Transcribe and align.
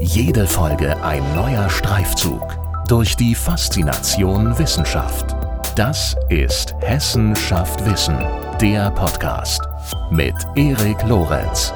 Jede 0.00 0.46
Folge 0.46 1.02
ein 1.02 1.24
neuer 1.34 1.68
Streifzug 1.68 2.56
durch 2.86 3.16
die 3.16 3.34
Faszination 3.34 4.56
Wissenschaft. 4.56 5.34
Das 5.74 6.14
ist 6.28 6.72
Hessen 6.80 7.34
schafft 7.34 7.84
Wissen, 7.84 8.16
der 8.60 8.92
Podcast 8.92 9.60
mit 10.12 10.34
Erik 10.54 11.02
Lorenz. 11.02 11.72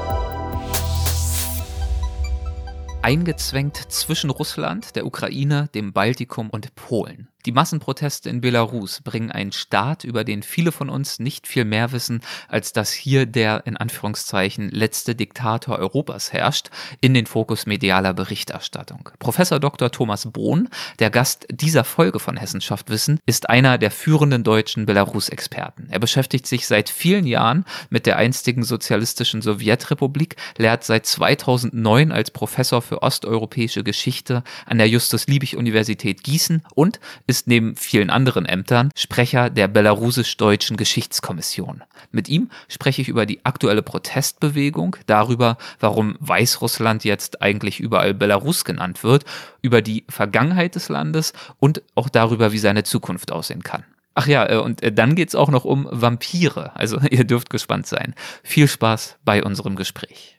Eingezwängt 3.01 3.75
zwischen 3.91 4.29
Russland, 4.29 4.95
der 4.95 5.05
Ukraine, 5.05 5.67
dem 5.75 5.91
Baltikum 5.91 6.49
und 6.49 6.73
Polen. 6.75 7.27
Die 7.45 7.51
Massenproteste 7.51 8.29
in 8.29 8.39
Belarus 8.39 9.01
bringen 9.01 9.29
einen 9.29 9.51
Staat, 9.51 10.05
über 10.05 10.23
den 10.23 10.43
viele 10.43 10.71
von 10.71 10.89
uns 10.89 11.19
nicht 11.19 11.45
viel 11.45 11.65
mehr 11.65 11.91
wissen, 11.91 12.21
als 12.47 12.71
dass 12.71 12.93
hier 12.93 13.25
der 13.25 13.67
in 13.67 13.75
Anführungszeichen 13.75 14.69
letzte 14.69 15.13
Diktator 15.13 15.77
Europas 15.77 16.31
herrscht, 16.31 16.69
in 17.01 17.13
den 17.13 17.25
Fokus 17.25 17.65
medialer 17.65 18.13
Berichterstattung. 18.13 19.09
Professor 19.19 19.59
Dr. 19.59 19.91
Thomas 19.91 20.31
Bohn, 20.31 20.69
der 20.99 21.09
Gast 21.09 21.45
dieser 21.51 21.83
Folge 21.83 22.19
von 22.19 22.37
Hessenschaft 22.37 22.89
Wissen, 22.89 23.19
ist 23.25 23.49
einer 23.49 23.77
der 23.77 23.91
führenden 23.91 24.45
deutschen 24.45 24.85
Belarus-Experten. 24.85 25.87
Er 25.89 25.99
beschäftigt 25.99 26.47
sich 26.47 26.65
seit 26.65 26.89
vielen 26.89 27.27
Jahren 27.27 27.65
mit 27.89 28.05
der 28.05 28.15
einstigen 28.15 28.63
sozialistischen 28.63 29.41
Sowjetrepublik, 29.41 30.37
lehrt 30.57 30.85
seit 30.85 31.05
2009 31.05 32.13
als 32.13 32.31
Professor 32.31 32.81
für 32.81 33.01
osteuropäische 33.01 33.83
Geschichte 33.83 34.43
an 34.65 34.77
der 34.77 34.87
Justus-Liebig-Universität 34.87 36.23
Gießen 36.23 36.63
und 36.73 37.01
neben 37.45 37.75
vielen 37.75 38.09
anderen 38.09 38.45
Ämtern 38.45 38.91
Sprecher 38.95 39.49
der 39.49 39.67
belarusisch-deutschen 39.67 40.77
Geschichtskommission. 40.77 41.83
Mit 42.11 42.29
ihm 42.29 42.49
spreche 42.67 43.01
ich 43.01 43.09
über 43.09 43.25
die 43.25 43.43
aktuelle 43.45 43.81
Protestbewegung, 43.81 44.97
darüber, 45.05 45.57
warum 45.79 46.15
Weißrussland 46.19 47.03
jetzt 47.03 47.41
eigentlich 47.41 47.79
überall 47.79 48.13
Belarus 48.13 48.65
genannt 48.65 49.03
wird, 49.03 49.25
über 49.61 49.81
die 49.81 50.05
Vergangenheit 50.09 50.75
des 50.75 50.89
Landes 50.89 51.33
und 51.59 51.81
auch 51.95 52.09
darüber, 52.09 52.51
wie 52.51 52.59
seine 52.59 52.83
Zukunft 52.83 53.31
aussehen 53.31 53.63
kann. 53.63 53.83
Ach 54.15 54.27
ja, 54.27 54.47
äh, 54.49 54.57
und 54.57 54.83
äh, 54.83 54.91
dann 54.91 55.15
geht's 55.15 55.35
auch 55.35 55.49
noch 55.49 55.65
um 55.65 55.87
Vampire. 55.91 56.71
Also 56.75 56.99
ihr 57.09 57.23
dürft 57.23 57.49
gespannt 57.49 57.87
sein. 57.87 58.13
Viel 58.43 58.67
Spaß 58.67 59.17
bei 59.25 59.43
unserem 59.43 59.75
Gespräch. 59.75 60.37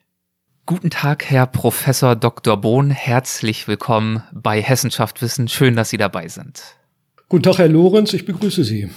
Guten 0.67 0.89
Tag, 0.89 1.27
Herr 1.27 1.47
Professor 1.47 2.17
Dr. 2.17 2.57
Bohn. 2.57 2.91
Herzlich 2.91 3.69
willkommen 3.69 4.23
bei 4.33 4.63
Hessenschaft 4.63 5.21
Wissen. 5.21 5.49
Schön, 5.49 5.77
dass 5.77 5.91
Sie 5.91 5.99
dabei 5.99 6.29
sind. 6.29 6.63
Guten 7.29 7.43
Tag, 7.43 7.59
Herr 7.59 7.69
Lorenz, 7.69 8.13
ich 8.13 8.27
begrüße 8.27 8.65
Sie. 8.65 8.91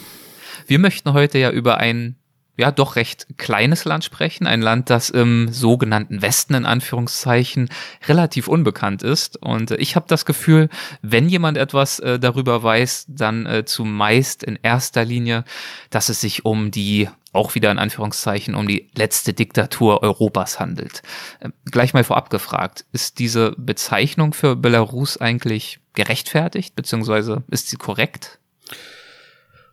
Wir 0.68 0.80
möchten 0.80 1.14
heute 1.14 1.38
ja 1.38 1.50
über 1.50 1.78
ein 1.78 2.18
ja 2.58 2.72
doch 2.72 2.96
recht 2.96 3.28
kleines 3.38 3.86
Land 3.86 4.04
sprechen, 4.04 4.48
ein 4.48 4.62
Land, 4.62 4.90
das 4.90 5.10
im 5.10 5.48
sogenannten 5.52 6.22
Westen 6.22 6.56
in 6.56 6.66
Anführungszeichen 6.66 7.70
relativ 8.08 8.48
unbekannt 8.48 9.04
ist. 9.04 9.38
Und 9.42 9.72
ich 9.72 9.96
habe 9.96 10.08
das 10.10 10.26
Gefühl, 10.26 10.68
wenn 11.02 11.30
jemand 11.30 11.58
etwas 11.58 12.00
äh, 12.00 12.20
darüber 12.20 12.64
weiß, 12.64 13.06
dann 13.10 13.46
äh, 13.46 13.64
zumeist 13.64 14.44
in 14.44 14.58
erster 14.62 15.06
Linie, 15.06 15.44
dass 15.90 16.10
es 16.10 16.20
sich 16.20 16.46
um 16.46 16.72
die 16.72 17.08
auch 17.38 17.56
wieder 17.56 17.72
in 17.72 17.80
Anführungszeichen 17.80 18.56
um 18.56 18.68
die 18.68 18.90
letzte 18.96 19.34
Diktatur 19.34 20.04
Europas 20.04 20.60
handelt. 20.60 21.02
Äh, 21.40 21.50
gleich 21.72 21.94
mal 21.94 22.04
vorab 22.04 22.30
gefragt, 22.30 22.86
ist 22.92 23.20
diese 23.20 23.54
Bezeichnung 23.58 24.34
für 24.34 24.56
Belarus 24.56 25.18
eigentlich 25.18 25.80
gerechtfertigt, 25.94 26.76
beziehungsweise 26.76 27.44
ist 27.50 27.70
sie 27.70 27.78
korrekt? 27.78 28.40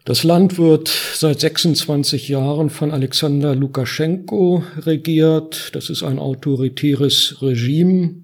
Das 0.07 0.23
Land 0.23 0.59
wird 0.59 0.89
seit 0.89 1.41
26 1.41 2.29
Jahren 2.29 2.69
von 2.69 2.91
Alexander 2.91 3.55
Lukaschenko 3.55 4.63
regiert. 4.81 5.71
Das 5.75 5.89
ist 5.89 6.03
ein 6.03 6.19
autoritäres 6.19 7.39
Regime. 7.41 8.17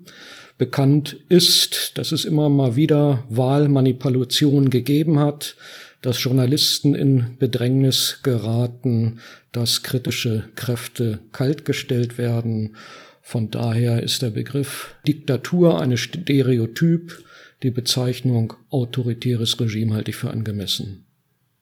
Bekannt 0.58 1.16
ist, 1.30 1.96
dass 1.96 2.12
es 2.12 2.26
immer 2.26 2.50
mal 2.50 2.76
wieder 2.76 3.24
Wahlmanipulationen 3.30 4.68
gegeben 4.68 5.18
hat, 5.18 5.56
dass 6.02 6.22
Journalisten 6.22 6.94
in 6.94 7.36
Bedrängnis 7.38 8.20
geraten, 8.22 9.20
dass 9.52 9.82
kritische 9.82 10.48
Kräfte 10.54 11.20
kaltgestellt 11.32 12.18
werden. 12.18 12.76
Von 13.22 13.50
daher 13.50 14.02
ist 14.02 14.22
der 14.22 14.30
Begriff 14.30 14.94
Diktatur 15.06 15.80
eine 15.80 15.96
Stereotyp. 15.96 17.22
Die 17.62 17.70
Bezeichnung 17.70 18.54
autoritäres 18.70 19.60
Regime 19.60 19.94
halte 19.94 20.10
ich 20.10 20.16
für 20.16 20.30
angemessen. 20.30 21.04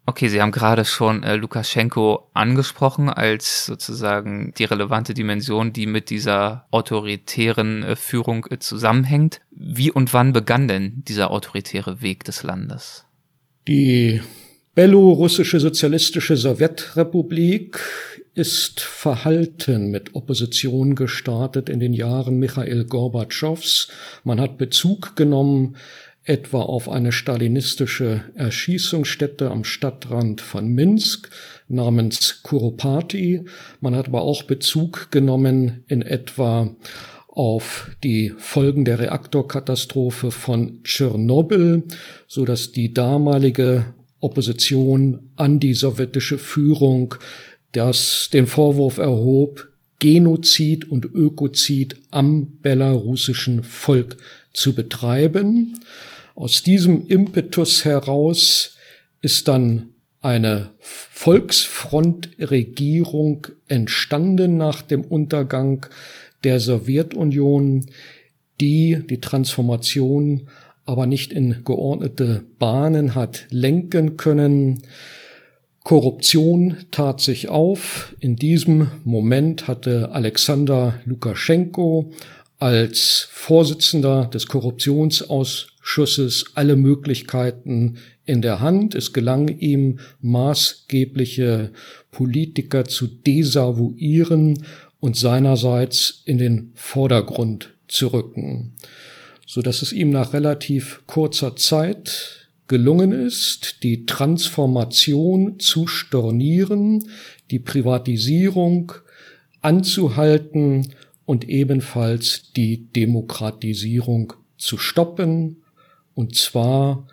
Okay, 0.09 0.29
Sie 0.29 0.41
haben 0.41 0.53
gerade 0.53 0.87
schon 0.87 1.23
äh, 1.23 1.37
Lukaschenko 1.37 2.31
angesprochen 2.33 3.11
als 3.11 3.67
sozusagen 3.67 4.55
die 4.57 4.65
relevante 4.65 5.13
Dimension, 5.13 5.75
die 5.75 5.85
mit 5.87 6.09
dieser 6.09 6.67
autoritären 6.71 7.83
äh, 7.83 7.95
Führung 7.95 8.47
äh, 8.49 8.59
zusammenhängt. 8.59 9.43
Wie 9.51 9.91
und 9.91 10.15
wann 10.15 10.33
begann 10.33 10.67
denn 10.67 11.05
dieser 11.07 11.31
autoritäre 11.31 12.01
Weg 12.01 12.25
des 12.25 12.43
Landes? 12.43 13.05
Die 13.69 14.23
belorussische 14.75 15.61
sozialistische 15.61 16.39
Sowjetrepublik 16.39 17.79
ist 18.35 18.81
verhalten 18.81 19.91
mit 19.91 20.15
Opposition 20.15 20.95
gestartet 20.95 21.69
in 21.69 21.79
den 21.79 21.93
Jahren 21.93 22.39
Michael 22.39 22.87
Gorbatschows. 22.87 23.89
Man 24.25 24.41
hat 24.41 24.57
Bezug 24.57 25.17
genommen 25.17 25.77
etwa 26.25 26.63
auf 26.63 26.89
eine 26.89 27.13
stalinistische 27.13 28.25
Erschießungsstätte 28.37 29.51
am 29.51 29.65
Stadtrand 29.65 30.41
von 30.41 30.69
Minsk 30.69 31.29
namens 31.69 32.43
Kuropati. 32.43 33.45
Man 33.83 33.95
hat 33.95 34.09
aber 34.09 34.23
auch 34.23 34.45
Bezug 34.45 35.11
genommen 35.11 35.85
in 35.89 36.01
etwa 36.01 36.75
auf 37.39 37.91
die 38.03 38.35
Folgen 38.37 38.85
der 38.85 38.99
Reaktorkatastrophe 38.99 40.33
von 40.33 40.83
Tschernobyl, 40.83 41.85
so 42.27 42.45
dass 42.45 42.73
die 42.73 42.93
damalige 42.93 43.95
Opposition 44.19 45.31
an 45.37 45.61
die 45.61 45.75
sowjetische 45.75 46.37
Führung 46.37 47.15
das 47.71 48.29
den 48.33 48.49
Vorwurf 48.49 48.99
erhob, 48.99 49.69
Genozid 50.01 50.91
und 50.91 51.05
Ökozid 51.05 51.95
am 52.11 52.59
belarussischen 52.61 53.63
Volk 53.63 54.17
zu 54.53 54.75
betreiben. 54.75 55.79
Aus 56.35 56.65
diesem 56.65 57.07
Impetus 57.07 57.85
heraus 57.85 58.75
ist 59.23 59.47
dann 59.47 59.91
eine 60.21 60.71
Volksfrontregierung 60.81 63.47
entstanden 63.69 64.57
nach 64.57 64.83
dem 64.83 65.03
Untergang 65.03 65.87
der 66.45 66.61
Sowjetunion, 66.61 67.87
die 68.61 68.99
die 69.09 69.21
Transformation 69.21 70.49
aber 70.85 71.07
nicht 71.07 71.33
in 71.33 71.65
geordnete 71.65 72.45
Bahnen 72.59 73.15
hat 73.15 73.47
lenken 73.51 74.17
können. 74.17 74.83
Korruption 75.85 76.79
tat 76.91 77.21
sich 77.21 77.51
auf. 77.51 78.15
In 78.21 78.37
diesem 78.37 78.91
Moment 79.05 79.69
hatte 79.69 80.13
Alexander 80.13 80.95
Lukaschenko 81.05 82.11
als 82.59 83.29
Vorsitzender 83.31 84.31
des 84.33 84.47
Korruptionsausschusses 84.47 86.53
alle 86.55 86.77
Möglichkeiten 86.77 87.99
in 88.25 88.41
der 88.43 88.61
Hand. 88.61 88.95
Es 88.95 89.13
gelang 89.13 89.49
ihm, 89.49 89.99
maßgebliche 90.21 91.73
Politiker 92.11 92.87
zu 92.87 93.07
desavouieren 93.07 94.65
und 95.01 95.17
seinerseits 95.17 96.23
in 96.25 96.39
den 96.39 96.73
Vordergrund 96.75 97.75
zu 97.89 98.09
rücken, 98.09 98.75
so 99.47 99.63
dass 99.63 99.83
es 99.83 99.93
ihm 99.93 100.11
nach 100.11 100.33
relativ 100.33 101.03
kurzer 101.07 101.57
Zeit 101.57 102.49
gelungen 102.67 103.13
ist, 103.13 103.83
die 103.83 104.05
Transformation 104.05 105.59
zu 105.59 105.87
stornieren, 105.87 107.09
die 107.51 107.59
Privatisierung 107.59 108.93
anzuhalten 109.63 110.93
und 111.25 111.49
ebenfalls 111.49 112.53
die 112.55 112.87
Demokratisierung 112.93 114.35
zu 114.59 114.77
stoppen, 114.77 115.63
und 116.15 116.35
zwar 116.35 117.07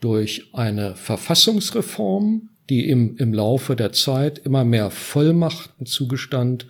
durch 0.00 0.48
eine 0.52 0.94
Verfassungsreform, 0.94 2.50
die 2.68 2.88
im, 2.88 3.16
im 3.16 3.34
Laufe 3.34 3.74
der 3.74 3.92
Zeit 3.92 4.38
immer 4.38 4.64
mehr 4.64 4.90
Vollmachten 4.90 5.86
zugestand 5.86 6.66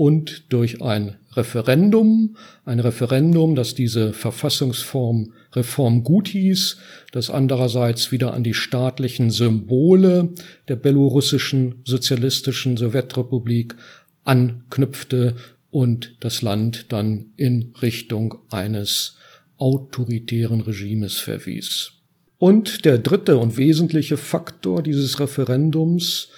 und 0.00 0.50
durch 0.50 0.80
ein 0.80 1.18
Referendum, 1.32 2.38
ein 2.64 2.80
Referendum, 2.80 3.54
das 3.54 3.74
diese 3.74 4.14
Verfassungsform 4.14 5.34
Reform 5.52 6.04
gut 6.04 6.28
hieß, 6.28 6.78
das 7.12 7.28
andererseits 7.28 8.10
wieder 8.10 8.32
an 8.32 8.42
die 8.42 8.54
staatlichen 8.54 9.30
Symbole 9.30 10.30
der 10.68 10.76
belorussischen 10.76 11.82
sozialistischen 11.84 12.78
Sowjetrepublik 12.78 13.76
anknüpfte 14.24 15.36
und 15.68 16.16
das 16.20 16.40
Land 16.40 16.86
dann 16.94 17.34
in 17.36 17.74
Richtung 17.82 18.36
eines 18.48 19.18
autoritären 19.58 20.62
Regimes 20.62 21.18
verwies. 21.18 21.92
Und 22.38 22.86
der 22.86 22.96
dritte 22.96 23.36
und 23.36 23.58
wesentliche 23.58 24.16
Faktor 24.16 24.82
dieses 24.82 25.20
Referendums 25.20 26.30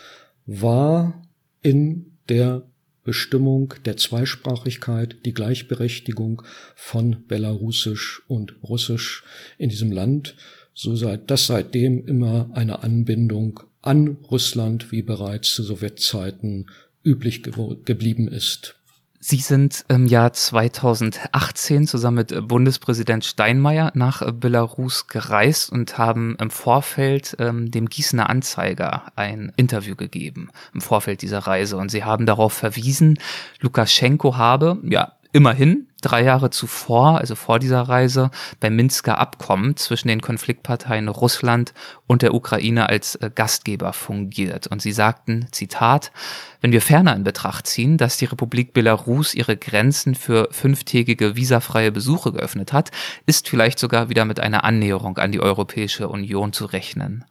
war 0.46 1.22
in 1.62 2.18
der 2.28 2.66
Bestimmung 3.04 3.74
der 3.84 3.96
Zweisprachigkeit, 3.96 5.16
die 5.24 5.34
Gleichberechtigung 5.34 6.42
von 6.76 7.24
Belarusisch 7.26 8.22
und 8.28 8.54
Russisch 8.62 9.24
in 9.58 9.70
diesem 9.70 9.90
Land, 9.90 10.36
so 10.74 10.94
sei 10.94 11.16
das 11.16 11.46
seitdem 11.46 12.06
immer 12.06 12.50
eine 12.54 12.82
Anbindung 12.82 13.60
an 13.82 14.18
Russland, 14.30 14.92
wie 14.92 15.02
bereits 15.02 15.54
zu 15.54 15.62
Sowjetzeiten 15.62 16.70
üblich 17.04 17.42
geblieben 17.42 18.28
ist. 18.28 18.76
Sie 19.24 19.36
sind 19.36 19.84
im 19.86 20.08
Jahr 20.08 20.32
2018 20.32 21.86
zusammen 21.86 22.16
mit 22.16 22.32
äh, 22.32 22.40
Bundespräsident 22.40 23.24
Steinmeier 23.24 23.92
nach 23.94 24.20
äh, 24.20 24.32
Belarus 24.32 25.06
gereist 25.06 25.70
und 25.70 25.96
haben 25.96 26.34
im 26.40 26.50
Vorfeld 26.50 27.36
ähm, 27.38 27.70
dem 27.70 27.88
Gießener 27.88 28.28
Anzeiger 28.28 29.12
ein 29.14 29.52
Interview 29.56 29.94
gegeben, 29.94 30.50
im 30.74 30.80
Vorfeld 30.80 31.22
dieser 31.22 31.38
Reise. 31.38 31.76
Und 31.76 31.92
sie 31.92 32.02
haben 32.02 32.26
darauf 32.26 32.52
verwiesen, 32.52 33.16
Lukaschenko 33.60 34.38
habe, 34.38 34.78
ja, 34.82 35.12
immerhin 35.32 35.88
drei 36.02 36.24
Jahre 36.24 36.50
zuvor, 36.50 37.18
also 37.18 37.34
vor 37.34 37.58
dieser 37.58 37.82
Reise, 37.82 38.30
beim 38.60 38.76
Minsker 38.76 39.18
Abkommen 39.18 39.76
zwischen 39.76 40.08
den 40.08 40.20
Konfliktparteien 40.20 41.08
Russland 41.08 41.72
und 42.06 42.22
der 42.22 42.34
Ukraine 42.34 42.88
als 42.88 43.14
äh, 43.16 43.30
Gastgeber 43.34 43.92
fungiert. 43.92 44.66
Und 44.66 44.82
sie 44.82 44.92
sagten, 44.92 45.46
Zitat, 45.52 46.12
wenn 46.60 46.72
wir 46.72 46.82
ferner 46.82 47.16
in 47.16 47.24
Betracht 47.24 47.66
ziehen, 47.66 47.96
dass 47.96 48.18
die 48.18 48.26
Republik 48.26 48.74
Belarus 48.74 49.34
ihre 49.34 49.56
Grenzen 49.56 50.14
für 50.14 50.48
fünftägige 50.50 51.36
visafreie 51.36 51.92
Besuche 51.92 52.32
geöffnet 52.32 52.72
hat, 52.72 52.90
ist 53.26 53.48
vielleicht 53.48 53.78
sogar 53.78 54.10
wieder 54.10 54.24
mit 54.24 54.40
einer 54.40 54.64
Annäherung 54.64 55.18
an 55.18 55.32
die 55.32 55.40
Europäische 55.40 56.08
Union 56.08 56.52
zu 56.52 56.66
rechnen 56.66 57.24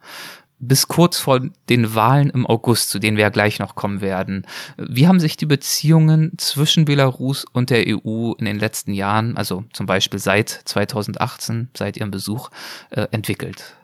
bis 0.62 0.86
kurz 0.88 1.18
vor 1.18 1.40
den 1.68 1.94
Wahlen 1.94 2.30
im 2.30 2.46
August, 2.46 2.88
zu 2.90 2.98
denen 2.98 3.16
wir 3.16 3.22
ja 3.22 3.28
gleich 3.28 3.58
noch 3.58 3.74
kommen 3.74 4.00
werden. 4.00 4.46
Wie 4.76 5.08
haben 5.08 5.20
sich 5.20 5.36
die 5.36 5.46
Beziehungen 5.46 6.32
zwischen 6.38 6.84
Belarus 6.84 7.44
und 7.52 7.68
der 7.70 7.84
EU 7.86 8.32
in 8.38 8.44
den 8.44 8.58
letzten 8.58 8.92
Jahren, 8.94 9.36
also 9.36 9.64
zum 9.72 9.86
Beispiel 9.86 10.20
seit 10.20 10.48
2018, 10.48 11.68
seit 11.76 11.96
ihrem 11.96 12.12
Besuch, 12.12 12.50
äh, 12.90 13.08
entwickelt? 13.10 13.76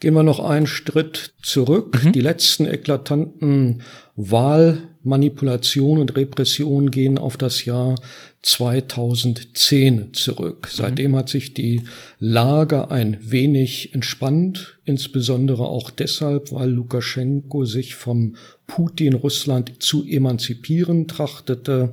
Gehen 0.00 0.14
wir 0.14 0.22
noch 0.22 0.40
einen 0.40 0.66
Schritt 0.66 1.34
zurück. 1.42 2.02
Mhm. 2.02 2.12
Die 2.12 2.22
letzten 2.22 2.66
eklatanten 2.66 3.82
Wahlmanipulationen 4.16 6.00
und 6.00 6.16
Repressionen 6.16 6.90
gehen 6.90 7.18
auf 7.18 7.36
das 7.36 7.66
Jahr 7.66 7.96
2010 8.40 10.14
zurück. 10.14 10.68
Mhm. 10.70 10.74
Seitdem 10.74 11.16
hat 11.16 11.28
sich 11.28 11.52
die 11.52 11.82
Lage 12.18 12.90
ein 12.90 13.18
wenig 13.20 13.94
entspannt, 13.94 14.78
insbesondere 14.86 15.68
auch 15.68 15.90
deshalb, 15.90 16.50
weil 16.50 16.70
Lukaschenko 16.70 17.66
sich 17.66 17.94
vom 17.94 18.36
Putin 18.66 19.12
Russland 19.12 19.82
zu 19.82 20.06
emanzipieren 20.06 21.08
trachtete. 21.08 21.92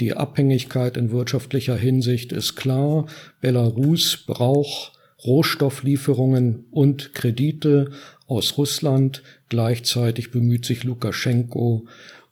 Die 0.00 0.14
Abhängigkeit 0.14 0.96
in 0.96 1.12
wirtschaftlicher 1.12 1.76
Hinsicht 1.76 2.32
ist 2.32 2.56
klar. 2.56 3.04
Belarus 3.42 4.24
braucht 4.26 4.93
Rohstofflieferungen 5.24 6.66
und 6.70 7.14
Kredite 7.14 7.90
aus 8.26 8.58
Russland. 8.58 9.22
Gleichzeitig 9.48 10.30
bemüht 10.30 10.64
sich 10.64 10.84
Lukaschenko 10.84 11.86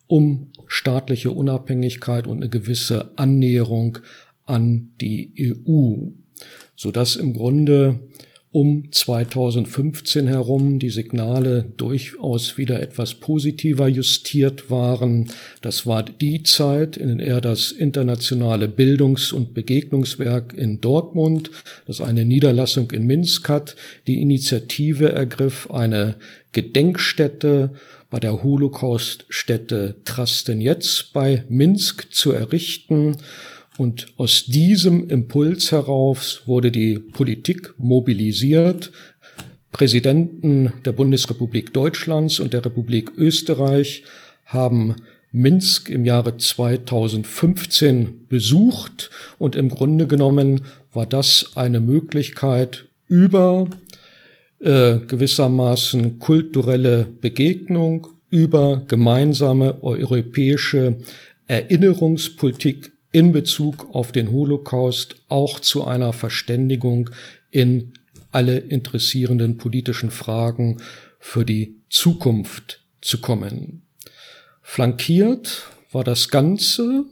um 0.06 0.48
staatliche 0.66 1.30
Unabhängigkeit 1.30 2.26
und 2.26 2.38
eine 2.38 2.50
gewisse 2.50 3.12
Annäherung 3.16 3.98
an 4.44 4.90
die 5.00 5.32
EU, 5.66 6.08
sodass 6.76 7.16
im 7.16 7.32
Grunde 7.32 8.00
um 8.52 8.92
2015 8.92 10.26
herum 10.26 10.78
die 10.78 10.90
Signale 10.90 11.64
durchaus 11.78 12.58
wieder 12.58 12.82
etwas 12.82 13.14
positiver 13.14 13.88
justiert 13.88 14.70
waren. 14.70 15.30
Das 15.62 15.86
war 15.86 16.02
die 16.02 16.42
Zeit, 16.42 16.98
in 16.98 17.16
der 17.16 17.40
das 17.40 17.72
internationale 17.72 18.68
Bildungs- 18.68 19.32
und 19.32 19.54
Begegnungswerk 19.54 20.52
in 20.52 20.82
Dortmund, 20.82 21.50
das 21.86 22.02
eine 22.02 22.26
Niederlassung 22.26 22.90
in 22.90 23.06
Minsk 23.06 23.48
hat, 23.48 23.74
die 24.06 24.20
Initiative 24.20 25.10
ergriff, 25.10 25.70
eine 25.70 26.16
Gedenkstätte 26.52 27.70
bei 28.10 28.20
der 28.20 28.42
Holocauststätte 28.42 29.94
Trastenetz 30.04 31.04
bei 31.14 31.44
Minsk 31.48 32.12
zu 32.12 32.32
errichten 32.32 33.16
und 33.78 34.08
aus 34.16 34.44
diesem 34.46 35.08
Impuls 35.08 35.72
heraus 35.72 36.42
wurde 36.46 36.70
die 36.70 36.98
Politik 36.98 37.74
mobilisiert. 37.78 38.92
Präsidenten 39.72 40.72
der 40.84 40.92
Bundesrepublik 40.92 41.72
Deutschlands 41.72 42.38
und 42.40 42.52
der 42.52 42.64
Republik 42.64 43.12
Österreich 43.16 44.04
haben 44.44 44.96
Minsk 45.32 45.88
im 45.88 46.04
Jahre 46.04 46.36
2015 46.36 48.26
besucht 48.28 49.10
und 49.38 49.56
im 49.56 49.70
Grunde 49.70 50.06
genommen 50.06 50.60
war 50.92 51.06
das 51.06 51.52
eine 51.54 51.80
Möglichkeit 51.80 52.84
über 53.08 53.66
äh, 54.60 54.98
gewissermaßen 54.98 56.18
kulturelle 56.18 57.06
Begegnung, 57.22 58.08
über 58.28 58.82
gemeinsame 58.86 59.82
europäische 59.82 60.98
Erinnerungspolitik 61.46 62.91
in 63.12 63.32
Bezug 63.32 63.94
auf 63.94 64.10
den 64.10 64.32
Holocaust 64.32 65.16
auch 65.28 65.60
zu 65.60 65.84
einer 65.84 66.12
Verständigung 66.12 67.10
in 67.50 67.92
alle 68.30 68.56
interessierenden 68.56 69.58
politischen 69.58 70.10
Fragen 70.10 70.78
für 71.20 71.44
die 71.44 71.76
Zukunft 71.90 72.82
zu 73.02 73.20
kommen. 73.20 73.82
Flankiert 74.62 75.68
war 75.92 76.02
das 76.02 76.30
Ganze 76.30 77.04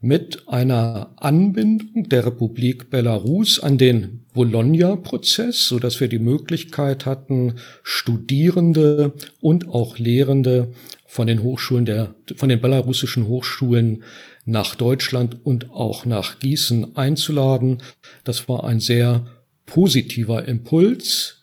mit 0.00 0.48
einer 0.48 1.12
Anbindung 1.16 2.08
der 2.08 2.26
Republik 2.26 2.90
Belarus 2.90 3.58
an 3.58 3.78
den 3.78 4.26
Bologna-Prozess, 4.34 5.66
so 5.66 5.78
dass 5.78 5.98
wir 5.98 6.08
die 6.08 6.18
Möglichkeit 6.18 7.06
hatten, 7.06 7.54
Studierende 7.82 9.14
und 9.40 9.68
auch 9.68 9.98
Lehrende 9.98 10.72
von 11.06 11.26
den 11.26 11.42
Hochschulen 11.42 11.86
der, 11.86 12.14
von 12.36 12.48
den 12.50 12.60
belarussischen 12.60 13.26
Hochschulen 13.28 14.04
nach 14.44 14.74
Deutschland 14.74 15.44
und 15.44 15.70
auch 15.70 16.04
nach 16.04 16.38
Gießen 16.38 16.96
einzuladen. 16.96 17.82
Das 18.24 18.48
war 18.48 18.64
ein 18.64 18.80
sehr 18.80 19.26
positiver 19.66 20.46
Impuls. 20.46 21.42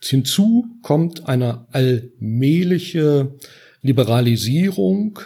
Hinzu 0.00 0.66
kommt 0.82 1.28
eine 1.28 1.66
allmähliche 1.72 3.34
Liberalisierung 3.82 5.18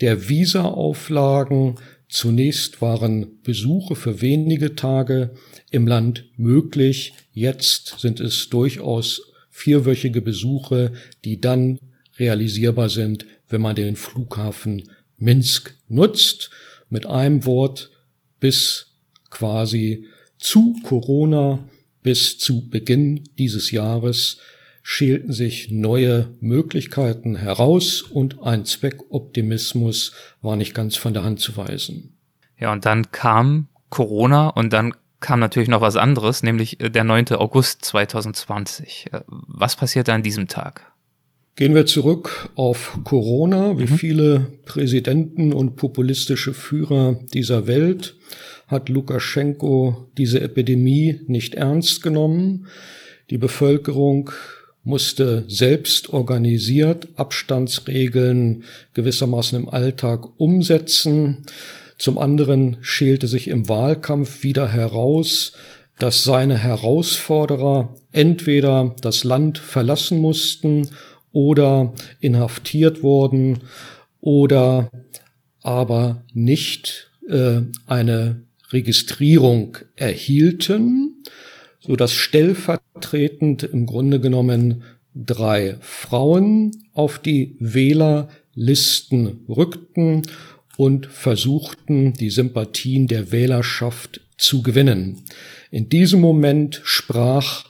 der 0.00 0.28
Visaauflagen. 0.28 1.76
Zunächst 2.08 2.80
waren 2.80 3.40
Besuche 3.42 3.96
für 3.96 4.20
wenige 4.20 4.74
Tage 4.74 5.34
im 5.70 5.86
Land 5.86 6.26
möglich. 6.36 7.14
Jetzt 7.32 8.00
sind 8.00 8.20
es 8.20 8.48
durchaus 8.48 9.22
vierwöchige 9.50 10.20
Besuche, 10.20 10.92
die 11.24 11.40
dann 11.40 11.78
realisierbar 12.18 12.88
sind, 12.88 13.26
wenn 13.48 13.60
man 13.60 13.76
den 13.76 13.96
Flughafen 13.96 14.90
Minsk 15.16 15.74
nutzt. 15.88 16.50
Mit 16.88 17.06
einem 17.06 17.44
Wort 17.44 17.90
bis 18.40 18.94
quasi 19.30 20.06
zu 20.38 20.76
Corona, 20.84 21.58
bis 22.02 22.38
zu 22.38 22.68
Beginn 22.68 23.24
dieses 23.38 23.70
Jahres 23.70 24.38
schälten 24.82 25.32
sich 25.32 25.70
neue 25.70 26.34
Möglichkeiten 26.40 27.36
heraus 27.36 28.02
und 28.02 28.42
ein 28.42 28.66
Zweckoptimismus 28.66 30.12
war 30.42 30.56
nicht 30.56 30.74
ganz 30.74 30.96
von 30.96 31.14
der 31.14 31.24
Hand 31.24 31.40
zu 31.40 31.56
weisen. 31.56 32.18
Ja, 32.58 32.70
und 32.72 32.84
dann 32.84 33.10
kam 33.10 33.68
Corona 33.88 34.48
und 34.48 34.74
dann 34.74 34.94
kam 35.20 35.40
natürlich 35.40 35.70
noch 35.70 35.80
was 35.80 35.96
anderes, 35.96 36.42
nämlich 36.42 36.76
der 36.78 37.02
9. 37.02 37.28
August 37.30 37.82
2020. 37.86 39.06
Was 39.26 39.74
passierte 39.74 40.12
an 40.12 40.22
diesem 40.22 40.48
Tag? 40.48 40.92
Gehen 41.56 41.76
wir 41.76 41.86
zurück 41.86 42.50
auf 42.56 42.98
Corona. 43.04 43.78
Wie 43.78 43.84
mhm. 43.84 43.98
viele 43.98 44.46
Präsidenten 44.64 45.52
und 45.52 45.76
populistische 45.76 46.52
Führer 46.52 47.20
dieser 47.32 47.68
Welt 47.68 48.16
hat 48.66 48.88
Lukaschenko 48.88 50.08
diese 50.18 50.40
Epidemie 50.40 51.20
nicht 51.28 51.54
ernst 51.54 52.02
genommen. 52.02 52.66
Die 53.30 53.38
Bevölkerung 53.38 54.30
musste 54.82 55.44
selbst 55.46 56.12
organisiert 56.12 57.06
Abstandsregeln 57.14 58.64
gewissermaßen 58.94 59.56
im 59.60 59.68
Alltag 59.68 60.28
umsetzen. 60.38 61.44
Zum 61.98 62.18
anderen 62.18 62.78
schälte 62.80 63.28
sich 63.28 63.46
im 63.46 63.68
Wahlkampf 63.68 64.42
wieder 64.42 64.68
heraus, 64.68 65.52
dass 66.00 66.24
seine 66.24 66.58
Herausforderer 66.58 67.94
entweder 68.10 68.96
das 69.00 69.22
Land 69.22 69.58
verlassen 69.58 70.18
mussten 70.18 70.88
oder 71.34 71.92
inhaftiert 72.20 73.02
wurden 73.02 73.58
oder 74.20 74.90
aber 75.62 76.22
nicht 76.32 77.10
äh, 77.28 77.62
eine 77.86 78.42
Registrierung 78.70 79.76
erhielten, 79.96 81.22
so 81.80 81.96
dass 81.96 82.12
stellvertretend 82.14 83.64
im 83.64 83.84
Grunde 83.84 84.20
genommen 84.20 84.84
drei 85.14 85.76
Frauen 85.80 86.70
auf 86.92 87.18
die 87.18 87.56
Wähler 87.58 88.28
Listen 88.54 89.44
rückten 89.48 90.22
und 90.76 91.06
versuchten, 91.06 92.14
die 92.14 92.30
Sympathien 92.30 93.08
der 93.08 93.32
Wählerschaft 93.32 94.20
zu 94.36 94.62
gewinnen. 94.62 95.22
In 95.70 95.88
diesem 95.88 96.20
Moment 96.20 96.80
sprach 96.84 97.64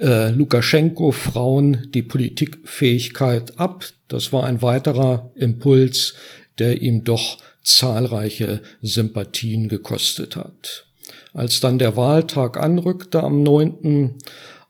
äh, 0.00 0.30
Lukaschenko 0.30 1.12
Frauen 1.12 1.88
die 1.92 2.02
Politikfähigkeit 2.02 3.58
ab. 3.58 3.84
Das 4.08 4.32
war 4.32 4.44
ein 4.44 4.62
weiterer 4.62 5.30
Impuls, 5.34 6.14
der 6.58 6.82
ihm 6.82 7.04
doch 7.04 7.38
zahlreiche 7.62 8.60
Sympathien 8.82 9.68
gekostet 9.68 10.36
hat. 10.36 10.86
Als 11.32 11.60
dann 11.60 11.78
der 11.78 11.96
Wahltag 11.96 12.56
anrückte 12.56 13.22
am 13.22 13.42
9. 13.42 14.16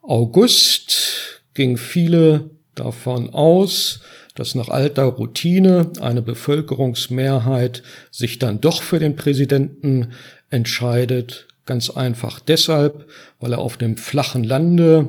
August, 0.02 1.40
ging 1.54 1.76
viele 1.76 2.50
davon 2.75 3.30
aus, 3.30 4.00
dass 4.34 4.54
nach 4.54 4.68
alter 4.68 5.04
Routine 5.04 5.92
eine 6.00 6.22
Bevölkerungsmehrheit 6.22 7.82
sich 8.10 8.38
dann 8.38 8.60
doch 8.60 8.82
für 8.82 8.99
den 8.99 9.16
Präsidenten 9.16 10.12
entscheidet. 10.50 11.46
Ganz 11.66 11.90
einfach 11.90 12.40
deshalb, 12.40 13.08
weil 13.40 13.52
er 13.52 13.59
auf 13.59 13.76
dem 13.76 13.97
flachen 13.97 14.44
Lande 14.44 15.09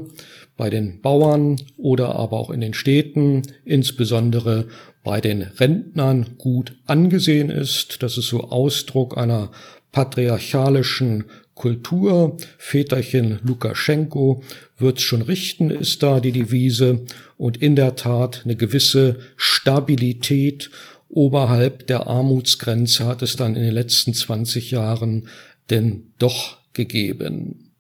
bei 0.58 0.70
den 0.70 1.02
Bauern 1.02 1.58
oder 1.78 2.16
aber 2.16 2.40
auch 2.40 2.50
in 2.50 2.62
den 2.62 2.74
Städten, 2.74 3.44
insbesondere 3.66 4.68
bei 5.04 5.22
den 5.22 5.42
Rentnern 5.42 6.38
gut 6.38 6.76
angesehen 6.86 7.50
ist. 7.50 8.04
Das 8.04 8.18
ist 8.18 8.28
so 8.28 8.50
Ausdruck 8.50 9.18
einer 9.18 9.52
patriarchalischen 9.92 11.26
Kultur. 11.56 12.38
Väterchen 12.58 13.40
Lukaschenko 13.44 14.44
wird's 14.78 15.02
schon 15.02 15.22
richten, 15.22 15.70
ist 15.70 16.04
da 16.04 16.20
die 16.20 16.32
Devise. 16.32 17.06
Und 17.38 17.58
in 17.58 17.76
der 17.76 17.96
Tat 17.96 18.42
eine 18.46 18.56
gewisse 18.56 19.20
Stabilität 19.36 20.70
oberhalb 21.10 21.88
der 21.88 22.08
Armutsgrenze 22.08 23.06
hat 23.06 23.22
es 23.22 23.36
dann 23.36 23.56
in 23.56 23.64
den 23.64 23.74
letzten 23.74 24.14
20 24.14 24.72
Jahren 24.72 25.28
denn 25.70 26.14
doch 26.20 26.58
gegeben. 26.74 27.71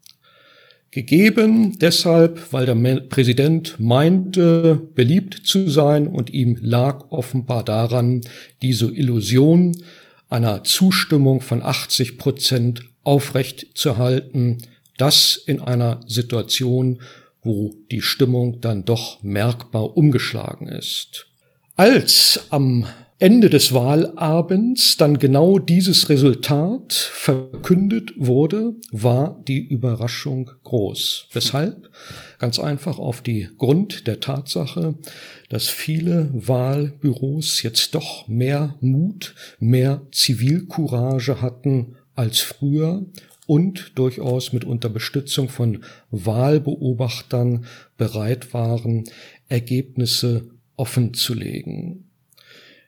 Gegeben 0.91 1.79
deshalb, 1.79 2.51
weil 2.51 2.65
der 2.65 2.75
Präsident 3.01 3.79
meinte, 3.79 4.75
beliebt 4.93 5.35
zu 5.45 5.69
sein 5.69 6.07
und 6.07 6.31
ihm 6.31 6.57
lag 6.59 7.11
offenbar 7.11 7.63
daran, 7.63 8.21
diese 8.61 8.87
Illusion 8.87 9.77
einer 10.29 10.65
Zustimmung 10.65 11.39
von 11.39 11.61
80 11.61 12.17
Prozent 12.17 12.83
aufrecht 13.03 13.67
zu 13.73 13.97
halten, 13.97 14.57
das 14.97 15.41
in 15.45 15.61
einer 15.61 16.01
Situation, 16.07 17.01
wo 17.41 17.73
die 17.89 18.01
Stimmung 18.01 18.59
dann 18.59 18.83
doch 18.83 19.23
merkbar 19.23 19.95
umgeschlagen 19.95 20.67
ist. 20.67 21.27
Als 21.77 22.47
am 22.49 22.85
Ende 23.21 23.51
des 23.51 23.71
Wahlabends 23.71 24.97
dann 24.97 25.19
genau 25.19 25.59
dieses 25.59 26.09
Resultat 26.09 26.91
verkündet 26.91 28.13
wurde, 28.17 28.73
war 28.91 29.39
die 29.47 29.59
Überraschung 29.59 30.49
groß. 30.63 31.27
Weshalb? 31.31 31.91
Ganz 32.39 32.57
einfach 32.57 32.97
auf 32.97 33.21
die 33.21 33.47
Grund 33.59 34.07
der 34.07 34.21
Tatsache, 34.21 34.95
dass 35.49 35.67
viele 35.67 36.31
Wahlbüros 36.33 37.61
jetzt 37.61 37.93
doch 37.93 38.27
mehr 38.27 38.73
Mut, 38.81 39.35
mehr 39.59 40.01
Zivilcourage 40.11 41.43
hatten 41.43 41.97
als 42.15 42.39
früher 42.39 43.05
und 43.45 43.91
durchaus 43.99 44.51
mit 44.51 44.63
Unterstützung 44.63 45.47
von 45.47 45.83
Wahlbeobachtern 46.09 47.65
bereit 47.97 48.55
waren, 48.55 49.03
Ergebnisse 49.47 50.49
offenzulegen. 50.75 52.10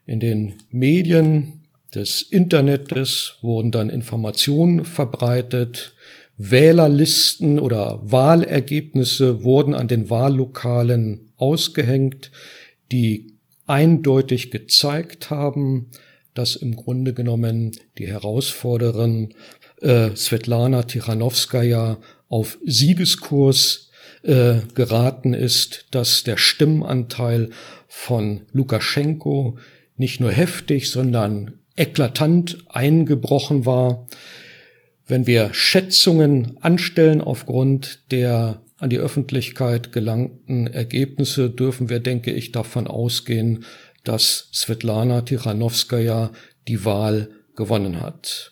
In 0.05 0.19
den 0.19 0.53
Medien 0.69 1.61
des 1.95 2.21
Internets 2.21 3.35
wurden 3.41 3.71
dann 3.71 3.89
Informationen 3.89 4.83
verbreitet, 4.83 5.93
Wählerlisten 6.37 7.59
oder 7.59 7.99
Wahlergebnisse 8.03 9.43
wurden 9.43 9.75
an 9.75 9.87
den 9.87 10.09
Wahllokalen 10.09 11.31
ausgehängt, 11.37 12.31
die 12.91 13.37
eindeutig 13.67 14.51
gezeigt 14.51 15.29
haben, 15.29 15.91
dass 16.33 16.55
im 16.55 16.75
Grunde 16.75 17.13
genommen 17.13 17.71
die 17.97 18.07
Herausforderin 18.07 19.35
äh, 19.81 20.15
Svetlana 20.15 20.83
Tichanowskaja 20.83 21.99
auf 22.27 22.57
Siegeskurs 22.65 23.91
äh, 24.23 24.55
geraten 24.73 25.33
ist, 25.33 25.85
dass 25.91 26.23
der 26.23 26.37
Stimmanteil 26.37 27.51
von 27.87 28.41
Lukaschenko 28.51 29.57
nicht 29.97 30.19
nur 30.19 30.31
heftig, 30.31 30.89
sondern 30.89 31.59
eklatant 31.75 32.65
eingebrochen 32.69 33.65
war. 33.65 34.07
Wenn 35.05 35.27
wir 35.27 35.53
Schätzungen 35.53 36.57
anstellen 36.61 37.21
aufgrund 37.21 38.11
der 38.11 38.61
an 38.77 38.89
die 38.89 38.97
Öffentlichkeit 38.97 39.91
gelangten 39.93 40.67
Ergebnisse, 40.67 41.49
dürfen 41.49 41.89
wir, 41.89 41.99
denke 41.99 42.31
ich, 42.31 42.51
davon 42.51 42.87
ausgehen, 42.87 43.63
dass 44.03 44.49
Svetlana 44.53 45.21
Tichanowskaja 45.21 46.31
die 46.67 46.83
Wahl 46.83 47.29
gewonnen 47.55 48.01
hat. 48.01 48.51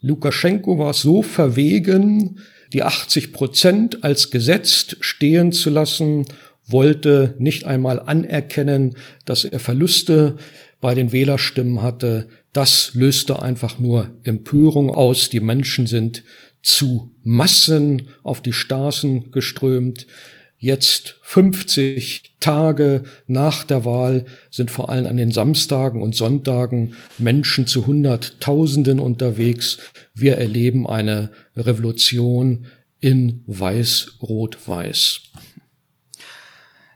Lukaschenko 0.00 0.78
war 0.78 0.94
so 0.94 1.22
verwegen, 1.22 2.40
die 2.72 2.82
80 2.82 3.32
Prozent 3.32 4.02
als 4.02 4.30
gesetzt 4.30 4.96
stehen 5.00 5.52
zu 5.52 5.70
lassen 5.70 6.24
wollte 6.66 7.34
nicht 7.38 7.64
einmal 7.64 8.00
anerkennen, 8.00 8.96
dass 9.24 9.44
er 9.44 9.58
Verluste 9.58 10.36
bei 10.80 10.94
den 10.94 11.12
Wählerstimmen 11.12 11.82
hatte. 11.82 12.28
Das 12.52 12.94
löste 12.94 13.40
einfach 13.40 13.78
nur 13.78 14.10
Empörung 14.24 14.90
aus. 14.90 15.30
Die 15.30 15.40
Menschen 15.40 15.86
sind 15.86 16.24
zu 16.62 17.10
Massen 17.22 18.08
auf 18.22 18.40
die 18.40 18.52
Straßen 18.52 19.30
geströmt. 19.30 20.06
Jetzt 20.58 21.16
50 21.22 22.36
Tage 22.38 23.02
nach 23.26 23.64
der 23.64 23.84
Wahl 23.84 24.26
sind 24.48 24.70
vor 24.70 24.90
allem 24.90 25.06
an 25.06 25.16
den 25.16 25.32
Samstagen 25.32 26.00
und 26.02 26.14
Sonntagen 26.14 26.94
Menschen 27.18 27.66
zu 27.66 27.86
Hunderttausenden 27.86 29.00
unterwegs. 29.00 29.78
Wir 30.14 30.36
erleben 30.36 30.86
eine 30.86 31.30
Revolution 31.56 32.66
in 33.00 33.42
Weiß-Rot-Weiß. 33.46 35.22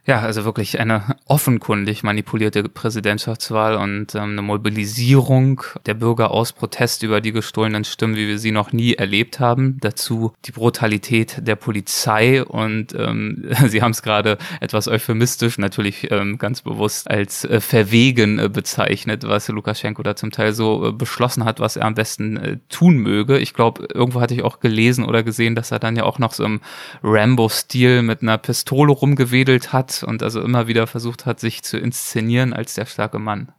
Ja, 0.06 0.20
also 0.20 0.44
wirklich 0.44 0.78
eine 0.78 1.16
offenkundig 1.26 2.04
manipulierte 2.04 2.62
Präsidentschaftswahl 2.68 3.74
und 3.74 4.14
ähm, 4.14 4.22
eine 4.22 4.42
Mobilisierung 4.42 5.62
der 5.84 5.94
Bürger 5.94 6.30
aus 6.30 6.52
Protest 6.52 7.02
über 7.02 7.20
die 7.20 7.32
gestohlenen 7.32 7.82
Stimmen, 7.82 8.14
wie 8.14 8.28
wir 8.28 8.38
sie 8.38 8.52
noch 8.52 8.72
nie 8.72 8.94
erlebt 8.94 9.40
haben. 9.40 9.78
Dazu 9.80 10.32
die 10.44 10.52
Brutalität 10.52 11.44
der 11.44 11.56
Polizei 11.56 12.44
und 12.44 12.94
ähm, 12.94 13.50
Sie 13.66 13.82
haben 13.82 13.90
es 13.90 14.02
gerade 14.02 14.38
etwas 14.60 14.86
euphemistisch, 14.86 15.58
natürlich 15.58 16.08
ähm, 16.12 16.38
ganz 16.38 16.62
bewusst 16.62 17.10
als 17.10 17.44
äh, 17.44 17.60
verwegen 17.60 18.38
äh, 18.38 18.48
bezeichnet, 18.48 19.24
was 19.24 19.48
Lukaschenko 19.48 20.04
da 20.04 20.14
zum 20.14 20.30
Teil 20.30 20.52
so 20.52 20.86
äh, 20.86 20.92
beschlossen 20.92 21.44
hat, 21.44 21.58
was 21.58 21.74
er 21.74 21.84
am 21.84 21.94
besten 21.94 22.36
äh, 22.36 22.58
tun 22.68 22.98
möge. 22.98 23.38
Ich 23.38 23.54
glaube, 23.54 23.88
irgendwo 23.92 24.20
hatte 24.20 24.34
ich 24.34 24.44
auch 24.44 24.60
gelesen 24.60 25.04
oder 25.04 25.24
gesehen, 25.24 25.56
dass 25.56 25.72
er 25.72 25.80
dann 25.80 25.96
ja 25.96 26.04
auch 26.04 26.20
noch 26.20 26.32
so 26.32 26.44
im 26.44 26.60
Rambo-Stil 27.02 28.02
mit 28.02 28.22
einer 28.22 28.38
Pistole 28.38 28.92
rumgewedelt 28.92 29.72
hat 29.72 29.95
und 30.02 30.22
also 30.22 30.40
immer 30.40 30.66
wieder 30.66 30.86
versucht 30.86 31.26
hat, 31.26 31.40
sich 31.40 31.62
zu 31.62 31.78
inszenieren 31.78 32.52
als 32.52 32.74
der 32.74 32.86
starke 32.86 33.18
Mann. 33.18 33.52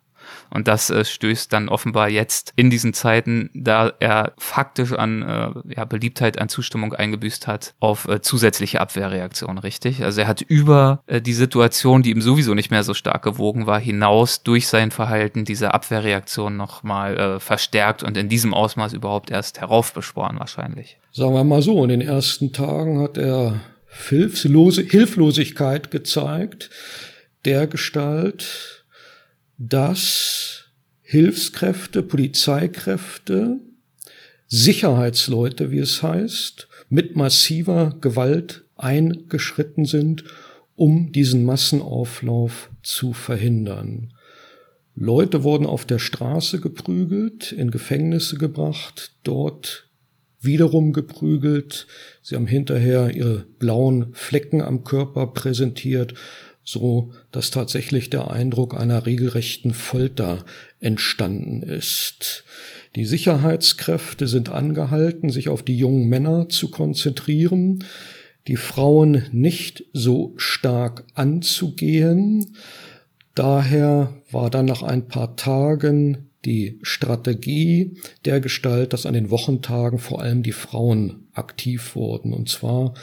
Und 0.50 0.67
das 0.67 0.89
äh, 0.89 1.06
stößt 1.06 1.51
dann 1.51 1.70
offenbar 1.70 2.10
jetzt 2.10 2.53
in 2.56 2.70
diesen 2.70 2.94
Zeiten, 2.94 3.50
da 3.53 3.91
er 4.00 4.34
faktisch 4.38 4.94
an 4.94 5.22
äh, 5.22 5.75
ja, 5.75 5.86
Beliebtheit, 5.86 6.39
an 6.39 6.50
Zustimmung 6.50 6.94
eingebüßt 6.94 7.48
hat, 7.48 7.74
auf 7.79 8.08
äh, 8.08 8.22
zusätzliche 8.22 8.82
Abwehrreaktionen, 8.82 9.58
richtig? 9.58 10.03
Also 10.03 10.22
er 10.22 10.27
hat 10.27 10.41
über 10.41 11.03
äh, 11.08 11.22
die 11.22 11.34
Situation, 11.34 12.03
die 12.03 12.12
ihm 12.12 12.22
sowieso 12.22 12.53
nicht 12.53 12.72
mehr 12.72 12.84
so 12.84 12.94
stark 12.94 13.24
gewogen 13.24 13.67
war, 13.67 13.79
hinaus 13.79 14.44
durch 14.44 14.67
sein 14.67 14.91
Verhalten 14.91 15.46
diese 15.46 15.74
Abwehrreaktion 15.74 16.56
nochmal 16.58 17.17
äh, 17.17 17.39
verstärkt 17.39 18.03
und 18.03 18.17
in 18.17 18.29
diesem 18.29 18.53
Ausmaß 18.53 18.94
überhaupt 18.94 19.32
erst 19.32 19.60
heraufbeschworen 19.60 20.39
wahrscheinlich. 20.39 20.98
Sagen 21.12 21.34
wir 21.34 21.44
mal 21.44 21.62
so, 21.62 21.84
in 21.84 21.89
den 21.89 22.01
ersten 22.01 22.53
Tagen 22.53 23.01
hat 23.01 23.17
er 23.17 23.60
Hilflose, 24.08 24.84
Hilflosigkeit 24.84 25.92
gezeigt, 25.92 26.70
der 27.46 27.68
Gestalt, 27.68 28.86
dass 29.58 30.66
Hilfskräfte, 31.01 32.04
Polizeikräfte, 32.04 33.60
Sicherheitsleute, 34.48 35.72
wie 35.72 35.80
es 35.80 36.04
heißt, 36.04 36.68
mit 36.89 37.16
massiver 37.16 37.98
Gewalt 38.01 38.66
eingeschritten 38.75 39.86
sind, 39.86 40.24
um 40.75 41.12
diesen 41.12 41.44
Massenauflauf 41.44 42.70
zu 42.84 43.13
verhindern. 43.13 44.13
Leute 44.96 45.44
wurden 45.44 45.66
auf 45.66 45.86
der 45.86 46.00
Straße 46.00 46.60
geprügelt, 46.60 47.51
in 47.51 47.72
Gefängnisse 47.72 48.38
gebracht, 48.38 49.12
dort 49.24 49.87
wiederum 50.39 50.94
geprügelt. 50.94 51.88
Sie 52.22 52.36
haben 52.36 52.48
hinterher 52.48 53.15
ihre 53.15 53.46
blauen 53.60 54.08
Flecken 54.13 54.62
am 54.62 54.84
Körper 54.84 55.27
präsentiert, 55.27 56.13
so 56.63 57.12
dass 57.32 57.50
tatsächlich 57.50 58.10
der 58.10 58.29
Eindruck 58.29 58.77
einer 58.77 59.06
regelrechten 59.06 59.74
Folter 59.74 60.44
entstanden 60.79 61.63
ist. 61.63 62.44
Die 62.96 63.06
Sicherheitskräfte 63.06 64.27
sind 64.27 64.50
angehalten, 64.50 65.29
sich 65.29 65.50
auf 65.50 65.63
die 65.63 65.77
jungen 65.77 66.10
Männer 66.10 66.50
zu 66.50 66.70
konzentrieren, 66.70 67.86
die 68.48 68.58
Frauen 68.58 69.24
nicht 69.32 69.86
so 69.94 70.34
stark 70.38 71.06
anzugehen. 71.13 72.58
Daher 73.36 74.13
war 74.32 74.50
dann 74.50 74.65
nach 74.65 74.84
ein 74.84 75.08
paar 75.08 75.36
Tagen 75.36 76.26
die 76.48 76.80
Strategie 76.82 77.98
der 78.25 78.39
Gestalt, 78.39 78.94
dass 78.94 79.06
an 79.06 79.13
den 79.13 79.30
Wochentagen 79.30 80.00
vor 80.00 80.22
allem 80.22 80.42
die 80.42 80.54
Frauen 80.54 81.27
aktiv 81.34 81.96
wurden, 81.96 82.34
und 82.34 82.50
zwar 82.50 82.94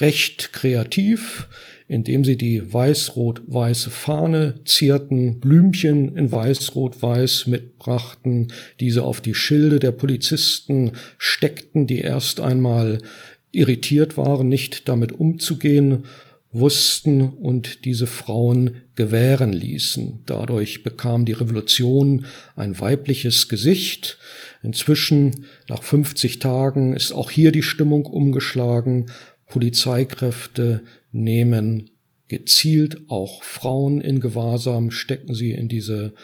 recht 0.00 0.52
kreativ, 0.52 1.48
indem 1.88 2.24
sie 2.24 2.36
die 2.36 2.72
weiß-rot-weiße 2.72 3.90
Fahne 3.90 4.60
zierten, 4.64 5.40
Blümchen 5.40 6.16
in 6.16 6.30
weiß-rot-weiß 6.30 7.46
mitbrachten, 7.46 8.52
diese 8.80 9.02
auf 9.02 9.20
die 9.20 9.34
Schilde 9.34 9.78
der 9.78 9.92
Polizisten 9.92 10.92
steckten, 11.16 11.86
die 11.86 12.00
erst 12.00 12.40
einmal 12.40 12.98
irritiert 13.52 14.16
waren, 14.16 14.48
nicht 14.48 14.88
damit 14.88 15.12
umzugehen 15.12 16.04
wussten 16.54 17.20
und 17.20 17.84
diese 17.84 18.06
Frauen 18.06 18.82
gewähren 18.94 19.52
ließen. 19.52 20.20
Dadurch 20.24 20.84
bekam 20.84 21.24
die 21.24 21.32
Revolution 21.32 22.26
ein 22.54 22.78
weibliches 22.78 23.48
Gesicht. 23.48 24.18
Inzwischen, 24.62 25.46
nach 25.68 25.82
50 25.82 26.38
Tagen, 26.38 26.94
ist 26.94 27.12
auch 27.12 27.30
hier 27.30 27.50
die 27.52 27.62
Stimmung 27.62 28.06
umgeschlagen. 28.06 29.06
Polizeikräfte 29.46 30.84
nehmen 31.12 31.90
gezielt 32.28 33.02
auch 33.08 33.42
Frauen 33.42 34.00
in 34.00 34.20
Gewahrsam, 34.20 34.90
stecken 34.90 35.34
sie 35.34 35.52
in 35.52 35.68
diese 35.68 36.14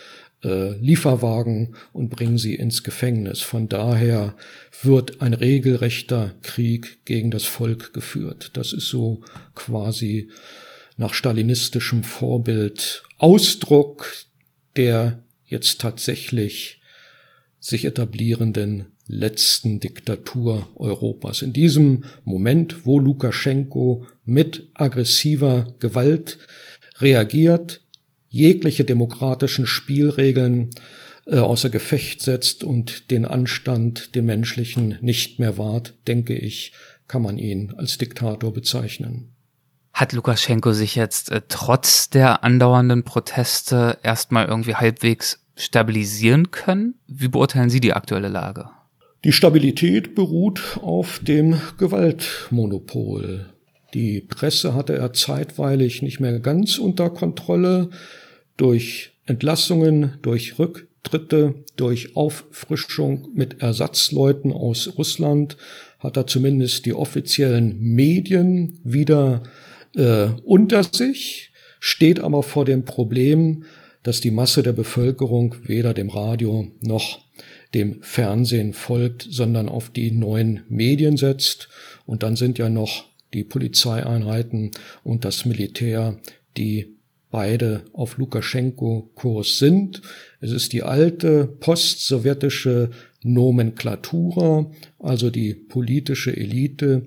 äh, 0.42 0.72
Lieferwagen 0.78 1.76
und 1.92 2.10
bringen 2.10 2.38
sie 2.38 2.54
ins 2.54 2.82
Gefängnis. 2.82 3.40
Von 3.40 3.68
daher 3.68 4.34
wird 4.82 5.20
ein 5.20 5.34
regelrechter 5.34 6.34
Krieg 6.42 7.04
gegen 7.04 7.30
das 7.30 7.44
Volk 7.44 7.92
geführt. 7.92 8.52
Das 8.54 8.72
ist 8.72 8.88
so 8.88 9.22
quasi 9.54 10.30
nach 10.96 11.14
stalinistischem 11.14 12.04
Vorbild 12.04 13.02
Ausdruck 13.18 14.06
der 14.76 15.22
jetzt 15.46 15.80
tatsächlich 15.80 16.80
sich 17.58 17.84
etablierenden 17.84 18.86
letzten 19.06 19.80
Diktatur 19.80 20.68
Europas. 20.76 21.42
In 21.42 21.52
diesem 21.52 22.04
Moment, 22.24 22.86
wo 22.86 22.98
Lukaschenko 22.98 24.06
mit 24.24 24.68
aggressiver 24.74 25.74
Gewalt 25.80 26.38
reagiert, 26.98 27.82
jegliche 28.30 28.84
demokratischen 28.84 29.66
Spielregeln 29.66 30.70
äh, 31.26 31.38
außer 31.38 31.68
Gefecht 31.68 32.22
setzt 32.22 32.64
und 32.64 33.10
den 33.10 33.26
Anstand, 33.26 34.14
den 34.14 34.24
menschlichen, 34.24 34.96
nicht 35.02 35.38
mehr 35.38 35.58
wahrt, 35.58 35.94
denke 36.08 36.34
ich, 36.34 36.72
kann 37.08 37.22
man 37.22 37.36
ihn 37.36 37.74
als 37.76 37.98
Diktator 37.98 38.52
bezeichnen. 38.52 39.32
Hat 39.92 40.12
Lukaschenko 40.12 40.72
sich 40.72 40.94
jetzt 40.94 41.30
äh, 41.30 41.42
trotz 41.48 42.08
der 42.08 42.44
andauernden 42.44 43.02
Proteste 43.02 43.98
erstmal 44.02 44.46
irgendwie 44.46 44.76
halbwegs 44.76 45.44
stabilisieren 45.56 46.52
können? 46.52 46.94
Wie 47.06 47.28
beurteilen 47.28 47.68
Sie 47.68 47.80
die 47.80 47.92
aktuelle 47.92 48.28
Lage? 48.28 48.70
Die 49.24 49.32
Stabilität 49.32 50.14
beruht 50.14 50.78
auf 50.80 51.18
dem 51.18 51.60
Gewaltmonopol. 51.76 53.52
Die 53.94 54.20
Presse 54.20 54.74
hatte 54.74 54.96
er 54.96 55.12
zeitweilig 55.12 56.02
nicht 56.02 56.20
mehr 56.20 56.38
ganz 56.40 56.78
unter 56.78 57.10
Kontrolle. 57.10 57.90
Durch 58.56 59.12
Entlassungen, 59.26 60.18
durch 60.22 60.58
Rücktritte, 60.58 61.54
durch 61.76 62.16
Auffrischung 62.16 63.28
mit 63.34 63.62
Ersatzleuten 63.62 64.52
aus 64.52 64.98
Russland 64.98 65.56
hat 65.98 66.16
er 66.16 66.26
zumindest 66.26 66.86
die 66.86 66.94
offiziellen 66.94 67.78
Medien 67.80 68.80
wieder 68.84 69.42
äh, 69.96 70.28
unter 70.44 70.82
sich, 70.82 71.52
steht 71.78 72.20
aber 72.20 72.42
vor 72.42 72.64
dem 72.64 72.84
Problem, 72.84 73.64
dass 74.02 74.20
die 74.20 74.30
Masse 74.30 74.62
der 74.62 74.72
Bevölkerung 74.72 75.56
weder 75.62 75.92
dem 75.92 76.08
Radio 76.08 76.68
noch 76.80 77.20
dem 77.74 78.02
Fernsehen 78.02 78.72
folgt, 78.72 79.26
sondern 79.30 79.68
auf 79.68 79.90
die 79.90 80.10
neuen 80.10 80.62
Medien 80.68 81.16
setzt. 81.16 81.68
Und 82.06 82.22
dann 82.22 82.36
sind 82.36 82.58
ja 82.58 82.68
noch 82.68 83.09
die 83.34 83.44
Polizeieinheiten 83.44 84.70
und 85.04 85.24
das 85.24 85.44
Militär, 85.44 86.18
die 86.56 86.96
beide 87.30 87.84
auf 87.92 88.18
Lukaschenko-Kurs 88.18 89.58
sind. 89.58 90.02
Es 90.40 90.50
ist 90.50 90.72
die 90.72 90.82
alte 90.82 91.46
postsowjetische 91.46 92.90
Nomenklatura, 93.22 94.70
also 94.98 95.30
die 95.30 95.54
politische 95.54 96.36
Elite, 96.36 97.06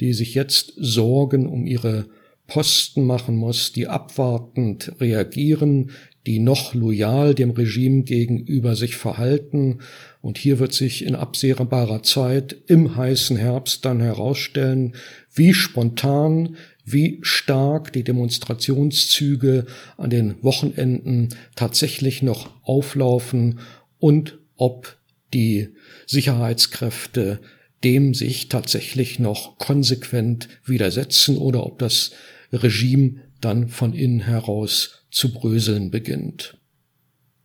die 0.00 0.12
sich 0.12 0.34
jetzt 0.34 0.72
Sorgen 0.76 1.46
um 1.46 1.66
ihre 1.66 2.06
Posten 2.46 3.06
machen 3.06 3.36
muss, 3.36 3.72
die 3.72 3.88
abwartend 3.88 4.92
reagieren, 5.00 5.90
die 6.26 6.38
noch 6.38 6.74
loyal 6.74 7.34
dem 7.34 7.50
Regime 7.50 8.02
gegenüber 8.02 8.76
sich 8.76 8.96
verhalten. 8.96 9.80
Und 10.22 10.38
hier 10.38 10.58
wird 10.58 10.72
sich 10.72 11.04
in 11.04 11.14
absehbarer 11.14 12.02
Zeit 12.02 12.56
im 12.66 12.96
heißen 12.96 13.36
Herbst 13.36 13.84
dann 13.84 14.00
herausstellen, 14.00 14.94
wie 15.34 15.52
spontan, 15.52 16.56
wie 16.84 17.18
stark 17.22 17.92
die 17.92 18.04
Demonstrationszüge 18.04 19.66
an 19.96 20.10
den 20.10 20.42
Wochenenden 20.42 21.28
tatsächlich 21.56 22.22
noch 22.22 22.50
auflaufen 22.62 23.58
und 23.98 24.38
ob 24.56 24.96
die 25.32 25.68
Sicherheitskräfte 26.06 27.40
dem 27.84 28.14
sich 28.14 28.48
tatsächlich 28.48 29.18
noch 29.18 29.58
konsequent 29.58 30.48
widersetzen 30.64 31.36
oder 31.36 31.66
ob 31.66 31.78
das 31.78 32.12
Regime 32.50 33.16
dann 33.40 33.68
von 33.68 33.92
innen 33.92 34.20
heraus 34.20 35.03
zu 35.14 35.32
bröseln 35.32 35.90
beginnt. 35.90 36.58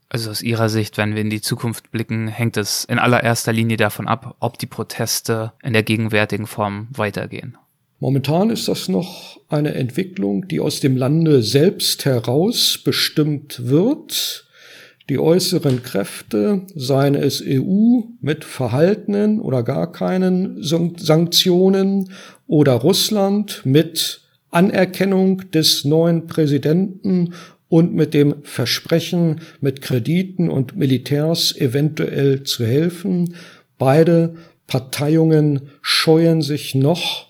Also 0.09 0.31
aus 0.31 0.41
Ihrer 0.41 0.69
Sicht, 0.69 0.97
wenn 0.97 1.13
wir 1.13 1.21
in 1.21 1.29
die 1.29 1.41
Zukunft 1.41 1.91
blicken, 1.91 2.27
hängt 2.27 2.57
es 2.57 2.83
in 2.83 2.97
allererster 2.97 3.53
Linie 3.53 3.77
davon 3.77 4.07
ab, 4.07 4.35
ob 4.39 4.57
die 4.57 4.65
Proteste 4.65 5.53
in 5.61 5.73
der 5.73 5.83
gegenwärtigen 5.83 6.47
Form 6.47 6.87
weitergehen. 6.91 7.57
Momentan 7.99 8.49
ist 8.49 8.67
das 8.67 8.87
noch 8.87 9.39
eine 9.49 9.75
Entwicklung, 9.75 10.47
die 10.47 10.61
aus 10.61 10.79
dem 10.79 10.97
Lande 10.97 11.43
selbst 11.43 12.05
heraus 12.05 12.79
bestimmt 12.83 13.67
wird. 13.67 14.47
Die 15.09 15.19
äußeren 15.19 15.83
Kräfte, 15.83 16.61
seien 16.73 17.13
es 17.13 17.43
EU 17.45 18.01
mit 18.21 18.45
verhaltenen 18.45 19.39
oder 19.39 19.63
gar 19.63 19.91
keinen 19.91 20.63
Sanktionen 20.63 22.13
oder 22.47 22.73
Russland 22.73 23.61
mit 23.63 24.21
Anerkennung 24.49 25.51
des 25.51 25.85
neuen 25.85 26.25
Präsidenten 26.25 27.33
und 27.69 27.93
mit 27.93 28.13
dem 28.13 28.43
Versprechen, 28.43 29.41
mit 29.61 29.81
Krediten 29.81 30.49
und 30.49 30.75
Militärs 30.75 31.55
eventuell 31.55 32.43
zu 32.43 32.65
helfen. 32.65 33.35
Beide 33.77 34.35
Parteiungen 34.67 35.69
scheuen 35.81 36.41
sich 36.41 36.75
noch 36.75 37.29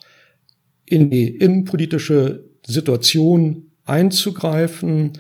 in 0.86 1.10
die 1.10 1.28
innenpolitische 1.28 2.46
Situation 2.66 3.72
einzugreifen. 3.86 5.14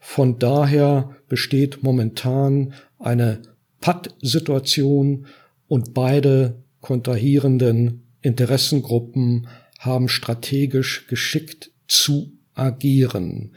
Von 0.00 0.38
daher 0.38 1.16
besteht 1.28 1.82
momentan 1.82 2.72
eine 2.98 3.42
Patt-Situation 3.80 5.26
und 5.68 5.94
beide 5.94 6.62
kontrahierenden 6.80 8.02
Interessengruppen 8.20 9.48
haben 9.78 10.08
strategisch 10.08 11.06
geschickt 11.08 11.70
zu 11.88 12.32
agieren. 12.54 13.52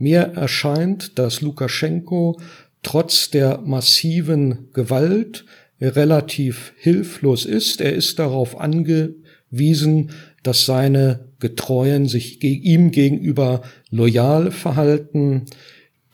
Mir 0.00 0.32
erscheint, 0.34 1.18
dass 1.18 1.42
Lukaschenko 1.42 2.40
trotz 2.82 3.30
der 3.30 3.60
massiven 3.60 4.70
Gewalt 4.72 5.44
relativ 5.78 6.72
hilflos 6.78 7.44
ist. 7.44 7.82
Er 7.82 7.92
ist 7.92 8.18
darauf 8.18 8.58
angewiesen, 8.58 10.12
dass 10.42 10.64
seine 10.64 11.28
Getreuen 11.38 12.08
sich 12.08 12.42
ihm 12.42 12.92
gegenüber 12.92 13.60
loyal 13.90 14.52
verhalten. 14.52 15.44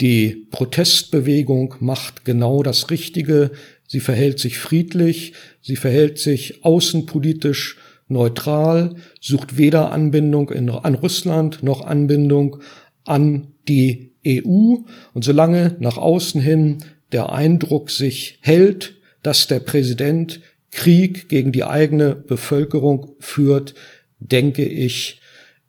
Die 0.01 0.49
Protestbewegung 0.51 1.77
macht 1.79 2.25
genau 2.25 2.65
das 2.65 2.91
Richtige. 2.91 3.53
Sie 3.87 4.01
verhält 4.01 4.41
sich 4.41 4.59
friedlich, 4.59 5.35
sie 5.63 5.77
verhält 5.77 6.19
sich 6.19 6.65
außenpolitisch 6.65 7.77
neutral, 8.09 8.97
sucht 9.21 9.59
weder 9.59 9.93
Anbindung 9.93 10.51
in, 10.51 10.71
an 10.71 10.97
Russland 10.97 11.63
noch 11.63 11.83
Anbindung 11.87 12.57
an 13.05 13.53
die 13.69 14.13
EU. 14.27 14.77
Und 15.15 15.25
solange 15.25 15.77
nach 15.81 15.97
außen 15.97 16.41
hin 16.41 16.79
der 17.13 17.33
Eindruck 17.33 17.91
sich 17.91 18.39
hält, 18.41 18.97
dass 19.23 19.47
der 19.47 19.61
Präsident 19.61 20.41
Krieg 20.71 21.29
gegen 21.29 21.53
die 21.53 21.65
eigene 21.65 22.15
Bevölkerung 22.15 23.13
führt, 23.19 23.75
denke 24.19 24.65
ich, 24.65 25.21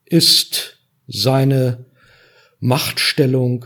ist 0.06 0.80
seine 1.08 1.86
Machtstellung 2.60 3.66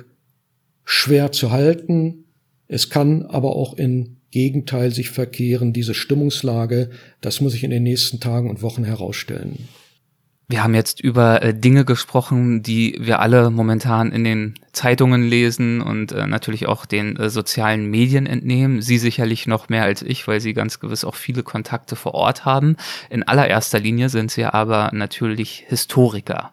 schwer 0.84 1.32
zu 1.32 1.52
halten. 1.52 2.26
Es 2.68 2.90
kann 2.90 3.26
aber 3.26 3.56
auch 3.56 3.78
in 3.78 4.18
Gegenteil 4.32 4.92
sich 4.92 5.10
verkehren, 5.10 5.74
diese 5.74 5.94
Stimmungslage. 5.94 6.90
Das 7.20 7.42
muss 7.42 7.54
sich 7.54 7.64
in 7.64 7.72
den 7.72 7.84
nächsten 7.84 8.20
Tagen 8.20 8.50
und 8.50 8.62
Wochen 8.62 8.84
herausstellen. 8.84 9.68
Wir 10.52 10.66
haben 10.66 10.76
jetzt 10.76 11.00
über 11.00 11.42
äh, 11.42 11.54
Dinge 11.54 11.86
gesprochen, 11.86 12.62
die 12.62 12.98
wir 13.00 13.22
alle 13.22 13.50
momentan 13.52 14.12
in 14.12 14.26
den 14.26 14.56
Zeitungen 14.74 15.24
lesen 15.24 15.80
und 15.80 16.12
äh, 16.12 16.28
natürlich 16.28 16.68
auch 16.68 16.86
den 16.86 17.16
äh, 17.16 17.30
sozialen 17.30 17.90
Medien 17.90 18.26
entnehmen. 18.26 18.82
Sie 18.82 18.98
sicherlich 18.98 19.48
noch 19.48 19.70
mehr 19.70 19.84
als 19.84 20.02
ich, 20.02 20.28
weil 20.28 20.42
Sie 20.42 20.54
ganz 20.54 20.82
gewiss 20.82 21.06
auch 21.06 21.16
viele 21.16 21.44
Kontakte 21.44 21.96
vor 21.96 22.16
Ort 22.16 22.44
haben. 22.44 22.76
In 23.10 23.24
allererster 23.24 23.80
Linie 23.80 24.10
sind 24.10 24.30
Sie 24.30 24.44
aber 24.44 24.90
natürlich 24.92 25.64
Historiker. 25.70 26.52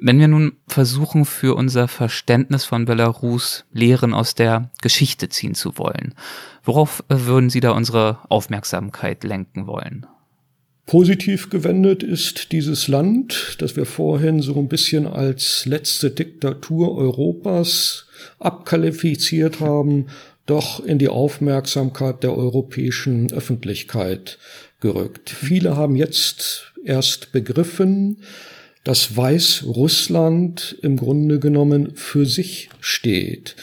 Wenn 0.00 0.18
wir 0.18 0.26
nun 0.26 0.54
versuchen, 0.66 1.24
für 1.24 1.54
unser 1.54 1.86
Verständnis 1.86 2.64
von 2.64 2.86
Belarus 2.86 3.66
Lehren 3.72 4.14
aus 4.14 4.34
der 4.34 4.72
Geschichte 4.82 5.28
ziehen 5.28 5.54
zu 5.54 5.78
wollen, 5.78 6.16
worauf 6.64 7.04
äh, 7.08 7.14
würden 7.16 7.50
Sie 7.50 7.60
da 7.60 7.70
unsere 7.70 8.18
Aufmerksamkeit 8.30 9.22
lenken 9.22 9.68
wollen? 9.68 10.06
Positiv 10.88 11.50
gewendet 11.50 12.02
ist 12.02 12.50
dieses 12.50 12.88
Land, 12.88 13.56
das 13.58 13.76
wir 13.76 13.84
vorhin 13.84 14.40
so 14.40 14.58
ein 14.58 14.68
bisschen 14.68 15.06
als 15.06 15.66
letzte 15.66 16.10
Diktatur 16.10 16.96
Europas 16.96 18.06
abqualifiziert 18.38 19.60
haben, 19.60 20.06
doch 20.46 20.82
in 20.82 20.98
die 20.98 21.10
Aufmerksamkeit 21.10 22.22
der 22.22 22.34
europäischen 22.34 23.30
Öffentlichkeit 23.30 24.38
gerückt. 24.80 25.28
Viele 25.28 25.76
haben 25.76 25.94
jetzt 25.94 26.72
erst 26.82 27.32
begriffen, 27.32 28.22
dass 28.82 29.14
Weißrussland 29.14 30.78
im 30.80 30.96
Grunde 30.96 31.38
genommen 31.38 31.96
für 31.96 32.24
sich 32.24 32.70
steht. 32.80 33.56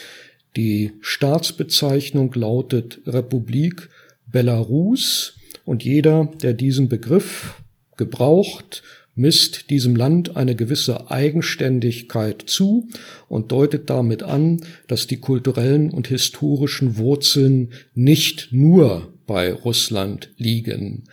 Die 0.54 0.92
Staatsbezeichnung 1.00 2.32
lautet 2.34 3.00
Republik 3.04 3.88
Belarus 4.28 5.35
und 5.66 5.84
jeder, 5.84 6.30
der 6.42 6.54
diesen 6.54 6.88
Begriff 6.88 7.60
gebraucht, 7.98 8.82
misst 9.14 9.70
diesem 9.70 9.96
Land 9.96 10.36
eine 10.36 10.54
gewisse 10.54 11.10
Eigenständigkeit 11.10 12.42
zu 12.46 12.88
und 13.28 13.50
deutet 13.50 13.90
damit 13.90 14.22
an, 14.22 14.60
dass 14.88 15.06
die 15.06 15.16
kulturellen 15.16 15.90
und 15.90 16.06
historischen 16.06 16.96
Wurzeln 16.98 17.72
nicht 17.94 18.48
nur 18.52 19.12
bei 19.26 19.52
Russland 19.52 20.30
liegen. 20.36 21.04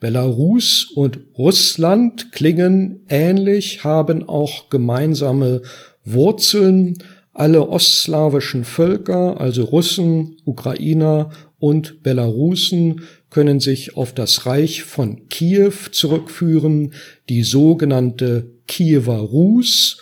Belarus 0.00 0.90
und 0.94 1.18
Russland 1.36 2.30
klingen 2.30 3.00
ähnlich, 3.08 3.82
haben 3.82 4.28
auch 4.28 4.70
gemeinsame 4.70 5.62
Wurzeln. 6.04 6.98
Alle 7.32 7.68
ostslawischen 7.68 8.64
Völker, 8.64 9.40
also 9.40 9.64
Russen, 9.64 10.36
Ukrainer 10.44 11.30
und 11.58 12.02
Belarusen, 12.02 13.02
können 13.30 13.60
sich 13.60 13.96
auf 13.96 14.14
das 14.14 14.46
Reich 14.46 14.84
von 14.84 15.28
Kiew 15.28 15.72
zurückführen, 15.92 16.94
die 17.28 17.42
sogenannte 17.42 18.50
Kiewer 18.66 19.18
Rus. 19.18 19.98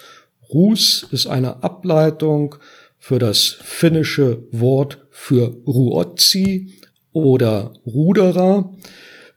Rus 0.48 1.06
ist 1.10 1.26
eine 1.26 1.62
Ableitung 1.62 2.56
für 2.98 3.18
das 3.18 3.56
finnische 3.62 4.44
Wort 4.52 4.98
für 5.10 5.56
Ruotsi 5.66 6.72
oder 7.12 7.72
Ruderer, 7.86 8.74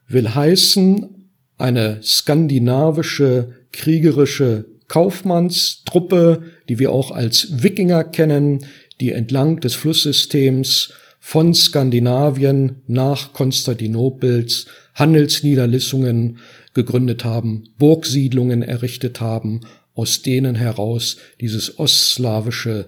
will 0.07 0.33
heißen 0.33 1.29
eine 1.57 1.99
skandinavische 2.01 3.53
kriegerische 3.71 4.65
Kaufmannstruppe, 4.87 6.43
die 6.67 6.79
wir 6.79 6.91
auch 6.91 7.11
als 7.11 7.63
Wikinger 7.63 8.03
kennen, 8.03 8.65
die 8.99 9.11
entlang 9.11 9.59
des 9.59 9.75
Flusssystems 9.75 10.91
von 11.19 11.53
Skandinavien 11.53 12.77
nach 12.87 13.33
Konstantinopels 13.33 14.67
Handelsniederlissungen 14.95 16.39
gegründet 16.73 17.25
haben, 17.25 17.65
Burgsiedlungen 17.77 18.61
errichtet 18.61 19.21
haben, 19.21 19.61
aus 19.93 20.21
denen 20.21 20.55
heraus 20.55 21.17
dieses 21.41 21.77
ostslawische 21.77 22.85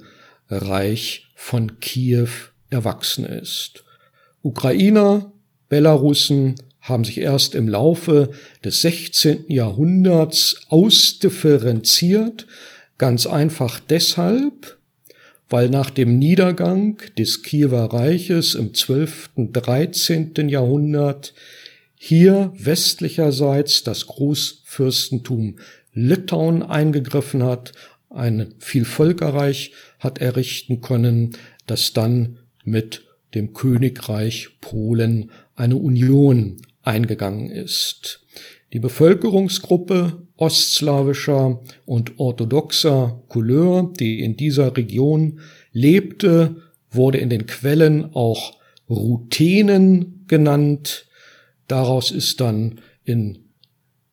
Reich 0.50 1.28
von 1.36 1.80
Kiew 1.80 2.30
erwachsen 2.70 3.26
ist. 3.26 3.84
Ukrainer, 4.42 5.32
Belarussen 5.70 6.56
haben 6.82 7.04
sich 7.04 7.20
erst 7.20 7.54
im 7.54 7.68
Laufe 7.68 8.32
des 8.64 8.82
16. 8.82 9.46
Jahrhunderts 9.48 10.62
ausdifferenziert, 10.70 12.48
ganz 12.98 13.28
einfach 13.28 13.80
deshalb, 13.80 14.78
weil 15.52 15.70
nach 15.70 15.90
dem 15.90 16.18
Niedergang 16.18 16.98
des 17.18 17.44
Kiewer 17.44 17.94
Reiches 17.94 18.56
im 18.56 18.74
12., 18.74 19.32
13. 19.52 20.48
Jahrhundert 20.48 21.34
hier 21.96 22.54
westlicherseits 22.58 23.84
das 23.84 24.08
Großfürstentum 24.08 25.58
Litauen 25.94 26.64
eingegriffen 26.64 27.44
hat, 27.44 27.74
ein 28.10 28.56
Vielvölkerreich 28.60 29.74
hat 30.00 30.20
errichten 30.20 30.82
können, 30.82 31.38
das 31.68 31.94
dann 31.94 32.40
mit 32.64 33.04
dem 33.36 33.54
Königreich 33.54 34.50
Polen 34.62 35.32
eine 35.56 35.76
Union 35.76 36.62
eingegangen 36.82 37.52
ist. 37.52 38.26
Die 38.74 38.80
Bevölkerungsgruppe 38.80 40.28
ostslawischer 40.42 41.62
und 41.86 42.20
orthodoxer 42.20 43.22
Couleur, 43.28 43.94
die 44.00 44.22
in 44.22 44.36
dieser 44.36 44.76
Region 44.76 45.40
lebte, 45.72 46.56
wurde 46.90 47.20
in 47.20 47.30
den 47.30 47.46
Quellen 47.46 48.16
auch 48.16 48.58
Ruthenen 48.90 50.26
genannt. 50.28 51.06
Daraus 51.68 52.10
ist 52.10 52.42
dann 52.42 52.82
im 53.06 53.38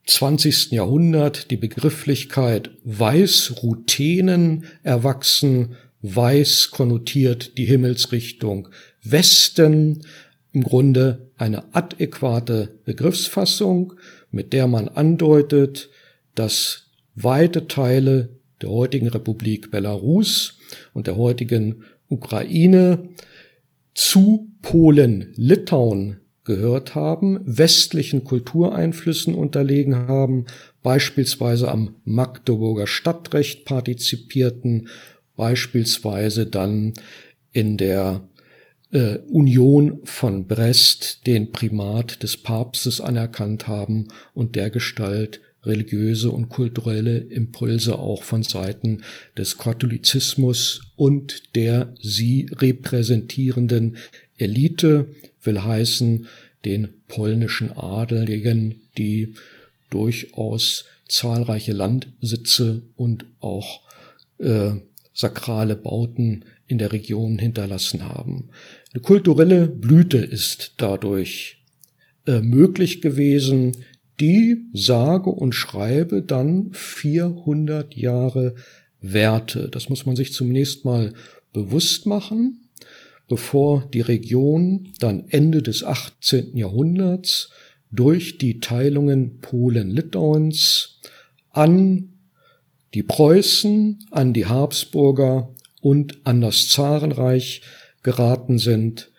20. 0.06 0.70
Jahrhundert 0.72 1.50
die 1.50 1.56
Begrifflichkeit 1.56 2.70
Weißruthenen 2.84 4.64
erwachsen. 4.82 5.76
Weiß 6.02 6.70
konnotiert 6.70 7.56
die 7.56 7.64
Himmelsrichtung 7.64 8.68
Westen, 9.02 10.04
im 10.52 10.62
Grunde 10.62 11.30
eine 11.36 11.74
adäquate 11.74 12.78
Begriffsfassung 12.84 13.94
mit 14.30 14.52
der 14.52 14.66
man 14.66 14.88
andeutet, 14.88 15.90
dass 16.34 16.88
weite 17.14 17.66
Teile 17.66 18.30
der 18.62 18.70
heutigen 18.70 19.08
Republik 19.08 19.70
Belarus 19.70 20.58
und 20.92 21.06
der 21.06 21.16
heutigen 21.16 21.84
Ukraine 22.08 23.08
zu 23.94 24.50
Polen-Litauen 24.62 26.20
gehört 26.44 26.94
haben, 26.94 27.40
westlichen 27.44 28.24
Kultureinflüssen 28.24 29.34
unterlegen 29.34 29.94
haben, 29.94 30.46
beispielsweise 30.82 31.70
am 31.70 31.96
Magdeburger 32.04 32.86
Stadtrecht 32.86 33.66
partizipierten, 33.66 34.88
beispielsweise 35.36 36.46
dann 36.46 36.94
in 37.52 37.76
der 37.76 38.28
äh, 38.92 39.18
Union 39.28 40.00
von 40.04 40.46
Brest 40.46 41.26
den 41.26 41.52
Primat 41.52 42.22
des 42.22 42.38
Papstes 42.38 43.00
anerkannt 43.00 43.68
haben 43.68 44.08
und 44.32 44.56
der 44.56 44.70
Gestalt 44.70 45.40
religiöse 45.68 46.30
und 46.30 46.48
kulturelle 46.48 47.18
Impulse 47.18 47.98
auch 47.98 48.22
von 48.22 48.42
Seiten 48.42 49.02
des 49.36 49.58
Katholizismus 49.58 50.80
und 50.96 51.54
der 51.54 51.94
sie 52.00 52.48
repräsentierenden 52.52 53.96
Elite, 54.36 55.06
will 55.42 55.62
heißen 55.62 56.26
den 56.64 56.88
polnischen 57.06 57.72
Adeligen, 57.72 58.80
die 58.96 59.34
durchaus 59.90 60.84
zahlreiche 61.08 61.72
Landsitze 61.72 62.82
und 62.96 63.26
auch 63.40 63.80
äh, 64.38 64.72
sakrale 65.14 65.76
Bauten 65.76 66.44
in 66.66 66.78
der 66.78 66.92
Region 66.92 67.38
hinterlassen 67.38 68.04
haben. 68.04 68.50
Eine 68.92 69.02
kulturelle 69.02 69.66
Blüte 69.66 70.18
ist 70.18 70.74
dadurch 70.76 71.58
äh, 72.26 72.40
möglich 72.40 73.00
gewesen, 73.00 73.72
die 74.20 74.66
sage 74.72 75.30
und 75.30 75.54
schreibe 75.54 76.22
dann 76.22 76.70
400 76.72 77.94
Jahre 77.94 78.54
Werte. 79.00 79.68
Das 79.68 79.88
muss 79.88 80.06
man 80.06 80.16
sich 80.16 80.32
zunächst 80.32 80.84
mal 80.84 81.12
bewusst 81.52 82.06
machen, 82.06 82.68
bevor 83.28 83.88
die 83.92 84.00
Region 84.00 84.92
dann 84.98 85.28
Ende 85.28 85.62
des 85.62 85.84
18. 85.84 86.56
Jahrhunderts 86.56 87.50
durch 87.90 88.38
die 88.38 88.60
Teilungen 88.60 89.38
Polen-Litauens 89.40 91.00
an 91.50 92.12
die 92.94 93.02
Preußen, 93.02 94.06
an 94.10 94.32
die 94.32 94.46
Habsburger 94.46 95.54
und 95.80 96.18
an 96.24 96.40
das 96.40 96.68
Zarenreich 96.68 97.62
geraten 98.02 98.58
sind. 98.58 99.10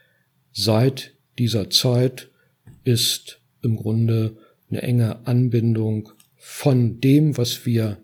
Seit 0.52 1.14
dieser 1.38 1.70
Zeit 1.70 2.30
ist 2.84 3.40
im 3.62 3.76
Grunde 3.76 4.38
eine 4.70 4.82
enge 4.82 5.28
Anbindung 5.28 6.10
von 6.36 7.02
dem, 7.02 7.38
was 7.38 7.66
wir 7.66 7.98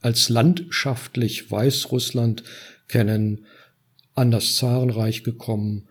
als 0.00 0.28
landschaftlich 0.28 1.50
Weißrussland 1.50 2.44
kennen, 2.88 3.46
an 4.14 4.30
das 4.30 4.56
Zarenreich 4.56 5.24
gekommen, 5.24 5.88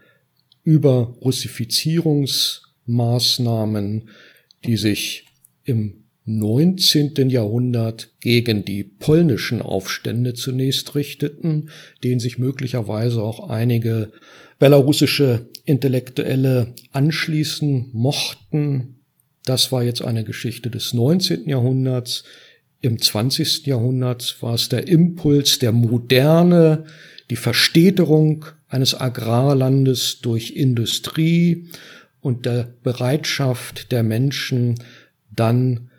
über 0.64 1.16
Russifizierungsmaßnahmen, 1.22 4.10
die 4.64 4.78
sich 4.78 5.26
im 5.64 6.02
19. 6.26 7.30
Jahrhundert 7.30 8.12
gegen 8.20 8.64
die 8.64 8.84
polnischen 8.84 9.60
Aufstände 9.62 10.36
zunächst 10.36 10.94
richteten, 10.94 11.72
denen 12.04 12.20
sich 12.20 12.38
möglicherweise 12.38 13.24
auch 13.24 13.50
einige 13.50 14.12
belarussische 14.60 15.50
Intellektuelle 15.66 16.76
anschließen 16.92 17.90
mochten. 17.94 19.01
Das 19.52 19.70
war 19.74 19.84
jetzt 19.84 20.02
eine 20.02 20.24
Geschichte 20.24 20.70
des 20.70 20.94
19. 20.94 21.50
Jahrhunderts. 21.50 22.24
Im 22.80 23.02
20. 23.02 23.66
Jahrhundert 23.66 24.38
war 24.40 24.54
es 24.54 24.70
der 24.70 24.88
Impuls 24.88 25.60
der 25.60 25.74
Moderne, 25.74 26.86
die 27.30 27.36
Verstädterung 27.36 28.46
eines 28.70 28.98
Agrarlandes 28.98 30.20
durch 30.22 30.52
Industrie 30.52 31.68
und 32.22 32.46
der 32.46 32.74
Bereitschaft 32.82 33.92
der 33.92 34.04
Menschen, 34.04 34.76
dann 35.30 35.90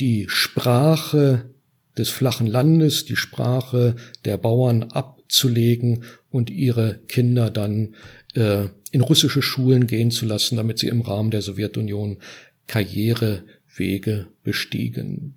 die 0.00 0.24
Sprache 0.30 1.50
des 1.98 2.08
flachen 2.08 2.46
Landes, 2.46 3.04
die 3.04 3.16
Sprache 3.16 3.94
der 4.24 4.38
Bauern 4.38 4.84
abzulegen 4.84 6.04
und 6.30 6.48
ihre 6.48 7.00
Kinder 7.08 7.50
dann 7.50 7.94
äh, 8.32 8.68
in 8.90 9.00
russische 9.02 9.42
Schulen 9.42 9.86
gehen 9.86 10.10
zu 10.10 10.24
lassen, 10.24 10.56
damit 10.56 10.78
sie 10.78 10.88
im 10.88 11.02
Rahmen 11.02 11.30
der 11.30 11.42
Sowjetunion 11.42 12.18
Karrierewege 12.66 14.28
bestiegen. 14.42 15.34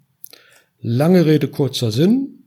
Lange 0.81 1.25
Rede, 1.25 1.47
kurzer 1.47 1.91
Sinn. 1.91 2.43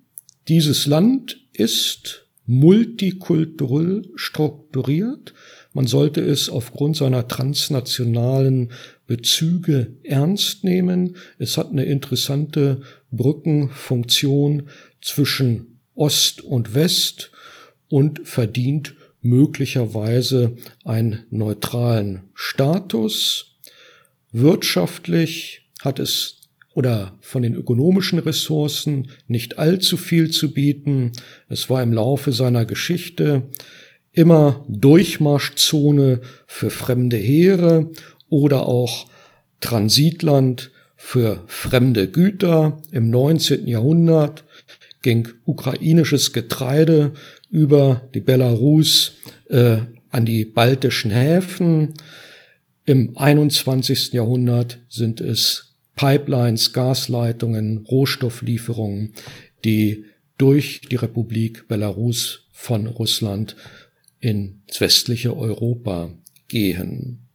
Dieses 0.49 0.87
Land 0.87 1.41
ist 1.53 2.27
multikulturell 2.47 4.09
strukturiert. 4.17 5.35
Man 5.73 5.87
sollte 5.87 6.21
es 6.21 6.49
aufgrund 6.49 6.97
seiner 6.97 7.29
transnationalen 7.29 8.73
Bezüge 9.07 9.95
ernst 10.03 10.65
nehmen. 10.65 11.17
Es 11.39 11.57
hat 11.57 11.71
eine 11.71 11.85
interessante 11.85 12.81
Brückenfunktion 13.13 14.69
zwischen 15.01 15.79
Ost 15.95 16.43
und 16.43 16.75
West 16.75 17.31
und 17.89 18.27
verdient 18.27 18.95
möglicherweise 19.23 20.57
einen 20.85 21.25
neutralen 21.31 22.23
Status. 22.35 23.50
Wirtschaftlich 24.33 25.69
hat 25.83 25.99
es 25.99 26.37
oder 26.75 27.19
von 27.21 27.43
den 27.43 27.55
ökonomischen 27.55 28.21
Ressourcen 28.21 29.11
nicht 29.27 29.59
allzu 29.59 29.97
viel 29.97 30.31
zu 30.31 30.55
bieten. 30.55 31.13
Es 31.49 31.69
war 31.69 31.83
im 31.83 31.93
Laufe 31.93 32.33
seiner 32.33 32.65
Geschichte 32.65 33.43
immer 34.13 34.65
Durchmarschzone 34.69 36.21
für 36.47 36.71
fremde 36.71 37.17
Heere 37.17 37.91
oder 38.29 38.67
auch 38.67 39.07
Transitland 39.61 40.71
für 40.97 41.43
fremde 41.47 42.09
Güter. 42.09 42.81
Im 42.93 43.11
19. 43.11 43.67
Jahrhundert 43.67 44.45
ging 45.03 45.29
ukrainisches 45.45 46.33
Getreide 46.33 47.13
über 47.51 48.09
die 48.15 48.21
Belarus 48.21 49.15
äh, 49.49 49.79
an 50.11 50.25
die 50.25 50.45
baltischen 50.45 51.11
Häfen. 51.11 51.95
Im 52.87 53.17
21. 53.17 54.13
Jahrhundert 54.13 54.81
sind 54.89 55.21
es 55.21 55.75
Pipelines, 55.97 56.73
Gasleitungen, 56.73 57.79
Rohstofflieferungen, 57.79 59.13
die 59.65 60.07
durch 60.39 60.81
die 60.91 60.97
Republik 60.97 61.69
Belarus 61.69 62.47
von 62.53 62.87
Russland 62.87 63.57
ins 64.21 64.81
westliche 64.81 65.37
Europa 65.37 66.11
gehen. 66.49 67.27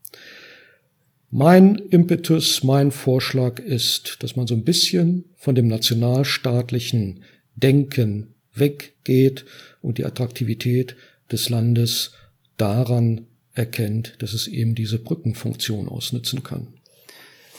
Mein 1.29 1.75
Impetus, 1.75 2.63
mein 2.63 2.91
Vorschlag 2.91 3.59
ist, 3.59 4.23
dass 4.23 4.35
man 4.35 4.47
so 4.47 4.55
ein 4.55 4.63
bisschen 4.63 5.25
von 5.35 5.53
dem 5.53 5.67
nationalstaatlichen 5.67 7.23
Denken 7.55 8.35
weggeht 8.53 9.45
und 9.81 9.97
die 9.97 10.05
Attraktivität 10.05 10.95
des 11.31 11.49
Landes 11.49 12.13
daran 12.57 13.27
erkennt, 13.55 14.15
dass 14.19 14.33
es 14.33 14.47
eben 14.47 14.75
diese 14.75 14.99
Brückenfunktion 14.99 15.87
ausnutzen 15.89 16.43
kann. 16.43 16.67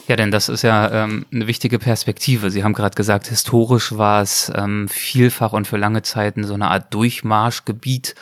Ja, 0.09 0.15
denn 0.15 0.31
das 0.31 0.49
ist 0.49 0.63
ja 0.63 1.05
ähm, 1.05 1.27
eine 1.33 1.49
wichtige 1.49 1.81
Perspektive. 1.81 2.51
Sie 2.51 2.63
haben 2.63 2.75
gerade 2.75 2.95
gesagt, 2.95 3.27
historisch 3.27 3.97
war 3.97 4.23
es 4.23 4.53
ähm, 4.55 4.89
vielfach 4.89 5.53
und 5.53 5.67
für 5.67 5.79
lange 5.79 6.03
Zeiten 6.03 6.45
so 6.45 6.55
eine 6.55 6.69
Art 6.69 6.95
Durchmarschgebiet 6.95 8.15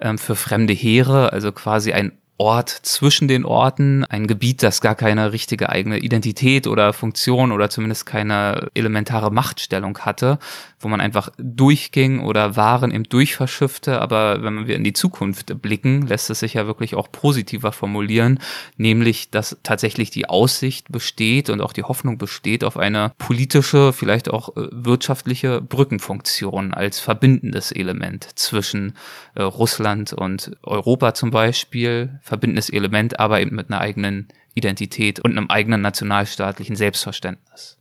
ähm, 0.00 0.18
für 0.18 0.36
fremde 0.36 0.72
Heere, 0.72 1.32
also 1.32 1.50
quasi 1.50 1.92
ein 1.92 2.12
Ort 2.42 2.70
zwischen 2.70 3.28
den 3.28 3.44
Orten, 3.44 4.04
ein 4.04 4.26
Gebiet, 4.26 4.64
das 4.64 4.80
gar 4.80 4.96
keine 4.96 5.32
richtige 5.32 5.68
eigene 5.68 5.98
Identität 5.98 6.66
oder 6.66 6.92
Funktion 6.92 7.52
oder 7.52 7.70
zumindest 7.70 8.04
keine 8.04 8.68
elementare 8.74 9.30
Machtstellung 9.30 9.96
hatte, 10.00 10.40
wo 10.80 10.88
man 10.88 11.00
einfach 11.00 11.30
durchging 11.38 12.18
oder 12.18 12.56
Waren 12.56 12.90
eben 12.90 13.04
durchverschiffte. 13.04 14.00
Aber 14.00 14.42
wenn 14.42 14.66
wir 14.66 14.74
in 14.74 14.82
die 14.82 14.92
Zukunft 14.92 15.62
blicken, 15.62 16.08
lässt 16.08 16.30
es 16.30 16.40
sich 16.40 16.54
ja 16.54 16.66
wirklich 16.66 16.96
auch 16.96 17.12
positiver 17.12 17.70
formulieren, 17.70 18.40
nämlich, 18.76 19.30
dass 19.30 19.56
tatsächlich 19.62 20.10
die 20.10 20.28
Aussicht 20.28 20.90
besteht 20.90 21.48
und 21.48 21.60
auch 21.60 21.72
die 21.72 21.84
Hoffnung 21.84 22.18
besteht 22.18 22.64
auf 22.64 22.76
eine 22.76 23.12
politische, 23.18 23.92
vielleicht 23.92 24.28
auch 24.28 24.56
äh, 24.56 24.66
wirtschaftliche 24.72 25.60
Brückenfunktion 25.60 26.74
als 26.74 26.98
verbindendes 26.98 27.70
Element 27.70 28.26
zwischen 28.34 28.94
äh, 29.36 29.42
Russland 29.42 30.12
und 30.12 30.56
Europa 30.64 31.14
zum 31.14 31.30
Beispiel, 31.30 32.18
verbindendes 32.32 32.70
Element, 32.70 33.20
aber 33.20 33.42
eben 33.42 33.54
mit 33.54 33.68
einer 33.68 33.82
eigenen 33.82 34.28
Identität 34.54 35.20
und 35.20 35.32
einem 35.32 35.50
eigenen 35.50 35.82
nationalstaatlichen 35.82 36.76
Selbstverständnis. 36.76 37.76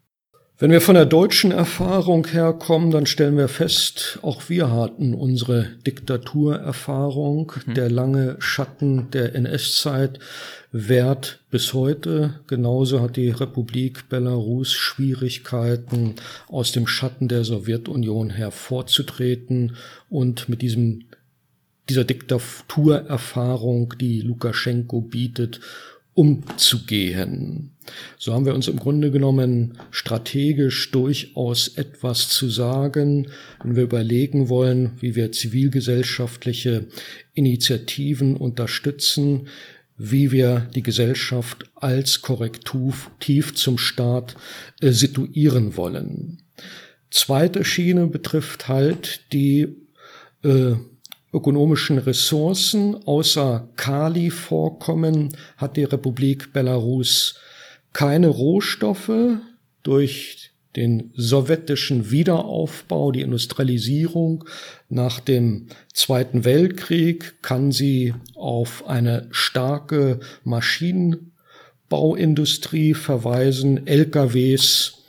Wenn 0.59 0.71
wir 0.71 0.81
von 0.81 0.95
der 0.95 1.05
deutschen 1.05 1.51
Erfahrung 1.51 2.27
herkommen, 2.27 2.91
dann 2.91 3.05
stellen 3.05 3.37
wir 3.37 3.47
fest, 3.47 4.19
auch 4.23 4.49
wir 4.49 4.69
hatten 4.69 5.13
unsere 5.13 5.69
Diktaturerfahrung. 5.87 7.53
Mhm. 7.65 7.73
Der 7.75 7.89
lange 7.89 8.35
Schatten 8.39 9.09
der 9.11 9.33
NS-Zeit 9.35 10.19
währt 10.73 11.39
bis 11.49 11.73
heute. 11.73 12.41
Genauso 12.47 12.99
hat 13.01 13.15
die 13.15 13.29
Republik 13.29 14.09
Belarus 14.09 14.73
Schwierigkeiten, 14.73 16.15
aus 16.49 16.73
dem 16.73 16.87
Schatten 16.87 17.29
der 17.29 17.45
Sowjetunion 17.45 18.31
hervorzutreten 18.31 19.77
und 20.09 20.49
mit 20.49 20.61
diesem 20.61 21.05
dieser 21.91 22.05
Diktaturerfahrung, 22.05 23.95
die 23.99 24.21
Lukaschenko 24.21 25.01
bietet, 25.01 25.59
umzugehen. 26.13 27.71
So 28.17 28.33
haben 28.33 28.45
wir 28.45 28.55
uns 28.55 28.69
im 28.69 28.77
Grunde 28.77 29.11
genommen 29.11 29.77
strategisch 29.89 30.89
durchaus 30.91 31.67
etwas 31.67 32.29
zu 32.29 32.49
sagen, 32.49 33.27
wenn 33.61 33.75
wir 33.75 33.83
überlegen 33.83 34.47
wollen, 34.47 34.91
wie 35.01 35.15
wir 35.15 35.33
zivilgesellschaftliche 35.33 36.87
Initiativen 37.33 38.37
unterstützen, 38.37 39.49
wie 39.97 40.31
wir 40.31 40.69
die 40.73 40.83
Gesellschaft 40.83 41.65
als 41.75 42.21
Korrektiv 42.21 43.09
zum 43.55 43.77
Staat 43.77 44.37
äh, 44.79 44.91
situieren 44.91 45.75
wollen. 45.75 46.41
Zweite 47.09 47.65
Schiene 47.65 48.07
betrifft 48.07 48.69
halt 48.69 49.33
die 49.33 49.75
äh, 50.43 50.75
ökonomischen 51.33 51.97
Ressourcen 51.97 52.95
außer 53.05 53.67
Kali-Vorkommen 53.75 55.35
hat 55.57 55.75
die 55.77 55.83
Republik 55.83 56.53
Belarus 56.53 57.39
keine 57.93 58.27
Rohstoffe. 58.27 59.11
Durch 59.83 60.51
den 60.75 61.11
sowjetischen 61.15 62.11
Wiederaufbau, 62.11 63.11
die 63.11 63.21
Industrialisierung 63.21 64.43
nach 64.89 65.19
dem 65.19 65.65
Zweiten 65.93 66.45
Weltkrieg 66.45 67.41
kann 67.41 67.71
sie 67.71 68.13
auf 68.35 68.87
eine 68.87 69.27
starke 69.31 70.19
Maschinenbauindustrie 70.43 72.93
verweisen. 72.93 73.87
LKWs, 73.87 74.99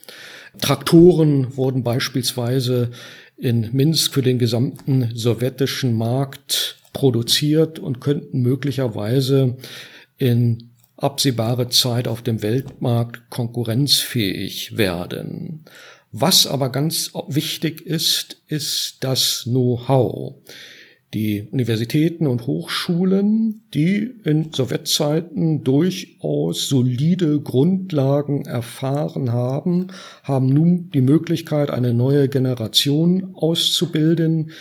Traktoren 0.61 1.57
wurden 1.57 1.83
beispielsweise 1.83 2.91
in 3.43 3.71
Minsk 3.73 4.15
für 4.15 4.23
den 4.23 4.39
gesamten 4.39 5.11
sowjetischen 5.17 5.95
Markt 5.95 6.77
produziert 6.93 7.81
und 7.81 8.01
könnten 8.01 8.41
möglicherweise 8.41 9.57
in 10.17 10.71
absehbare 10.97 11.69
Zeit 11.69 12.07
auf 12.07 12.23
dem 12.23 12.41
Weltmarkt 12.43 13.31
konkurrenzfähig 13.31 14.77
werden. 14.77 15.65
Was 16.13 16.47
aber 16.47 16.71
ganz 16.71 17.11
wichtig 17.27 17.85
ist, 17.85 18.37
ist 18.47 18.99
das 19.01 19.43
Know-how. 19.43 20.37
Die 21.15 21.47
Universitäten 21.51 22.27
und 22.27 22.47
Hochschulen, 22.47 23.63
die 23.75 24.15
in 24.25 24.53
Sowjetzeiten 24.53 25.63
durchaus 25.63 26.69
solide 26.69 27.41
Grundlagen 27.41 28.47
erfahren 28.47 29.31
haben, 29.31 29.89
haben 30.23 30.47
nun 30.47 30.91
die 30.91 31.03
Möglichkeit, 31.03 31.71
eine 31.71 31.93
neue 31.93 32.29
Generation 32.29 33.35
auszubilden, 33.35 34.53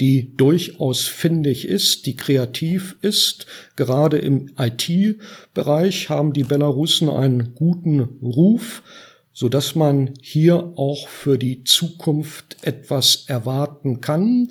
die 0.00 0.34
durchaus 0.36 1.02
findig 1.02 1.68
ist, 1.68 2.06
die 2.06 2.16
kreativ 2.16 2.96
ist. 3.02 3.46
Gerade 3.76 4.18
im 4.18 4.50
IT-Bereich 4.58 6.08
haben 6.08 6.32
die 6.32 6.44
Belarusen 6.44 7.08
einen 7.08 7.54
guten 7.54 8.00
Ruf, 8.00 8.82
so 9.32 9.48
dass 9.48 9.76
man 9.76 10.14
hier 10.20 10.72
auch 10.76 11.06
für 11.06 11.38
die 11.38 11.62
Zukunft 11.64 12.56
etwas 12.62 13.26
erwarten 13.28 14.00
kann 14.00 14.48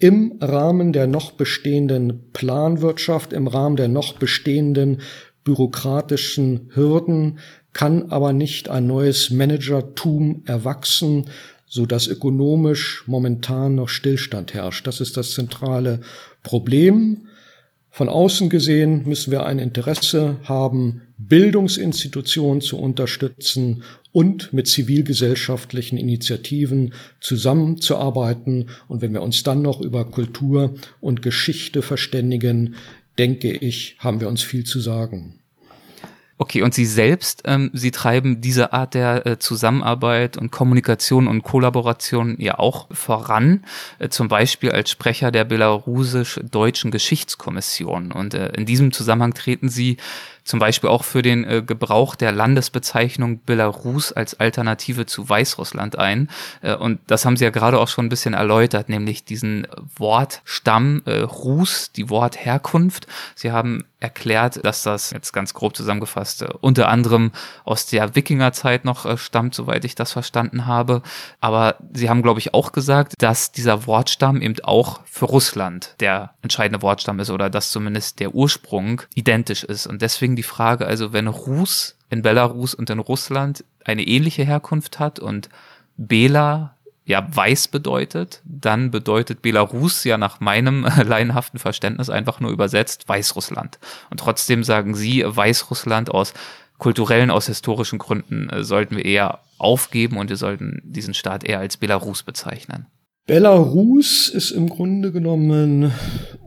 im 0.00 0.38
Rahmen 0.40 0.92
der 0.92 1.06
noch 1.06 1.32
bestehenden 1.32 2.30
Planwirtschaft, 2.32 3.32
im 3.32 3.46
Rahmen 3.46 3.76
der 3.76 3.88
noch 3.88 4.14
bestehenden 4.14 5.00
bürokratischen 5.44 6.70
Hürden 6.74 7.38
kann 7.72 8.10
aber 8.10 8.32
nicht 8.32 8.68
ein 8.68 8.86
neues 8.86 9.30
Managertum 9.30 10.42
erwachsen, 10.46 11.26
so 11.66 11.86
dass 11.86 12.06
ökonomisch 12.06 13.04
momentan 13.06 13.74
noch 13.74 13.88
Stillstand 13.88 14.54
herrscht. 14.54 14.86
Das 14.86 15.00
ist 15.00 15.16
das 15.16 15.32
zentrale 15.32 16.00
Problem. 16.42 17.28
Von 17.90 18.08
außen 18.08 18.48
gesehen 18.48 19.06
müssen 19.06 19.30
wir 19.30 19.44
ein 19.44 19.58
Interesse 19.58 20.36
haben, 20.44 21.02
Bildungsinstitutionen 21.18 22.60
zu 22.60 22.78
unterstützen 22.78 23.82
und 24.18 24.52
mit 24.52 24.66
zivilgesellschaftlichen 24.66 25.96
Initiativen 25.96 26.92
zusammenzuarbeiten. 27.20 28.68
Und 28.88 29.00
wenn 29.00 29.12
wir 29.12 29.22
uns 29.22 29.44
dann 29.44 29.62
noch 29.62 29.80
über 29.80 30.04
Kultur 30.04 30.74
und 31.00 31.22
Geschichte 31.22 31.82
verständigen, 31.82 32.74
denke 33.16 33.52
ich, 33.52 33.94
haben 34.00 34.20
wir 34.20 34.26
uns 34.26 34.42
viel 34.42 34.64
zu 34.64 34.80
sagen. 34.80 35.38
Okay, 36.36 36.62
und 36.62 36.74
Sie 36.74 36.86
selbst, 36.86 37.42
ähm, 37.44 37.70
Sie 37.74 37.92
treiben 37.92 38.40
diese 38.40 38.72
Art 38.72 38.94
der 38.94 39.24
äh, 39.24 39.38
Zusammenarbeit 39.38 40.36
und 40.36 40.50
Kommunikation 40.50 41.28
und 41.28 41.42
Kollaboration 41.42 42.36
ja 42.40 42.58
auch 42.58 42.88
voran, 42.90 43.64
äh, 44.00 44.08
zum 44.08 44.26
Beispiel 44.26 44.72
als 44.72 44.90
Sprecher 44.90 45.30
der 45.30 45.44
belarusisch-deutschen 45.44 46.90
Geschichtskommission. 46.90 48.10
Und 48.10 48.34
äh, 48.34 48.48
in 48.56 48.66
diesem 48.66 48.92
Zusammenhang 48.92 49.34
treten 49.34 49.68
Sie 49.68 49.96
zum 50.48 50.58
Beispiel 50.60 50.88
auch 50.88 51.04
für 51.04 51.20
den 51.20 51.44
äh, 51.44 51.62
Gebrauch 51.62 52.14
der 52.14 52.32
Landesbezeichnung 52.32 53.44
Belarus 53.44 54.12
als 54.12 54.40
Alternative 54.40 55.04
zu 55.04 55.28
Weißrussland 55.28 55.98
ein. 55.98 56.30
Äh, 56.62 56.74
und 56.74 57.00
das 57.06 57.26
haben 57.26 57.36
Sie 57.36 57.44
ja 57.44 57.50
gerade 57.50 57.78
auch 57.78 57.88
schon 57.88 58.06
ein 58.06 58.08
bisschen 58.08 58.32
erläutert, 58.32 58.88
nämlich 58.88 59.24
diesen 59.24 59.66
Wortstamm 59.96 61.02
äh, 61.04 61.18
Rus, 61.20 61.92
die 61.92 62.08
Wortherkunft. 62.08 63.06
Sie 63.34 63.52
haben 63.52 63.84
erklärt, 64.00 64.64
dass 64.64 64.84
das 64.84 65.10
jetzt 65.10 65.32
ganz 65.32 65.54
grob 65.54 65.76
zusammengefasst 65.76 66.42
äh, 66.42 66.48
unter 66.60 66.88
anderem 66.88 67.32
aus 67.64 67.86
der 67.86 68.14
Wikingerzeit 68.14 68.84
noch 68.84 69.04
äh, 69.04 69.18
stammt, 69.18 69.54
soweit 69.54 69.84
ich 69.84 69.94
das 69.94 70.12
verstanden 70.12 70.66
habe. 70.66 71.02
Aber 71.40 71.76
Sie 71.92 72.08
haben, 72.08 72.22
glaube 72.22 72.40
ich, 72.40 72.54
auch 72.54 72.72
gesagt, 72.72 73.14
dass 73.18 73.52
dieser 73.52 73.86
Wortstamm 73.86 74.40
eben 74.40 74.54
auch 74.62 75.00
für 75.04 75.26
Russland 75.26 75.94
der 76.00 76.34
entscheidende 76.42 76.80
Wortstamm 76.80 77.18
ist 77.20 77.30
oder 77.30 77.50
dass 77.50 77.70
zumindest 77.70 78.20
der 78.20 78.34
Ursprung 78.34 79.02
identisch 79.14 79.64
ist. 79.64 79.86
Und 79.86 80.00
deswegen 80.00 80.36
die 80.38 80.42
Frage, 80.44 80.86
also 80.86 81.12
wenn 81.12 81.26
Rus 81.26 81.96
in 82.10 82.22
Belarus 82.22 82.72
und 82.72 82.88
in 82.88 83.00
Russland 83.00 83.64
eine 83.84 84.06
ähnliche 84.06 84.44
Herkunft 84.44 84.98
hat 84.98 85.18
und 85.18 85.48
Bela 85.96 86.76
ja 87.04 87.26
weiß 87.28 87.68
bedeutet, 87.68 88.40
dann 88.44 88.90
bedeutet 88.90 89.42
Belarus 89.42 90.04
ja 90.04 90.16
nach 90.16 90.40
meinem 90.40 90.84
laienhaften 91.04 91.58
Verständnis 91.58 92.08
einfach 92.08 92.38
nur 92.38 92.52
übersetzt 92.52 93.08
Weißrussland. 93.08 93.78
Und 94.10 94.20
trotzdem 94.20 94.62
sagen 94.62 94.94
Sie, 94.94 95.24
Weißrussland 95.26 96.10
aus 96.10 96.34
kulturellen, 96.78 97.30
aus 97.30 97.46
historischen 97.46 97.98
Gründen 97.98 98.48
äh, 98.50 98.62
sollten 98.62 98.96
wir 98.96 99.04
eher 99.04 99.40
aufgeben 99.58 100.18
und 100.18 100.30
wir 100.30 100.36
sollten 100.36 100.80
diesen 100.84 101.14
Staat 101.14 101.42
eher 101.42 101.58
als 101.58 101.76
Belarus 101.76 102.22
bezeichnen. 102.22 102.86
Belarus 103.28 104.30
ist 104.30 104.52
im 104.52 104.70
Grunde 104.70 105.12
genommen 105.12 105.92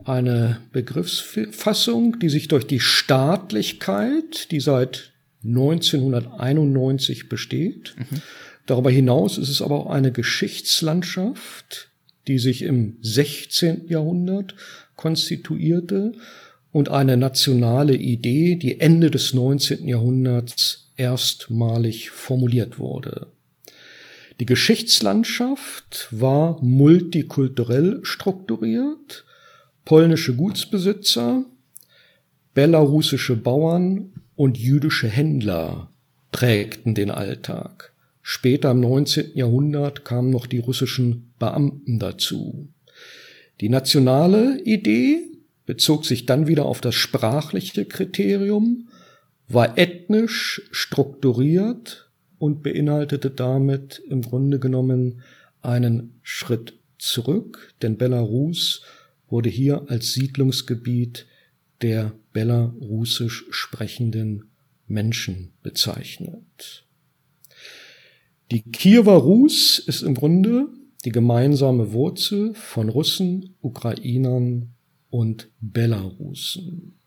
eine 0.04 0.58
Begriffsfassung, 0.72 2.18
die 2.18 2.28
sich 2.28 2.48
durch 2.48 2.66
die 2.66 2.80
Staatlichkeit, 2.80 4.50
die 4.50 4.58
seit 4.58 5.12
1991 5.44 7.28
besteht, 7.28 7.94
mhm. 7.96 8.20
darüber 8.66 8.90
hinaus 8.90 9.38
ist 9.38 9.48
es 9.48 9.62
aber 9.62 9.76
auch 9.76 9.90
eine 9.90 10.10
Geschichtslandschaft, 10.10 11.92
die 12.26 12.40
sich 12.40 12.62
im 12.62 12.96
16. 13.00 13.86
Jahrhundert 13.86 14.56
konstituierte 14.96 16.14
und 16.72 16.88
eine 16.88 17.16
nationale 17.16 17.94
Idee, 17.94 18.56
die 18.56 18.80
Ende 18.80 19.12
des 19.12 19.34
19. 19.34 19.86
Jahrhunderts 19.86 20.90
erstmalig 20.96 22.10
formuliert 22.10 22.80
wurde. 22.80 23.28
Die 24.40 24.46
Geschichtslandschaft 24.46 26.08
war 26.10 26.62
multikulturell 26.62 28.00
strukturiert. 28.02 29.24
Polnische 29.84 30.34
Gutsbesitzer, 30.34 31.44
belarussische 32.54 33.36
Bauern 33.36 34.12
und 34.36 34.58
jüdische 34.58 35.08
Händler 35.08 35.90
prägten 36.30 36.94
den 36.94 37.10
Alltag. 37.10 37.92
Später 38.22 38.70
im 38.70 38.80
19. 38.80 39.32
Jahrhundert 39.34 40.04
kamen 40.04 40.30
noch 40.30 40.46
die 40.46 40.58
russischen 40.60 41.32
Beamten 41.38 41.98
dazu. 41.98 42.68
Die 43.60 43.68
nationale 43.68 44.60
Idee 44.62 45.24
bezog 45.66 46.04
sich 46.04 46.26
dann 46.26 46.46
wieder 46.46 46.66
auf 46.66 46.80
das 46.80 46.94
sprachliche 46.94 47.84
Kriterium, 47.84 48.88
war 49.48 49.76
ethnisch 49.76 50.62
strukturiert 50.70 52.11
und 52.42 52.64
beinhaltete 52.64 53.30
damit 53.30 54.02
im 54.08 54.22
Grunde 54.22 54.58
genommen 54.58 55.20
einen 55.60 56.18
Schritt 56.22 56.76
zurück, 56.98 57.72
denn 57.82 57.98
Belarus 57.98 58.82
wurde 59.28 59.48
hier 59.48 59.84
als 59.86 60.12
Siedlungsgebiet 60.14 61.28
der 61.82 62.10
belarusisch 62.32 63.46
sprechenden 63.50 64.50
Menschen 64.88 65.52
bezeichnet. 65.62 66.84
Die 68.50 68.62
Kiewer 68.62 69.18
Rus 69.18 69.78
ist 69.78 70.02
im 70.02 70.16
Grunde 70.16 70.66
die 71.04 71.12
gemeinsame 71.12 71.92
Wurzel 71.92 72.54
von 72.54 72.88
Russen, 72.88 73.54
Ukrainern 73.60 74.74
und 75.10 75.48
Belarusen. 75.60 76.98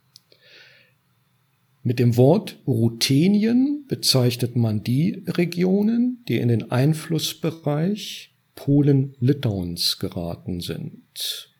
Mit 1.87 1.99
dem 1.99 2.17
Wort 2.17 2.57
Ruthenien 2.65 3.85
bezeichnet 3.87 4.55
man 4.55 4.83
die 4.83 5.23
Regionen, 5.27 6.23
die 6.27 6.37
in 6.37 6.47
den 6.47 6.71
Einflussbereich 6.71 8.33
Polen-Litauens 8.55 9.99
geraten 9.99 10.61
sind. 10.61 11.51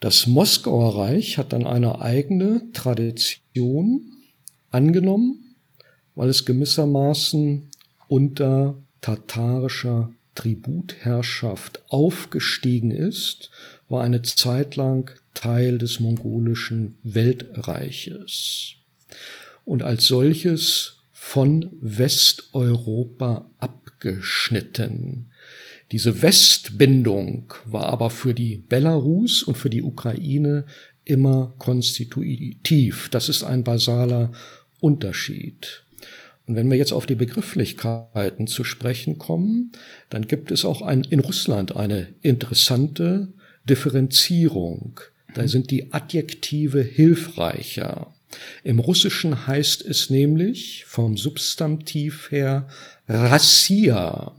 Das 0.00 0.26
Moskauer 0.26 0.96
Reich 0.96 1.38
hat 1.38 1.52
dann 1.52 1.64
eine 1.64 2.00
eigene 2.00 2.72
Tradition 2.72 4.16
angenommen, 4.72 5.54
weil 6.16 6.28
es 6.28 6.44
gewissermaßen 6.44 7.70
unter 8.08 8.82
tatarischer 9.00 10.12
Tributherrschaft 10.34 11.84
aufgestiegen 11.88 12.90
ist, 12.90 13.52
war 13.88 14.02
eine 14.02 14.22
Zeit 14.22 14.76
lang 14.76 15.10
Teil 15.34 15.78
des 15.78 16.00
mongolischen 16.00 16.98
Weltreiches 17.02 18.74
und 19.64 19.82
als 19.82 20.06
solches 20.06 21.02
von 21.12 21.70
Westeuropa 21.80 23.50
abgeschnitten. 23.58 25.30
Diese 25.92 26.22
Westbindung 26.22 27.52
war 27.64 27.86
aber 27.86 28.10
für 28.10 28.34
die 28.34 28.56
Belarus 28.56 29.42
und 29.42 29.56
für 29.56 29.70
die 29.70 29.82
Ukraine 29.82 30.66
immer 31.04 31.54
konstitutiv. 31.58 33.08
Das 33.10 33.28
ist 33.28 33.44
ein 33.44 33.62
basaler 33.62 34.32
Unterschied. 34.80 35.84
Und 36.46 36.54
wenn 36.54 36.70
wir 36.70 36.76
jetzt 36.76 36.92
auf 36.92 37.06
die 37.06 37.14
Begrifflichkeiten 37.14 38.46
zu 38.46 38.62
sprechen 38.62 39.18
kommen, 39.18 39.72
dann 40.10 40.26
gibt 40.26 40.50
es 40.50 40.64
auch 40.64 40.82
ein, 40.82 41.02
in 41.02 41.20
Russland 41.20 41.74
eine 41.76 42.14
interessante 42.22 43.32
Differenzierung 43.68 45.00
da 45.36 45.46
sind 45.46 45.70
die 45.70 45.92
Adjektive 45.92 46.82
hilfreicher. 46.82 48.12
Im 48.64 48.78
Russischen 48.78 49.46
heißt 49.46 49.84
es 49.84 50.08
nämlich 50.08 50.86
vom 50.86 51.18
Substantiv 51.18 52.30
her 52.30 52.68
Rassia. 53.06 54.34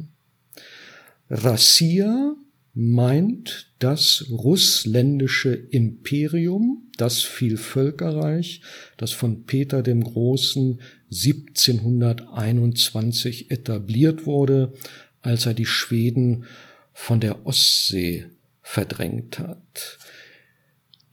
Rassia 1.29 2.35
meint 2.73 3.67
das 3.77 4.25
russländische 4.31 5.53
Imperium, 5.53 6.87
das 6.97 7.21
Vielvölkerreich, 7.21 8.61
das 8.97 9.11
von 9.11 9.43
Peter 9.43 9.83
dem 9.83 10.03
Großen 10.03 10.81
1721 11.11 13.51
etabliert 13.51 14.25
wurde, 14.25 14.73
als 15.21 15.45
er 15.45 15.53
die 15.53 15.67
Schweden 15.67 16.45
von 16.91 17.19
der 17.19 17.45
Ostsee 17.45 18.25
verdrängt 18.67 19.39
hat. 19.39 19.97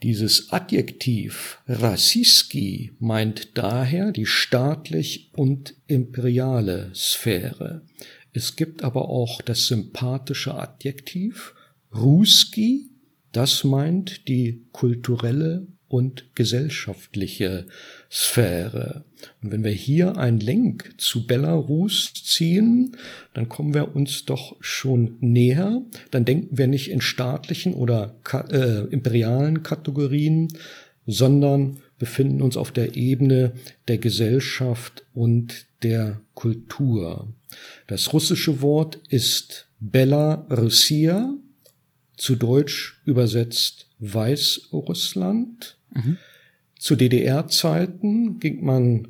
Dieses 0.02 0.50
Adjektiv 0.50 1.61
Rassiski 1.68 2.92
meint 2.98 3.57
daher 3.57 4.11
die 4.11 4.26
staatlich 4.26 5.30
und 5.36 5.74
imperiale 5.86 6.90
Sphäre. 6.94 7.82
Es 8.32 8.57
gibt 8.57 8.82
aber 8.82 9.09
auch 9.09 9.40
das 9.40 9.68
sympathische 9.68 10.57
Adjektiv 10.57 11.55
Ruski, 11.94 12.90
das 13.30 13.62
meint 13.62 14.26
die 14.26 14.66
kulturelle 14.72 15.68
und 15.86 16.34
gesellschaftliche 16.34 17.68
Sphäre. 18.14 19.04
Und 19.42 19.50
wenn 19.50 19.64
wir 19.64 19.72
hier 19.72 20.16
einen 20.16 20.38
Link 20.38 20.94
zu 20.98 21.26
Belarus 21.26 22.12
ziehen, 22.14 22.96
dann 23.32 23.48
kommen 23.48 23.74
wir 23.74 23.96
uns 23.96 24.24
doch 24.24 24.54
schon 24.60 25.16
näher. 25.18 25.82
Dann 26.12 26.24
denken 26.24 26.56
wir 26.56 26.68
nicht 26.68 26.92
in 26.92 27.00
staatlichen 27.00 27.74
oder 27.74 28.14
äh, 28.52 28.84
imperialen 28.92 29.64
Kategorien, 29.64 30.46
sondern 31.06 31.80
befinden 31.98 32.40
uns 32.40 32.56
auf 32.56 32.70
der 32.70 32.94
Ebene 32.94 33.54
der 33.88 33.98
Gesellschaft 33.98 35.04
und 35.12 35.66
der 35.82 36.20
Kultur. 36.34 37.34
Das 37.88 38.12
russische 38.12 38.60
Wort 38.60 39.00
ist 39.08 39.66
Belarussia, 39.80 41.34
zu 42.16 42.36
Deutsch 42.36 43.02
übersetzt 43.06 43.88
Weißrussland. 43.98 45.78
Mhm. 45.92 46.18
Zu 46.85 46.97
DDR-Zeiten 46.97 48.41
ging 48.41 48.62
man 48.62 49.09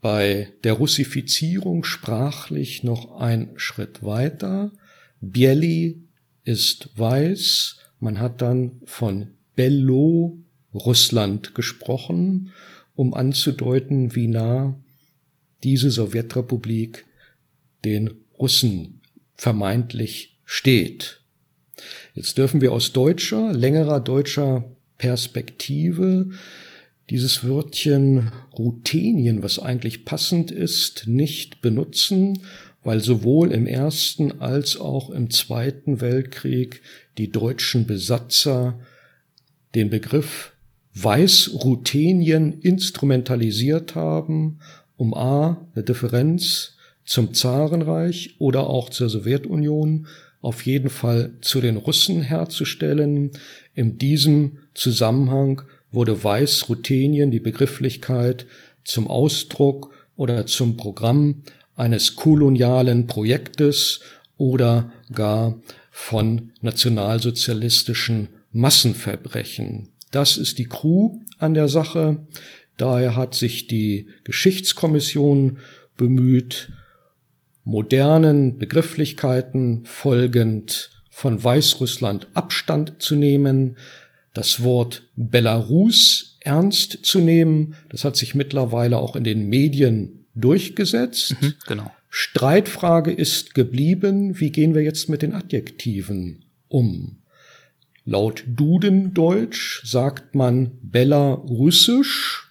bei 0.00 0.48
der 0.64 0.72
Russifizierung 0.72 1.84
sprachlich 1.84 2.82
noch 2.82 3.12
einen 3.20 3.56
Schritt 3.60 4.02
weiter. 4.02 4.72
Bieli 5.20 6.02
ist 6.42 6.90
weiß. 6.96 7.76
Man 8.00 8.18
hat 8.18 8.42
dann 8.42 8.80
von 8.86 9.28
Bello 9.54 10.36
Russland 10.74 11.54
gesprochen, 11.54 12.50
um 12.96 13.14
anzudeuten, 13.14 14.16
wie 14.16 14.26
nah 14.26 14.76
diese 15.62 15.92
Sowjetrepublik 15.92 17.06
den 17.84 18.10
Russen 18.36 19.00
vermeintlich 19.36 20.40
steht. 20.44 21.20
Jetzt 22.14 22.36
dürfen 22.36 22.60
wir 22.60 22.72
aus 22.72 22.92
deutscher, 22.92 23.52
längerer 23.52 24.00
deutscher 24.00 24.74
Perspektive 24.98 26.30
dieses 27.10 27.46
Wörtchen 27.46 28.32
Ruthenien, 28.58 29.42
was 29.42 29.58
eigentlich 29.58 30.04
passend 30.04 30.50
ist, 30.50 31.06
nicht 31.06 31.60
benutzen, 31.60 32.40
weil 32.82 33.00
sowohl 33.00 33.52
im 33.52 33.66
Ersten 33.66 34.40
als 34.40 34.78
auch 34.78 35.10
im 35.10 35.30
Zweiten 35.30 36.00
Weltkrieg 36.00 36.82
die 37.18 37.30
deutschen 37.30 37.86
Besatzer 37.86 38.78
den 39.74 39.90
Begriff 39.90 40.52
Weißruthenien 40.94 42.60
instrumentalisiert 42.60 43.94
haben, 43.94 44.60
um 44.96 45.12
a. 45.14 45.66
eine 45.74 45.84
Differenz 45.84 46.76
zum 47.04 47.34
Zarenreich 47.34 48.36
oder 48.38 48.68
auch 48.68 48.90
zur 48.90 49.10
Sowjetunion 49.10 50.06
auf 50.40 50.66
jeden 50.66 50.90
Fall 50.90 51.32
zu 51.40 51.60
den 51.60 51.76
Russen 51.76 52.20
herzustellen. 52.22 53.30
In 53.74 53.98
diesem 53.98 54.58
Zusammenhang 54.74 55.62
wurde 55.94 56.22
Weißruthenien 56.22 57.30
die 57.30 57.40
Begrifflichkeit 57.40 58.46
zum 58.84 59.08
Ausdruck 59.08 59.92
oder 60.16 60.46
zum 60.46 60.76
Programm 60.76 61.42
eines 61.76 62.16
kolonialen 62.16 63.06
Projektes 63.06 64.00
oder 64.36 64.92
gar 65.12 65.60
von 65.90 66.52
nationalsozialistischen 66.60 68.28
Massenverbrechen. 68.52 69.88
Das 70.10 70.36
ist 70.36 70.58
die 70.58 70.66
Crew 70.66 71.18
an 71.38 71.54
der 71.54 71.68
Sache. 71.68 72.26
Daher 72.76 73.16
hat 73.16 73.34
sich 73.34 73.66
die 73.66 74.08
Geschichtskommission 74.24 75.58
bemüht, 75.96 76.72
modernen 77.64 78.58
Begrifflichkeiten 78.58 79.84
folgend 79.84 80.90
von 81.10 81.42
Weißrussland 81.42 82.28
Abstand 82.34 83.00
zu 83.00 83.14
nehmen, 83.14 83.76
das 84.34 84.62
Wort 84.62 85.08
Belarus 85.16 86.36
ernst 86.40 87.04
zu 87.04 87.20
nehmen. 87.20 87.76
Das 87.88 88.04
hat 88.04 88.16
sich 88.16 88.34
mittlerweile 88.34 88.98
auch 88.98 89.16
in 89.16 89.24
den 89.24 89.48
Medien 89.48 90.26
durchgesetzt. 90.34 91.36
Mhm, 91.40 91.54
genau. 91.66 91.90
Streitfrage 92.10 93.10
ist 93.10 93.54
geblieben, 93.54 94.38
wie 94.38 94.50
gehen 94.50 94.74
wir 94.74 94.82
jetzt 94.82 95.08
mit 95.08 95.22
den 95.22 95.32
Adjektiven 95.32 96.44
um? 96.68 97.18
Laut 98.04 98.44
Dudendeutsch 98.46 99.84
sagt 99.84 100.34
man 100.34 100.72
Belarussisch. 100.82 102.50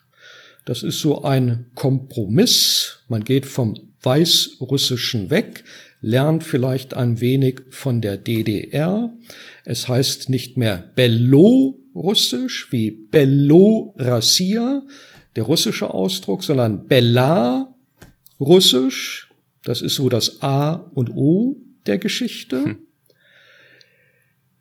Das 0.66 0.82
ist 0.82 1.00
so 1.00 1.24
ein 1.24 1.68
Kompromiss. 1.76 3.00
Man 3.08 3.24
geht 3.24 3.46
vom 3.46 3.76
Weißrussischen 4.02 5.30
weg, 5.30 5.64
lernt 6.02 6.44
vielleicht 6.44 6.94
ein 6.94 7.22
wenig 7.22 7.62
von 7.70 8.02
der 8.02 8.18
DDR. 8.18 9.14
Es 9.66 9.88
heißt 9.88 10.30
nicht 10.30 10.58
mehr 10.58 10.92
Bello-Russisch 10.96 12.72
wie 12.72 12.92
Bello-Rassia, 12.92 14.84
der 15.36 15.44
russische 15.44 15.94
Ausdruck, 15.94 16.44
sondern 16.44 16.88
Belar-Russisch. 16.88 19.30
Das 19.64 19.82
ist 19.82 19.96
so 19.96 20.10
das 20.10 20.42
A 20.42 20.74
und 20.74 21.16
O 21.16 21.56
der 21.86 21.98
Geschichte. 21.98 22.66
Hm. 22.66 22.78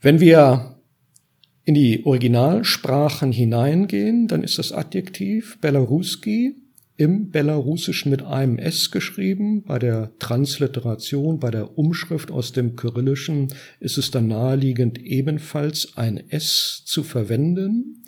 Wenn 0.01 0.21
wir 0.21 0.81
in 1.65 1.75
die 1.75 2.05
Originalsprachen 2.05 3.33
hineingehen, 3.33 4.29
dann 4.29 4.43
ist 4.43 4.59
das 4.59 4.73
Adjektiv 4.73 5.61
Belaruski 5.61 6.62
im 6.97 7.31
Belarussischen 7.31 8.11
mit 8.11 8.23
einem 8.23 8.59
S 8.59 8.91
geschrieben. 8.91 9.63
Bei 9.65 9.79
der 9.79 10.13
Transliteration, 10.19 11.41
bei 11.41 11.51
der 11.51 11.79
Umschrift 11.79 12.31
aus 12.31 12.53
dem 12.53 12.77
Kyrillischen 12.77 13.49
ist 13.81 13.99
es 13.99 14.11
dann 14.11 14.29
naheliegend, 14.29 14.99
ebenfalls 14.99 15.97
ein 15.97 16.23
S 16.31 16.83
zu 16.85 17.03
verwenden. 17.03 18.05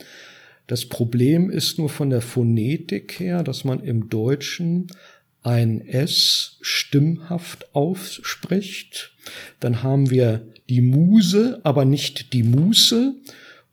Das 0.66 0.86
Problem 0.86 1.50
ist 1.50 1.78
nur 1.78 1.88
von 1.88 2.10
der 2.10 2.22
Phonetik 2.22 3.18
her, 3.18 3.42
dass 3.42 3.64
man 3.64 3.80
im 3.80 4.08
Deutschen 4.08 4.86
ein 5.42 5.86
S 5.86 6.56
stimmhaft 6.62 7.74
ausspricht. 7.74 9.12
Dann 9.60 9.82
haben 9.82 10.10
wir 10.10 10.46
die 10.70 10.80
Muse, 10.80 11.60
aber 11.64 11.84
nicht 11.84 12.32
die 12.32 12.42
Muße. 12.42 13.14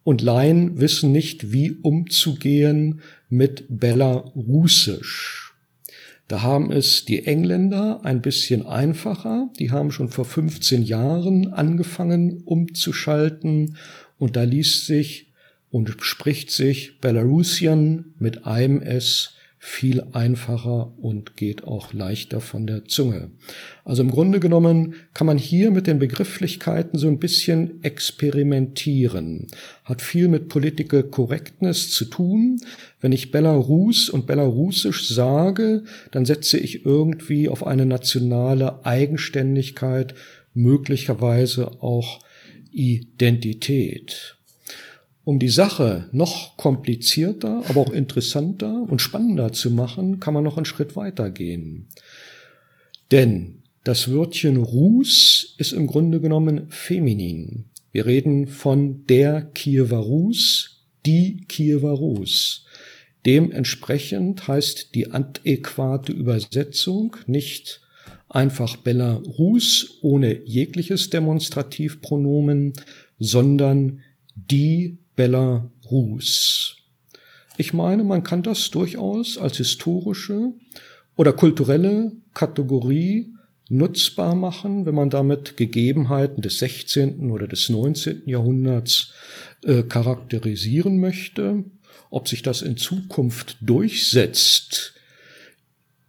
Und 0.03 0.21
Laien 0.21 0.79
wissen 0.79 1.11
nicht, 1.11 1.53
wie 1.53 1.77
umzugehen 1.81 3.01
mit 3.31 3.65
Belarusisch. 3.69 5.53
Da 6.27 6.43
haben 6.43 6.71
es 6.71 7.05
die 7.05 7.25
Engländer 7.25 8.01
ein 8.03 8.21
bisschen 8.21 8.65
einfacher. 8.65 9.49
Die 9.59 9.71
haben 9.71 9.91
schon 9.91 10.09
vor 10.09 10.25
15 10.25 10.83
Jahren 10.83 11.51
angefangen 11.51 12.41
umzuschalten 12.45 13.77
und 14.17 14.35
da 14.35 14.43
liest 14.43 14.85
sich 14.85 15.33
und 15.71 15.95
spricht 16.01 16.51
sich 16.51 16.99
Belarusian 16.99 18.13
mit 18.19 18.45
einem 18.45 18.81
S 18.81 19.33
viel 19.63 20.03
einfacher 20.13 20.91
und 20.97 21.37
geht 21.37 21.65
auch 21.65 21.93
leichter 21.93 22.41
von 22.41 22.65
der 22.65 22.85
Zunge. 22.85 23.29
Also 23.85 24.01
im 24.01 24.09
Grunde 24.09 24.39
genommen 24.39 24.95
kann 25.13 25.27
man 25.27 25.37
hier 25.37 25.69
mit 25.69 25.85
den 25.85 25.99
Begrifflichkeiten 25.99 26.97
so 26.97 27.07
ein 27.07 27.19
bisschen 27.19 27.83
experimentieren. 27.83 29.45
Hat 29.83 30.01
viel 30.01 30.29
mit 30.29 30.49
Political 30.49 31.03
Correctness 31.03 31.91
zu 31.91 32.05
tun. 32.05 32.59
Wenn 33.01 33.11
ich 33.11 33.29
Belarus 33.29 34.09
und 34.09 34.25
Belarusisch 34.25 35.07
sage, 35.09 35.83
dann 36.09 36.25
setze 36.25 36.57
ich 36.57 36.83
irgendwie 36.83 37.47
auf 37.47 37.65
eine 37.67 37.85
nationale 37.85 38.83
Eigenständigkeit, 38.83 40.15
möglicherweise 40.55 41.83
auch 41.83 42.19
Identität. 42.71 44.37
Um 45.23 45.37
die 45.37 45.49
Sache 45.49 46.09
noch 46.11 46.57
komplizierter, 46.57 47.63
aber 47.69 47.81
auch 47.81 47.91
interessanter 47.91 48.81
und 48.89 49.01
spannender 49.01 49.51
zu 49.51 49.69
machen, 49.69 50.19
kann 50.19 50.33
man 50.33 50.43
noch 50.43 50.57
einen 50.57 50.65
Schritt 50.65 50.95
weiter 50.95 51.29
gehen. 51.29 51.87
Denn 53.11 53.61
das 53.83 54.11
Wörtchen 54.11 54.57
Rus 54.57 55.55
ist 55.57 55.73
im 55.73 55.87
Grunde 55.87 56.21
genommen 56.21 56.67
feminin. 56.69 57.65
Wir 57.91 58.05
reden 58.05 58.47
von 58.47 59.05
der 59.05 59.41
Kiewer 59.41 59.97
Rus, 59.97 60.85
die 61.05 61.45
Kiewer 61.47 61.91
Rus. 61.91 62.65
Dementsprechend 63.25 64.47
heißt 64.47 64.95
die 64.95 65.11
adäquate 65.11 66.11
Übersetzung 66.11 67.17
nicht 67.27 67.81
einfach 68.29 68.77
Belarus 68.77 69.99
ohne 70.01 70.41
jegliches 70.45 71.09
Demonstrativpronomen, 71.09 72.73
sondern 73.19 73.99
die 74.35 74.97
Belarus. 75.15 76.77
Ich 77.57 77.73
meine, 77.73 78.03
man 78.03 78.23
kann 78.23 78.43
das 78.43 78.71
durchaus 78.71 79.37
als 79.37 79.57
historische 79.57 80.53
oder 81.15 81.33
kulturelle 81.33 82.13
Kategorie 82.33 83.33
nutzbar 83.69 84.35
machen, 84.35 84.85
wenn 84.85 84.95
man 84.95 85.09
damit 85.09 85.55
Gegebenheiten 85.57 86.41
des 86.41 86.59
16. 86.59 87.31
oder 87.31 87.47
des 87.47 87.69
19. 87.69 88.23
Jahrhunderts 88.25 89.13
äh, 89.63 89.83
charakterisieren 89.83 90.99
möchte. 90.99 91.63
Ob 92.09 92.27
sich 92.27 92.41
das 92.41 92.61
in 92.61 92.75
Zukunft 92.75 93.57
durchsetzt, 93.61 94.95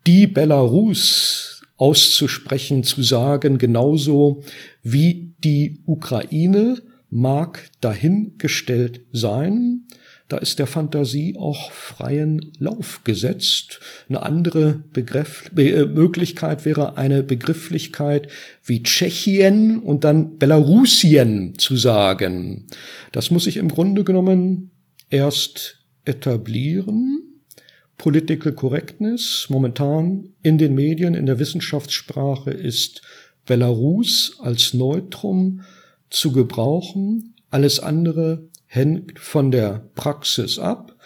die 0.07 0.27
Belarus 0.27 1.63
auszusprechen, 1.77 2.83
zu 2.83 3.03
sagen, 3.03 3.59
genauso 3.59 4.43
wie 4.83 5.35
die 5.45 5.81
Ukraine 5.87 6.83
mag 7.13 7.69
dahingestellt 7.83 9.03
sein. 9.13 9.83
Da 10.29 10.39
ist 10.39 10.59
der 10.59 10.67
Fantasie 10.67 11.37
auch 11.39 11.71
freien 11.71 12.53
Lauf 12.59 13.05
gesetzt. 13.05 13.81
Eine 14.09 14.23
andere 14.23 14.83
Begriff, 14.95 15.51
Be 15.53 15.87
Möglichkeit 15.87 16.65
wäre 16.65 16.97
eine 16.97 17.23
Begrifflichkeit 17.23 18.29
wie 18.65 18.83
Tschechien 18.83 19.79
und 19.81 20.05
dann 20.05 20.39
Belarusien 20.39 21.59
zu 21.59 21.77
sagen. 21.77 22.67
Das 23.13 23.31
muss 23.31 23.47
ich 23.47 23.59
im 23.59 23.69
Grunde 23.69 24.05
genommen 24.05 24.71
erst 25.11 25.85
etablieren. 26.07 27.19
Political 27.99 28.53
Correctness 28.53 29.49
momentan 29.51 30.31
in 30.43 30.57
den 30.57 30.75
Medien, 30.75 31.13
in 31.13 31.27
der 31.27 31.39
Wissenschaftssprache 31.39 32.53
ist 32.53 33.03
Belarus 33.45 34.39
als 34.41 34.73
Neutrum 34.73 35.61
zu 36.13 36.33
gebrauchen. 36.33 37.35
Alles 37.51 37.81
andere 37.81 38.49
hängt 38.67 39.19
von 39.19 39.51
der 39.51 39.89
Praxis 39.95 40.59
ab. 40.59 40.97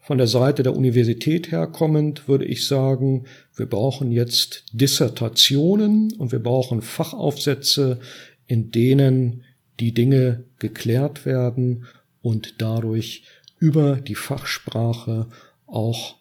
Von 0.00 0.18
der 0.18 0.26
Seite 0.26 0.62
der 0.62 0.76
Universität 0.76 1.50
herkommend 1.50 2.28
würde 2.28 2.44
ich 2.44 2.66
sagen, 2.66 3.24
wir 3.56 3.66
brauchen 3.66 4.10
jetzt 4.10 4.64
Dissertationen 4.72 6.12
und 6.12 6.32
wir 6.32 6.40
brauchen 6.40 6.82
Fachaufsätze, 6.82 8.00
in 8.46 8.70
denen 8.70 9.44
die 9.80 9.92
Dinge 9.94 10.44
geklärt 10.58 11.24
werden 11.24 11.86
und 12.20 12.56
dadurch 12.58 13.24
über 13.58 13.96
die 13.96 14.14
Fachsprache 14.14 15.28
auch 15.66 16.16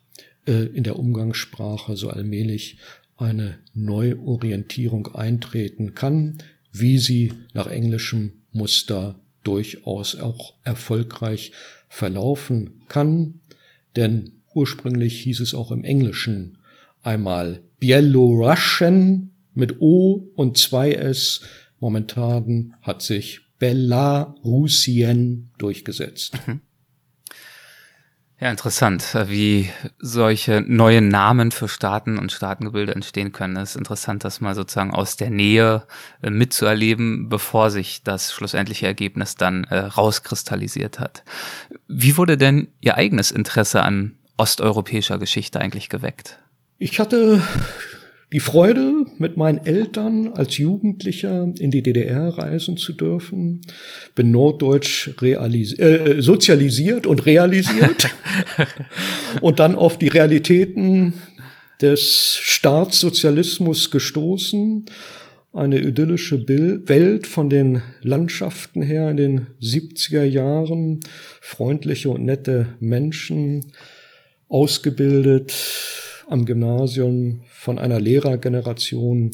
äh, 0.48 0.68
in 0.68 0.84
der 0.84 0.98
Umgangssprache 0.98 1.98
so 1.98 2.10
allmählich 2.10 2.78
eine 3.18 3.60
Neuorientierung 3.74 5.14
eintreten 5.14 5.94
kann, 5.94 6.38
wie 6.74 6.98
sie 6.98 7.32
nach 7.54 7.68
englischem 7.68 8.42
Muster 8.52 9.20
durchaus 9.44 10.16
auch 10.16 10.56
erfolgreich 10.64 11.54
verlaufen 11.88 12.82
kann, 12.88 13.40
denn 13.96 14.42
ursprünglich 14.54 15.22
hieß 15.22 15.40
es 15.42 15.54
auch 15.54 15.72
im 15.72 15.84
Englischen 15.84 16.58
einmal 17.04 17.62
Bielorussian 17.80 19.32
mit 19.54 19.80
O 19.82 20.28
und 20.36 20.58
zwei 20.58 20.94
S. 20.94 21.42
Momentan 21.80 22.76
hat 22.82 23.02
sich 23.02 23.42
Belarusien 23.60 25.52
durchgesetzt. 25.58 26.34
Mhm. 26.48 26.62
Ja, 28.44 28.52
interessant, 28.52 29.16
wie 29.28 29.70
solche 30.00 30.66
neuen 30.68 31.08
Namen 31.08 31.52
für 31.52 31.70
Staaten 31.70 32.20
und 32.20 32.30
Staatengebilde 32.30 32.94
entstehen 32.94 33.32
können. 33.32 33.56
Es 33.56 33.70
ist 33.70 33.76
interessant, 33.78 34.26
das 34.26 34.42
mal 34.42 34.54
sozusagen 34.54 34.94
aus 34.94 35.16
der 35.16 35.30
Nähe 35.30 35.88
äh, 36.22 36.30
mitzuerleben, 36.30 37.30
bevor 37.30 37.72
sich 37.72 38.04
das 38.04 38.34
schlussendliche 38.34 38.86
Ergebnis 38.86 39.38
dann 39.38 39.64
äh, 39.70 39.78
rauskristallisiert 39.78 41.00
hat. 41.00 41.24
Wie 41.88 42.18
wurde 42.18 42.38
denn 42.38 42.68
Ihr 42.82 42.98
eigenes 42.98 43.32
Interesse 43.32 43.82
an 43.82 44.18
osteuropäischer 44.36 45.20
Geschichte 45.20 45.62
eigentlich 45.62 45.88
geweckt? 45.88 46.38
Ich 46.80 47.00
hatte 47.00 47.42
die 48.34 48.40
Freude, 48.40 49.06
mit 49.20 49.38
meinen 49.38 49.64
Eltern 49.64 50.30
als 50.34 50.58
Jugendlicher 50.58 51.54
in 51.60 51.70
die 51.70 51.84
DDR 51.84 52.30
reisen 52.30 52.78
zu 52.78 52.94
dürfen. 52.94 53.62
Bin 54.16 54.32
norddeutsch 54.32 55.12
realis 55.22 55.78
äh, 55.78 56.16
sozialisiert 56.20 57.06
und 57.06 57.28
realisiert. 57.28 58.10
und 59.42 59.60
dann 59.60 59.76
auf 59.76 60.00
die 60.00 60.08
Realitäten 60.08 61.14
des 61.80 62.36
Staatssozialismus 62.42 63.92
gestoßen. 63.92 64.86
Eine 65.54 65.80
idyllische 65.80 66.40
Bild 66.40 66.90
Welt 66.90 67.28
von 67.28 67.52
den 67.52 67.84
Landschaften 68.02 68.82
her 68.82 69.12
in 69.12 69.18
den 69.18 69.48
70er 69.62 70.24
Jahren. 70.24 71.02
Freundliche 71.40 72.10
und 72.10 72.26
nette 72.26 72.70
Menschen, 72.80 73.74
ausgebildet 74.48 75.54
am 76.34 76.46
Gymnasium 76.46 77.42
von 77.48 77.78
einer 77.78 78.00
Lehrergeneration, 78.00 79.32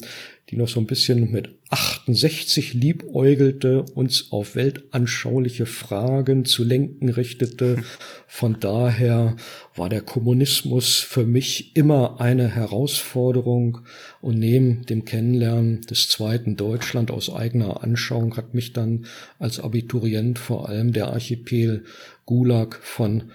die 0.50 0.56
noch 0.56 0.68
so 0.68 0.80
ein 0.80 0.86
bisschen 0.86 1.30
mit 1.30 1.48
68 1.70 2.74
liebäugelte, 2.74 3.84
uns 3.94 4.32
auf 4.32 4.54
weltanschauliche 4.54 5.64
Fragen 5.64 6.44
zu 6.44 6.62
lenken 6.62 7.08
richtete. 7.08 7.82
Von 8.26 8.58
daher 8.60 9.36
war 9.74 9.88
der 9.88 10.02
Kommunismus 10.02 10.96
für 10.96 11.24
mich 11.24 11.74
immer 11.74 12.20
eine 12.20 12.48
Herausforderung 12.48 13.78
und 14.20 14.38
neben 14.38 14.84
dem 14.84 15.04
Kennenlernen 15.06 15.80
des 15.82 16.08
zweiten 16.08 16.56
Deutschland 16.56 17.10
aus 17.10 17.32
eigener 17.32 17.82
Anschauung 17.82 18.36
hat 18.36 18.52
mich 18.52 18.74
dann 18.74 19.06
als 19.38 19.58
Abiturient 19.58 20.38
vor 20.38 20.68
allem 20.68 20.92
der 20.92 21.08
Archipel 21.08 21.84
Gulag 22.26 22.78
von 22.82 23.30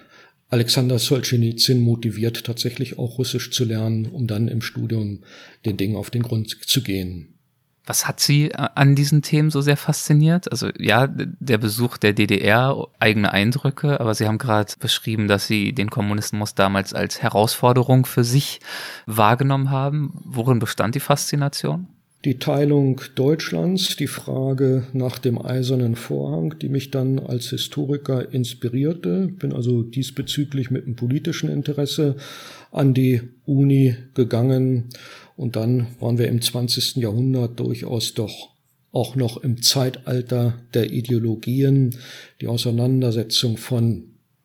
Alexander 0.48 0.98
Solzhenitsyn 0.98 1.80
motiviert, 1.80 2.44
tatsächlich 2.44 2.98
auch 2.98 3.18
Russisch 3.18 3.50
zu 3.50 3.64
lernen, 3.64 4.06
um 4.06 4.26
dann 4.26 4.48
im 4.48 4.60
Studium 4.60 5.20
den 5.64 5.76
Dingen 5.76 5.96
auf 5.96 6.10
den 6.10 6.22
Grund 6.22 6.56
zu 6.66 6.82
gehen. 6.82 7.36
Was 7.86 8.08
hat 8.08 8.18
Sie 8.18 8.50
äh, 8.50 8.68
an 8.74 8.96
diesen 8.96 9.22
Themen 9.22 9.50
so 9.50 9.60
sehr 9.60 9.76
fasziniert? 9.76 10.50
Also 10.50 10.70
ja, 10.78 11.06
der 11.06 11.58
Besuch 11.58 11.96
der 11.96 12.12
DDR, 12.12 12.88
eigene 12.98 13.32
Eindrücke, 13.32 14.00
aber 14.00 14.14
Sie 14.14 14.26
haben 14.26 14.38
gerade 14.38 14.72
beschrieben, 14.78 15.28
dass 15.28 15.46
Sie 15.46 15.72
den 15.72 15.88
Kommunismus 15.88 16.54
damals 16.54 16.92
als 16.94 17.22
Herausforderung 17.22 18.04
für 18.04 18.24
sich 18.24 18.60
wahrgenommen 19.06 19.70
haben. 19.70 20.20
Worin 20.24 20.58
bestand 20.58 20.96
die 20.96 21.00
Faszination? 21.00 21.88
Die 22.26 22.40
Teilung 22.40 23.00
Deutschlands, 23.14 23.94
die 23.94 24.08
Frage 24.08 24.88
nach 24.92 25.20
dem 25.20 25.40
eisernen 25.40 25.94
Vorhang, 25.94 26.58
die 26.58 26.68
mich 26.68 26.90
dann 26.90 27.20
als 27.20 27.50
Historiker 27.50 28.32
inspirierte. 28.34 29.28
Bin 29.28 29.52
also 29.52 29.84
diesbezüglich 29.84 30.72
mit 30.72 30.86
einem 30.86 30.96
politischen 30.96 31.48
Interesse 31.48 32.16
an 32.72 32.94
die 32.94 33.22
Uni 33.44 33.94
gegangen. 34.14 34.88
Und 35.36 35.54
dann 35.54 35.86
waren 36.00 36.18
wir 36.18 36.26
im 36.26 36.42
20. 36.42 36.96
Jahrhundert 36.96 37.60
durchaus 37.60 38.12
doch 38.14 38.50
auch 38.90 39.14
noch 39.14 39.36
im 39.36 39.62
Zeitalter 39.62 40.54
der 40.74 40.90
Ideologien, 40.90 41.94
die 42.40 42.48
Auseinandersetzung 42.48 43.56
von 43.56 44.02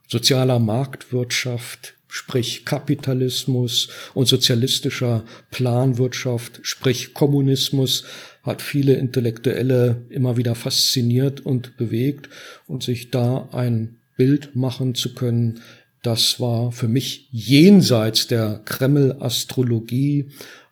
sozialer 0.07 0.59
Marktwirtschaft, 0.59 1.95
sprich 2.11 2.65
Kapitalismus 2.65 3.87
und 4.13 4.27
sozialistischer 4.27 5.23
Planwirtschaft, 5.49 6.59
sprich 6.61 7.13
Kommunismus, 7.13 8.03
hat 8.43 8.61
viele 8.61 8.95
Intellektuelle 8.95 10.05
immer 10.09 10.35
wieder 10.35 10.53
fasziniert 10.53 11.39
und 11.39 11.77
bewegt. 11.77 12.27
Und 12.67 12.83
sich 12.83 13.11
da 13.11 13.47
ein 13.53 13.95
Bild 14.17 14.57
machen 14.57 14.93
zu 14.93 15.15
können, 15.15 15.61
das 16.03 16.41
war 16.41 16.73
für 16.73 16.89
mich 16.89 17.29
jenseits 17.31 18.27
der 18.27 18.61
Kreml-Astrologie, 18.65 20.25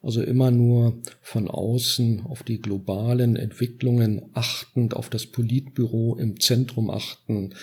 also 0.04 0.22
immer 0.22 0.52
nur 0.52 1.00
von 1.22 1.48
außen 1.48 2.26
auf 2.26 2.44
die 2.44 2.60
globalen 2.62 3.38
Entwicklungen 3.38 4.24
achtend, 4.34 4.94
auf 4.94 5.10
das 5.10 5.26
Politbüro 5.26 6.18
im 6.20 6.42
Zentrum 6.42 6.90
achten, 6.90 7.54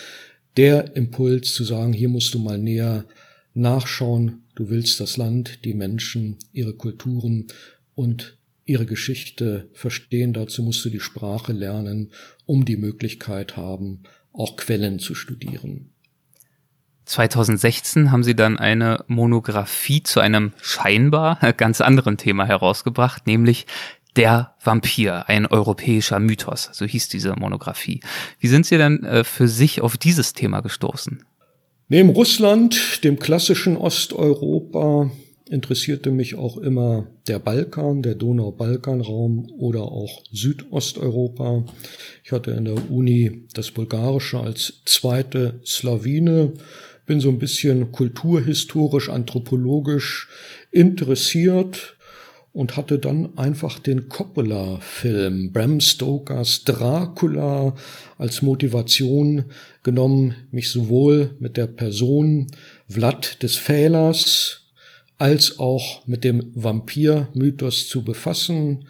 der 0.55 0.95
Impuls 0.95 1.53
zu 1.53 1.63
sagen, 1.63 1.93
hier 1.93 2.09
musst 2.09 2.33
du 2.33 2.39
mal 2.39 2.57
näher 2.57 3.05
nachschauen, 3.57 4.43
du 4.55 4.69
willst 4.69 4.99
das 4.99 5.17
Land, 5.17 5.65
die 5.65 5.73
Menschen, 5.73 6.37
ihre 6.51 6.73
Kulturen 6.73 7.47
und 7.95 8.37
ihre 8.65 8.85
Geschichte 8.85 9.69
verstehen. 9.73 10.33
Dazu 10.33 10.61
musst 10.63 10.83
du 10.85 10.89
die 10.89 10.99
Sprache 10.99 11.53
lernen, 11.53 12.11
um 12.45 12.65
die 12.65 12.77
Möglichkeit 12.77 13.57
haben, 13.57 14.03
auch 14.33 14.57
Quellen 14.57 14.99
zu 14.99 15.15
studieren. 15.15 15.89
2016 17.05 18.11
haben 18.11 18.23
Sie 18.23 18.35
dann 18.35 18.59
eine 18.59 19.03
Monographie 19.07 20.03
zu 20.03 20.19
einem 20.19 20.51
scheinbar 20.61 21.53
ganz 21.57 21.81
anderen 21.81 22.17
Thema 22.17 22.45
herausgebracht, 22.45 23.25
nämlich 23.25 23.65
der 24.17 24.55
Vampir, 24.61 25.29
ein 25.29 25.45
europäischer 25.45 26.19
Mythos, 26.19 26.69
so 26.73 26.85
hieß 26.85 27.07
diese 27.07 27.33
Monographie. 27.35 28.01
Wie 28.39 28.47
sind 28.47 28.65
Sie 28.65 28.77
denn 28.77 29.03
äh, 29.03 29.23
für 29.23 29.47
sich 29.47 29.81
auf 29.81 29.95
dieses 29.95 30.33
Thema 30.33 30.61
gestoßen? 30.61 31.23
Neben 31.89 32.09
Russland, 32.09 33.01
dem 33.05 33.17
klassischen 33.17 33.77
Osteuropa, 33.77 35.09
interessierte 35.49 36.11
mich 36.11 36.35
auch 36.35 36.57
immer 36.57 37.07
der 37.27 37.39
Balkan, 37.39 38.01
der 38.01 38.15
Donau-Balkan-Raum 38.15 39.49
oder 39.57 39.83
auch 39.83 40.21
Südosteuropa. 40.29 41.63
Ich 42.25 42.33
hatte 42.33 42.51
in 42.51 42.65
der 42.65 42.91
Uni 42.91 43.45
das 43.53 43.71
Bulgarische 43.71 44.41
als 44.41 44.81
zweite 44.83 45.61
Slawine, 45.65 46.51
bin 47.05 47.21
so 47.21 47.29
ein 47.29 47.39
bisschen 47.39 47.93
kulturhistorisch, 47.93 49.07
anthropologisch 49.07 50.27
interessiert 50.71 51.97
und 52.57 52.75
hatte 52.75 52.97
dann 52.97 53.37
einfach 53.37 53.77
den 53.77 54.09
Coppola-Film 54.09 55.53
Bram 55.53 55.79
Stokers 55.79 56.63
Dracula 56.63 57.75
als 58.17 58.41
Motivation 58.41 59.45
genommen, 59.87 60.35
mich 60.51 60.69
sowohl 60.69 61.37
mit 61.39 61.55
der 61.55 61.67
Person 61.67 62.47
Vlad 62.89 63.41
des 63.41 63.55
Fählers 63.55 64.65
als 65.17 65.59
auch 65.59 66.05
mit 66.05 66.25
dem 66.25 66.51
Vampir-Mythos 66.55 67.87
zu 67.87 68.03
befassen. 68.03 68.89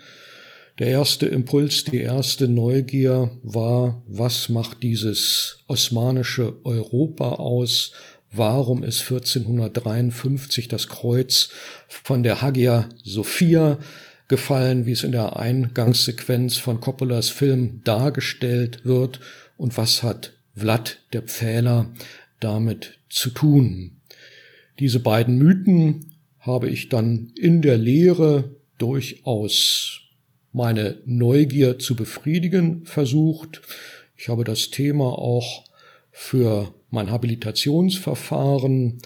Der 0.79 0.87
erste 0.87 1.27
Impuls, 1.27 1.83
die 1.83 2.01
erste 2.01 2.47
Neugier 2.47 3.29
war, 3.43 4.01
was 4.07 4.49
macht 4.49 4.81
dieses 4.81 5.59
osmanische 5.67 6.55
Europa 6.63 7.33
aus? 7.33 7.93
warum 8.31 8.83
ist 8.83 9.01
1453 9.03 10.67
das 10.67 10.89
Kreuz 10.89 11.49
von 11.87 12.23
der 12.23 12.41
Hagia 12.41 12.89
Sophia 13.01 13.79
gefallen, 14.27 14.85
wie 14.85 14.91
es 14.91 15.03
in 15.03 15.13
der 15.13 15.37
Eingangssequenz 15.37 16.57
von 16.57 16.81
Coppolas 16.81 17.29
Film 17.29 17.81
dargestellt 17.85 18.83
wird 18.83 19.21
und 19.55 19.77
was 19.77 20.03
hat 20.03 20.36
Vlad 20.57 20.99
der 21.13 21.21
Pfähler 21.21 21.93
damit 22.39 22.99
zu 23.09 23.29
tun. 23.29 24.01
Diese 24.79 24.99
beiden 24.99 25.37
Mythen 25.37 26.15
habe 26.39 26.69
ich 26.69 26.89
dann 26.89 27.31
in 27.35 27.61
der 27.61 27.77
Lehre 27.77 28.55
durchaus 28.77 30.01
meine 30.51 30.97
Neugier 31.05 31.79
zu 31.79 31.95
befriedigen 31.95 32.85
versucht. 32.85 33.61
Ich 34.15 34.29
habe 34.29 34.43
das 34.43 34.69
Thema 34.69 35.17
auch 35.17 35.65
für 36.11 36.73
mein 36.89 37.11
Habilitationsverfahren 37.11 38.99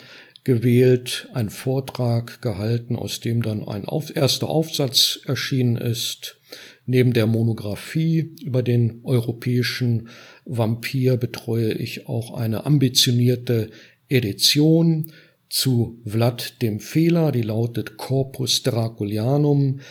gewählt, 0.44 1.30
einen 1.34 1.50
Vortrag 1.50 2.42
gehalten, 2.42 2.96
aus 2.96 3.20
dem 3.20 3.42
dann 3.42 3.68
ein 3.68 3.86
erster 4.16 4.50
Aufsatz 4.50 5.20
erschienen 5.26 5.78
ist. 5.78 6.41
Neben 6.86 7.14
der 7.14 7.28
Monographie 7.28 8.36
über 8.44 8.64
den 8.64 9.02
europäischen 9.04 10.10
Vampir 10.46 11.18
betreue 11.18 11.74
ich 11.74 12.08
auch 12.08 12.34
eine 12.34 12.66
ambitionierte 12.66 13.70
Edition 14.10 15.12
zu 15.50 16.00
Vlad 16.06 16.62
dem 16.62 16.80
Fehler, 16.80 17.32
die 17.32 17.42
lautet 17.42 17.98
Corpus 17.98 18.64
Draculianum. 18.64 19.82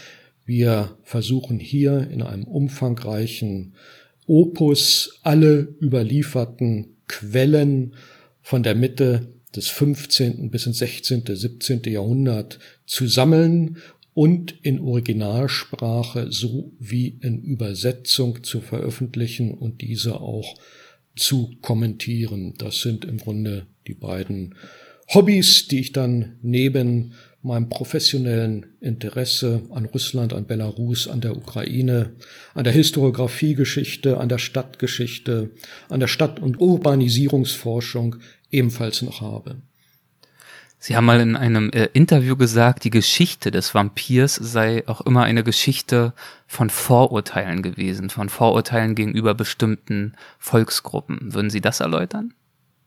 Wir 0.44 0.96
versuchen 1.02 1.60
hier 1.60 2.08
in 2.10 2.22
einem 2.22 2.44
umfangreichen 2.44 3.74
Opus 4.26 5.20
alle 5.22 5.74
überlieferten 5.80 6.96
Quellen 7.08 7.94
von 8.40 8.62
der 8.62 8.74
Mitte 8.74 9.28
des 9.54 9.68
15. 9.68 10.50
bis 10.50 10.66
ins 10.66 10.78
16., 10.78 11.24
17. 11.26 11.82
Jahrhundert 11.84 12.58
zu 12.86 13.06
sammeln 13.06 13.78
und 14.14 14.54
in 14.62 14.80
Originalsprache 14.80 16.32
sowie 16.32 17.18
in 17.20 17.42
Übersetzung 17.42 18.42
zu 18.42 18.60
veröffentlichen 18.60 19.54
und 19.54 19.80
diese 19.80 20.20
auch 20.20 20.56
zu 21.16 21.56
kommentieren. 21.62 22.54
Das 22.58 22.80
sind 22.80 23.04
im 23.04 23.18
Grunde 23.18 23.66
die 23.86 23.94
beiden 23.94 24.54
Hobbys, 25.12 25.68
die 25.68 25.80
ich 25.80 25.92
dann 25.92 26.36
neben 26.42 27.14
meinem 27.42 27.68
professionellen 27.68 28.66
Interesse 28.80 29.62
an 29.70 29.86
Russland, 29.86 30.32
an 30.32 30.46
Belarus, 30.46 31.08
an 31.08 31.20
der 31.20 31.36
Ukraine, 31.36 32.14
an 32.54 32.64
der 32.64 32.72
Historiografiegeschichte, 32.72 34.18
an 34.18 34.28
der 34.28 34.38
Stadtgeschichte, 34.38 35.50
an 35.88 36.00
der 36.00 36.06
Stadt- 36.06 36.40
und 36.40 36.60
Urbanisierungsforschung 36.60 38.16
ebenfalls 38.50 39.02
noch 39.02 39.20
habe. 39.20 39.62
Sie 40.82 40.96
haben 40.96 41.04
mal 41.04 41.20
in 41.20 41.36
einem 41.36 41.70
äh, 41.70 41.88
Interview 41.92 42.36
gesagt, 42.36 42.84
die 42.84 42.90
Geschichte 42.90 43.50
des 43.50 43.74
Vampirs 43.74 44.34
sei 44.34 44.82
auch 44.86 45.02
immer 45.02 45.24
eine 45.24 45.44
Geschichte 45.44 46.14
von 46.46 46.70
Vorurteilen 46.70 47.60
gewesen, 47.60 48.08
von 48.08 48.30
Vorurteilen 48.30 48.94
gegenüber 48.94 49.34
bestimmten 49.34 50.14
Volksgruppen. 50.38 51.34
Würden 51.34 51.50
Sie 51.50 51.60
das 51.60 51.80
erläutern? 51.80 52.32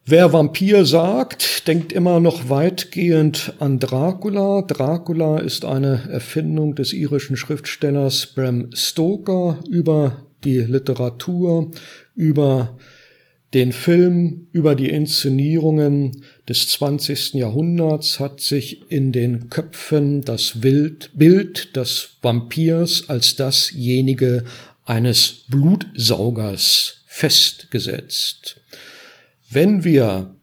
Wer 0.05 0.33
Vampir 0.33 0.85
sagt, 0.85 1.67
denkt 1.67 1.93
immer 1.93 2.19
noch 2.19 2.49
weitgehend 2.49 3.53
an 3.59 3.77
Dracula. 3.77 4.63
Dracula 4.63 5.37
ist 5.37 5.63
eine 5.63 6.09
Erfindung 6.09 6.73
des 6.73 6.93
irischen 6.93 7.37
Schriftstellers 7.37 8.25
Bram 8.25 8.71
Stoker 8.73 9.59
über 9.69 10.25
die 10.43 10.57
Literatur, 10.57 11.69
über 12.15 12.75
den 13.53 13.71
Film, 13.71 14.47
über 14.51 14.75
die 14.75 14.89
Inszenierungen 14.89 16.23
des 16.47 16.67
20. 16.69 17.35
Jahrhunderts 17.35 18.19
hat 18.19 18.41
sich 18.41 18.91
in 18.91 19.11
den 19.11 19.49
Köpfen 19.49 20.21
das 20.21 20.59
Bild 20.59 21.75
des 21.75 22.09
Vampirs 22.21 23.09
als 23.09 23.35
dasjenige 23.35 24.43
eines 24.85 25.45
Blutsaugers 25.47 27.03
festgesetzt. 27.05 28.59
Wenn 29.49 29.83
wir 29.83 30.35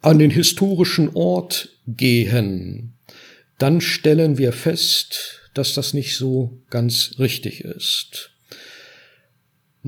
an 0.00 0.18
den 0.18 0.30
historischen 0.30 1.10
Ort 1.14 1.68
gehen, 1.86 2.94
dann 3.58 3.80
stellen 3.80 4.38
wir 4.38 4.52
fest, 4.52 5.40
dass 5.54 5.74
das 5.74 5.94
nicht 5.94 6.16
so 6.16 6.60
ganz 6.70 7.14
richtig 7.18 7.60
ist. 7.60 8.30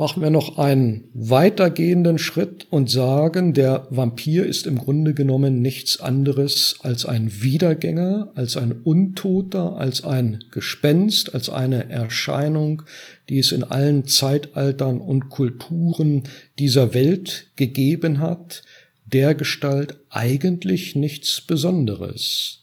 Machen 0.00 0.22
wir 0.22 0.30
noch 0.30 0.56
einen 0.56 1.10
weitergehenden 1.12 2.16
Schritt 2.16 2.66
und 2.70 2.88
sagen, 2.88 3.52
der 3.52 3.86
Vampir 3.90 4.46
ist 4.46 4.66
im 4.66 4.78
Grunde 4.78 5.12
genommen 5.12 5.60
nichts 5.60 6.00
anderes 6.00 6.76
als 6.80 7.04
ein 7.04 7.42
Wiedergänger, 7.42 8.32
als 8.34 8.56
ein 8.56 8.72
Untoter, 8.72 9.76
als 9.76 10.02
ein 10.02 10.42
Gespenst, 10.52 11.34
als 11.34 11.50
eine 11.50 11.90
Erscheinung, 11.90 12.80
die 13.28 13.40
es 13.40 13.52
in 13.52 13.62
allen 13.62 14.06
Zeitaltern 14.06 15.02
und 15.02 15.28
Kulturen 15.28 16.22
dieser 16.58 16.94
Welt 16.94 17.48
gegeben 17.56 18.20
hat, 18.20 18.62
der 19.04 19.34
Gestalt 19.34 19.96
eigentlich 20.08 20.96
nichts 20.96 21.42
Besonderes. 21.42 22.62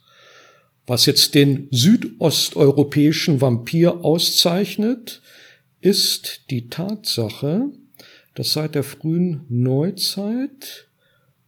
Was 0.87 1.05
jetzt 1.05 1.35
den 1.35 1.67
südosteuropäischen 1.69 3.41
Vampir 3.41 4.03
auszeichnet, 4.03 5.21
ist 5.81 6.45
die 6.49 6.69
Tatsache, 6.69 7.71
dass 8.35 8.53
seit 8.53 8.75
der 8.75 8.83
frühen 8.83 9.45
Neuzeit 9.49 10.87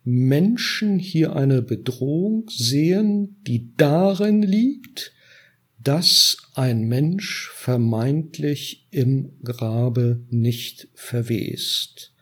Menschen 0.04 0.98
hier 0.98 1.36
eine 1.36 1.62
Bedrohung 1.62 2.50
sehen, 2.50 3.38
die 3.46 3.76
darin 3.78 4.42
liegt, 4.42 5.14
dass 5.82 6.38
ein 6.56 6.88
Mensch 6.88 7.52
vermeintlich 7.54 8.88
im 8.92 9.32
Grabe 9.44 10.22
nicht 10.30 10.88
verwest. 10.94 12.14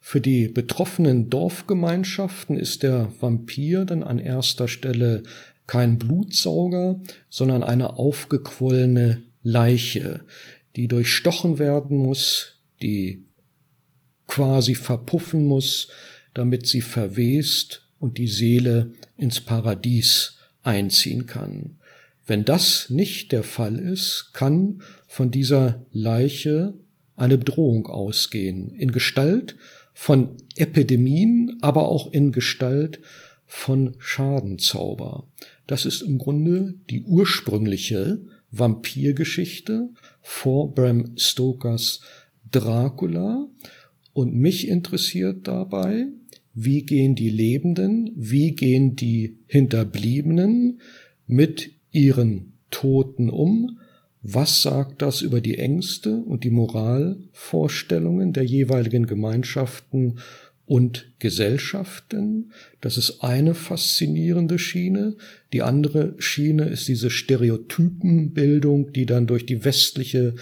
Für 0.00 0.20
die 0.20 0.48
betroffenen 0.48 1.30
Dorfgemeinschaften 1.30 2.58
ist 2.58 2.82
der 2.82 3.10
Vampir 3.20 3.84
dann 3.84 4.02
an 4.02 4.18
erster 4.18 4.68
Stelle 4.68 5.22
kein 5.66 5.98
Blutsauger, 5.98 7.00
sondern 7.30 7.62
eine 7.62 7.96
aufgequollene 7.96 9.22
Leiche, 9.42 10.20
die 10.76 10.88
durchstochen 10.88 11.58
werden 11.58 11.96
muss, 11.96 12.60
die 12.82 13.24
quasi 14.26 14.74
verpuffen 14.74 15.46
muss, 15.46 15.88
damit 16.32 16.66
sie 16.66 16.80
verwest 16.80 17.82
und 17.98 18.18
die 18.18 18.28
Seele 18.28 18.92
ins 19.16 19.40
Paradies 19.40 20.38
einziehen 20.62 21.26
kann. 21.26 21.76
Wenn 22.26 22.44
das 22.44 22.90
nicht 22.90 23.32
der 23.32 23.42
Fall 23.42 23.78
ist, 23.78 24.30
kann 24.32 24.82
von 25.06 25.30
dieser 25.30 25.84
Leiche 25.92 26.74
eine 27.16 27.38
Bedrohung 27.38 27.86
ausgehen, 27.86 28.70
in 28.70 28.92
Gestalt 28.92 29.56
von 29.92 30.36
Epidemien, 30.56 31.58
aber 31.60 31.88
auch 31.88 32.12
in 32.12 32.32
Gestalt 32.32 33.00
von 33.46 33.94
Schadenzauber. 33.98 35.28
Das 35.66 35.84
ist 35.84 36.02
im 36.02 36.18
Grunde 36.18 36.74
die 36.90 37.02
ursprüngliche 37.02 38.20
Vampirgeschichte 38.58 39.90
vor 40.22 40.74
Bram 40.74 41.16
Stokers 41.16 42.00
Dracula. 42.50 43.48
Und 44.12 44.34
mich 44.34 44.68
interessiert 44.68 45.48
dabei, 45.48 46.06
wie 46.54 46.82
gehen 46.82 47.16
die 47.16 47.30
Lebenden, 47.30 48.12
wie 48.14 48.52
gehen 48.52 48.94
die 48.94 49.38
Hinterbliebenen 49.46 50.80
mit 51.26 51.72
ihren 51.90 52.52
Toten 52.70 53.28
um? 53.28 53.80
Was 54.22 54.62
sagt 54.62 55.02
das 55.02 55.20
über 55.20 55.40
die 55.40 55.58
Ängste 55.58 56.16
und 56.16 56.44
die 56.44 56.50
Moralvorstellungen 56.50 58.32
der 58.32 58.44
jeweiligen 58.44 59.06
Gemeinschaften 59.06 60.18
und 60.66 61.12
Gesellschaften? 61.18 62.52
Das 62.80 62.96
ist 62.96 63.20
eine 63.22 63.54
faszinierende 63.54 64.58
Schiene. 64.58 65.16
Die 65.52 65.62
andere 65.62 66.14
Schiene 66.18 66.64
ist 66.64 66.88
diese 66.88 67.10
Stereotypenbildung, 67.10 68.92
die 68.92 69.06
dann 69.06 69.26
durch 69.26 69.46
die 69.46 69.64
westliche 69.64 70.34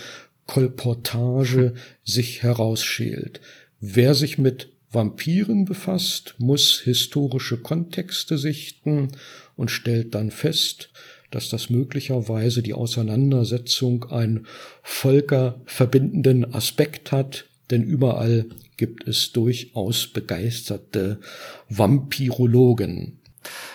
Kolportage 0.46 1.74
sich 2.04 2.42
herausschält. 2.42 3.40
Wer 3.80 4.14
sich 4.14 4.38
mit 4.38 4.68
Vampiren 4.92 5.64
befasst, 5.64 6.34
muss 6.38 6.80
historische 6.80 7.56
Kontexte 7.56 8.36
sichten 8.36 9.08
und 9.56 9.70
stellt 9.70 10.14
dann 10.14 10.30
fest, 10.30 10.90
dass 11.30 11.48
das 11.48 11.70
möglicherweise 11.70 12.62
die 12.62 12.74
Auseinandersetzung 12.74 14.04
einen 14.10 14.46
völkerverbindenden 14.82 16.54
Aspekt 16.54 17.10
hat, 17.10 17.46
denn 17.72 17.82
überall 17.82 18.46
gibt 18.76 19.08
es 19.08 19.32
durchaus 19.32 20.06
begeisterte 20.06 21.18
Vampirologen. 21.68 23.18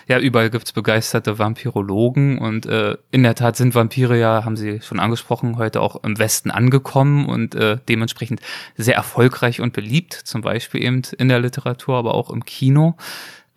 Ja, 0.07 0.19
überall 0.19 0.49
gibt's 0.49 0.71
begeisterte 0.71 1.37
Vampirologen 1.39 2.37
und 2.37 2.65
äh, 2.65 2.95
in 3.11 3.23
der 3.23 3.35
Tat 3.35 3.57
sind 3.57 3.75
Vampire 3.75 4.17
ja, 4.17 4.45
haben 4.45 4.55
Sie 4.55 4.79
schon 4.81 4.99
angesprochen, 4.99 5.57
heute 5.57 5.81
auch 5.81 6.03
im 6.03 6.17
Westen 6.17 6.51
angekommen 6.51 7.27
und 7.27 7.55
äh, 7.55 7.77
dementsprechend 7.89 8.39
sehr 8.77 8.95
erfolgreich 8.95 9.59
und 9.59 9.73
beliebt, 9.73 10.13
zum 10.13 10.41
Beispiel 10.41 10.83
eben 10.83 11.01
in 11.17 11.27
der 11.27 11.39
Literatur, 11.39 11.97
aber 11.97 12.13
auch 12.13 12.29
im 12.29 12.45
Kino. 12.45 12.95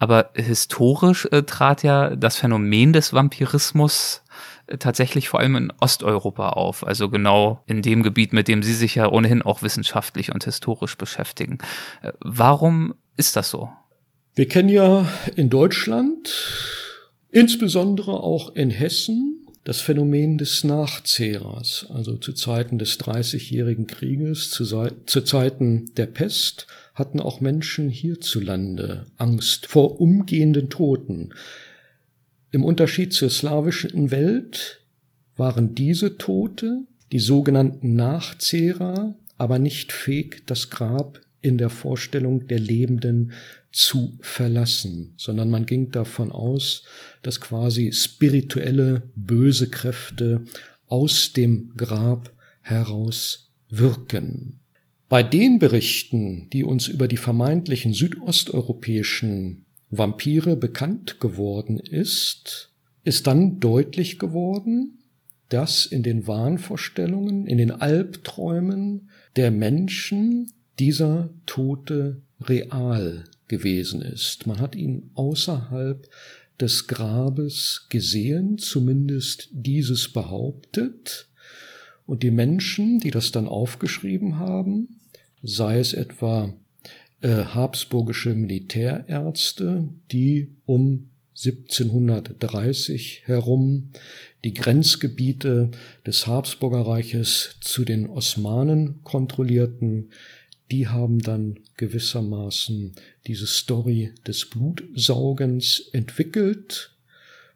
Aber 0.01 0.31
historisch 0.35 1.29
äh, 1.31 1.43
trat 1.43 1.85
ja 1.85 2.17
das 2.17 2.37
Phänomen 2.37 2.93
des 2.93 3.13
Vampirismus 3.13 4.23
tatsächlich 4.79 5.29
vor 5.29 5.41
allem 5.41 5.57
in 5.57 5.73
Osteuropa 5.81 6.51
auf, 6.51 6.87
also 6.87 7.09
genau 7.09 7.63
in 7.67 7.83
dem 7.83 8.03
Gebiet, 8.03 8.33
mit 8.33 8.49
dem 8.49 8.63
Sie 8.63 8.75
sich 8.75 8.95
ja 8.95 9.11
ohnehin 9.11 9.43
auch 9.43 9.63
wissenschaftlich 9.63 10.33
und 10.33 10.45
historisch 10.45 10.97
beschäftigen. 10.97 11.59
Äh, 12.03 12.13
warum 12.21 12.95
ist 13.17 13.37
das 13.37 13.51
so? 13.51 13.71
Wir 14.35 14.47
kennen 14.47 14.69
ja 14.69 15.07
in 15.37 15.51
Deutschland, 15.51 16.33
insbesondere 17.31 18.23
auch 18.23 18.55
in 18.55 18.71
Hessen, 18.71 19.41
das 19.65 19.81
Phänomen 19.81 20.39
des 20.39 20.65
Nachzehrers, 20.65 21.87
also 21.91 22.17
zu 22.17 22.33
Zeiten 22.33 22.79
des 22.79 22.97
Dreißigjährigen 22.97 23.87
Krieges, 23.87 24.51
zu, 24.51 24.65
zu 24.65 25.21
Zeiten 25.21 25.93
der 25.97 26.07
Pest, 26.07 26.67
hatten 26.95 27.21
auch 27.21 27.41
Menschen 27.41 27.91
hierzulande 27.91 29.07
Angst 29.17 29.67
vor 29.67 30.01
umgehenden 30.01 30.71
Toten. 30.71 31.35
Im 32.53 32.65
Unterschied 32.65 33.13
zur 33.13 33.31
slawischen 33.31 34.11
Welt 34.11 34.81
waren 35.37 35.75
diese 35.75 36.19
Tote, 36.19 36.85
die 37.13 37.19
sogenannten 37.19 37.95
Nachzehrer, 37.95 39.17
aber 39.37 39.59
nicht 39.59 39.93
fähig, 39.93 40.43
das 40.47 40.71
Grab 40.71 41.21
in 41.41 41.59
der 41.59 41.71
Vorstellung 41.71 42.47
der 42.49 42.59
Lebenden 42.59 43.33
zu 43.73 44.19
verlassen, 44.21 45.15
sondern 45.17 45.49
man 45.49 45.65
ging 45.65 45.91
davon 45.91 46.33
aus, 46.33 46.85
dass 47.23 47.41
quasi 47.41 47.93
spirituelle 47.93 49.03
böse 49.15 49.71
Kräfte 49.71 50.43
aus 50.87 51.33
dem 51.33 51.73
Grab 51.77 52.33
heraus 52.63 53.53
wirken. 53.69 54.61
Bei 55.09 55.23
den 55.23 55.59
Berichten, 55.59 56.49
die 56.51 56.65
uns 56.65 56.89
über 56.89 57.09
die 57.09 57.17
vermeintlichen 57.17 57.93
südosteuropäischen 57.93 59.67
Vampire 59.91 60.57
bekannt 60.57 61.21
geworden 61.21 61.79
ist, 61.79 62.71
ist 63.03 63.27
dann 63.27 63.61
deutlich 63.61 64.19
geworden, 64.19 64.99
dass 65.49 65.85
in 65.85 66.03
den 66.03 66.27
Wahnvorstellungen, 66.27 67.47
in 67.47 67.59
den 67.59 67.73
Albträumen 67.73 69.11
der 69.37 69.51
Menschen 69.51 70.53
dieser 70.79 71.31
Tote 71.47 72.23
real 72.41 73.25
gewesen 73.49 74.01
ist. 74.01 74.47
Man 74.47 74.61
hat 74.61 74.77
ihn 74.77 75.11
außerhalb 75.15 76.09
des 76.61 76.87
Grabes 76.87 77.87
gesehen, 77.89 78.59
zumindest 78.59 79.49
dieses 79.53 80.13
behauptet. 80.13 81.29
Und 82.07 82.23
die 82.23 82.31
Menschen, 82.31 83.01
die 83.01 83.11
das 83.11 83.33
dann 83.33 83.49
aufgeschrieben 83.49 84.39
haben, 84.39 85.01
sei 85.43 85.79
es 85.79 85.95
etwa 85.95 86.55
äh, 87.21 87.45
habsburgische 87.45 88.35
Militärärzte, 88.35 89.89
die 90.11 90.49
um 90.67 91.11
1730 91.37 93.23
herum 93.25 93.91
die 94.45 94.53
Grenzgebiete 94.53 95.71
des 96.07 96.27
Habsburgerreiches 96.27 97.57
zu 97.61 97.85
den 97.85 98.09
Osmanen 98.09 99.03
kontrollierten, 99.05 100.11
die 100.71 100.89
haben 100.89 101.19
dann 101.21 101.59
gewissermaßen 101.77 102.93
diese 103.27 103.47
Story 103.47 104.13
des 104.27 104.47
Blutsaugens 104.47 105.89
entwickelt. 105.93 106.97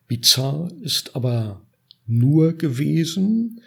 Bizarr 0.09 0.71
ist 0.83 1.15
aber 1.15 1.63
nur 2.07 2.55
gewesen, 2.55 3.61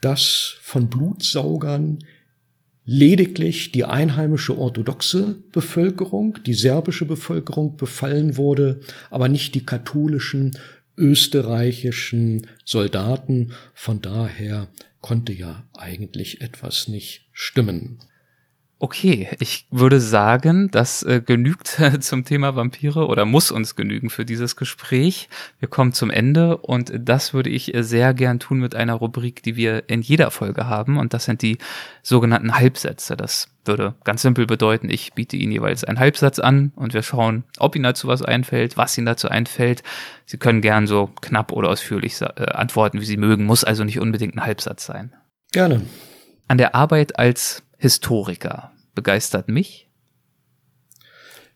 dass 0.00 0.56
von 0.60 0.88
Blutsaugern 0.88 2.00
lediglich 2.86 3.72
die 3.72 3.84
einheimische 3.84 4.56
orthodoxe 4.56 5.42
Bevölkerung, 5.52 6.38
die 6.46 6.54
serbische 6.54 7.04
Bevölkerung 7.04 7.76
befallen 7.76 8.36
wurde, 8.36 8.80
aber 9.10 9.28
nicht 9.28 9.54
die 9.54 9.66
katholischen 9.66 10.56
österreichischen 10.96 12.46
Soldaten. 12.64 13.52
Von 13.74 14.00
daher 14.00 14.68
konnte 15.00 15.32
ja 15.32 15.68
eigentlich 15.74 16.40
etwas 16.40 16.88
nicht 16.88 17.28
stimmen. 17.32 17.98
Okay, 18.78 19.28
ich 19.40 19.66
würde 19.70 20.00
sagen, 20.00 20.70
das 20.70 21.02
äh, 21.02 21.22
genügt 21.24 21.80
zum 22.00 22.26
Thema 22.26 22.56
Vampire 22.56 23.06
oder 23.06 23.24
muss 23.24 23.50
uns 23.50 23.74
genügen 23.74 24.10
für 24.10 24.26
dieses 24.26 24.54
Gespräch. 24.54 25.30
Wir 25.58 25.68
kommen 25.68 25.94
zum 25.94 26.10
Ende 26.10 26.58
und 26.58 26.92
das 26.94 27.32
würde 27.32 27.48
ich 27.48 27.74
äh, 27.74 27.82
sehr 27.82 28.12
gern 28.12 28.38
tun 28.38 28.58
mit 28.58 28.74
einer 28.74 28.92
Rubrik, 28.92 29.42
die 29.42 29.56
wir 29.56 29.88
in 29.88 30.02
jeder 30.02 30.30
Folge 30.30 30.66
haben 30.66 30.98
und 30.98 31.14
das 31.14 31.24
sind 31.24 31.40
die 31.40 31.56
sogenannten 32.02 32.54
Halbsätze. 32.54 33.16
Das 33.16 33.48
würde 33.64 33.94
ganz 34.04 34.20
simpel 34.20 34.44
bedeuten, 34.44 34.90
ich 34.90 35.14
biete 35.14 35.38
Ihnen 35.38 35.52
jeweils 35.52 35.82
einen 35.82 35.98
Halbsatz 35.98 36.38
an 36.38 36.72
und 36.76 36.92
wir 36.92 37.02
schauen, 37.02 37.44
ob 37.56 37.76
Ihnen 37.76 37.84
dazu 37.84 38.08
was 38.08 38.20
einfällt, 38.20 38.76
was 38.76 38.98
Ihnen 38.98 39.06
dazu 39.06 39.30
einfällt. 39.30 39.82
Sie 40.26 40.36
können 40.36 40.60
gern 40.60 40.86
so 40.86 41.06
knapp 41.22 41.50
oder 41.50 41.70
ausführlich 41.70 42.20
äh, 42.20 42.26
antworten, 42.52 43.00
wie 43.00 43.06
Sie 43.06 43.16
mögen, 43.16 43.46
muss 43.46 43.64
also 43.64 43.84
nicht 43.84 44.00
unbedingt 44.00 44.36
ein 44.36 44.44
Halbsatz 44.44 44.84
sein. 44.84 45.14
Gerne. 45.52 45.80
An 46.46 46.58
der 46.58 46.74
Arbeit 46.74 47.18
als 47.18 47.62
Historiker 47.78 48.72
begeistert 48.94 49.48
mich? 49.48 49.88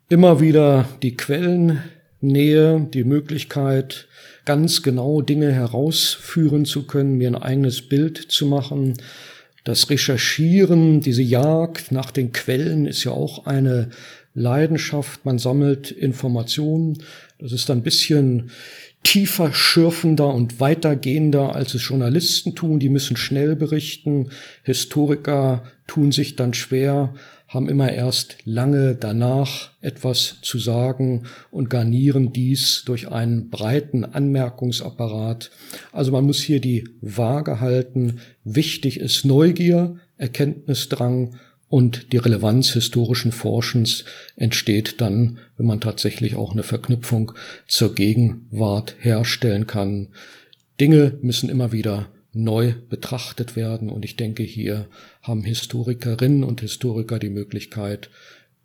Immer 0.09 0.41
wieder 0.41 0.89
die 1.03 1.17
Quellennähe, 1.17 2.89
die 2.93 3.05
Möglichkeit, 3.05 4.09
ganz 4.45 4.83
genau 4.83 5.23
Dinge 5.23 5.53
herausführen 5.53 6.65
zu 6.65 6.87
können, 6.87 7.17
mir 7.17 7.29
ein 7.29 7.37
eigenes 7.37 7.89
Bild 7.89 8.19
zu 8.19 8.47
machen. 8.47 8.95
Das 9.65 9.91
Recherchieren, 9.91 11.01
diese 11.01 11.23
Jagd 11.23 11.93
nach 11.93 12.11
den 12.11 12.33
Quellen 12.33 12.87
ist 12.87 13.05
ja 13.05 13.13
auch 13.13 13.47
eine 13.47 13.91
Leidenschaft. 14.35 15.25
Man 15.25 15.39
sammelt 15.39 15.91
Informationen. 15.91 16.99
Das 17.39 17.53
ist 17.53 17.71
ein 17.71 17.83
bisschen 17.83 18.51
tiefer 19.03 19.53
schürfender 19.53 20.35
und 20.35 20.61
weitergehender, 20.61 21.55
als 21.55 21.75
es 21.75 21.87
Journalisten 21.87 22.55
tun. 22.55 22.81
Die 22.81 22.89
müssen 22.89 23.17
schnell 23.17 23.57
berichten. 23.57 24.31
Historiker 24.63 25.65
tun 25.91 26.13
sich 26.13 26.37
dann 26.37 26.55
schwer, 26.55 27.15
haben 27.49 27.69
immer 27.69 27.91
erst 27.91 28.37
lange 28.45 28.95
danach 28.95 29.71
etwas 29.81 30.37
zu 30.41 30.61
sagen 30.61 31.25
und 31.51 31.69
garnieren 31.69 32.33
dies 32.33 32.85
durch 32.87 33.09
einen 33.09 33.51
breiten 33.51 34.05
Anmerkungsapparat. 34.05 35.51
Also 35.91 36.13
man 36.13 36.25
muss 36.25 36.39
hier 36.39 36.61
die 36.61 36.89
Waage 37.01 37.59
halten. 37.59 38.21
Wichtig 38.45 39.01
ist 39.01 39.25
Neugier, 39.25 39.97
Erkenntnisdrang 40.17 41.35
und 41.69 42.13
die 42.13 42.19
Relevanz 42.19 42.71
historischen 42.71 43.33
Forschens 43.33 44.05
entsteht 44.37 45.01
dann, 45.01 45.41
wenn 45.57 45.67
man 45.67 45.81
tatsächlich 45.81 46.37
auch 46.37 46.53
eine 46.53 46.63
Verknüpfung 46.63 47.33
zur 47.67 47.97
Gegenwart 47.97 48.95
herstellen 49.01 49.67
kann. 49.67 50.11
Dinge 50.79 51.19
müssen 51.21 51.49
immer 51.49 51.73
wieder 51.73 52.07
neu 52.33 52.75
betrachtet 52.89 53.57
werden. 53.57 53.91
Und 53.91 54.05
ich 54.05 54.17
denke, 54.17 54.43
hier 54.43 54.87
haben 55.23 55.45
Historikerinnen 55.45 56.45
und 56.45 56.61
Historiker 56.61 57.19
die 57.19 57.31
Möglichkeit, 57.31 58.11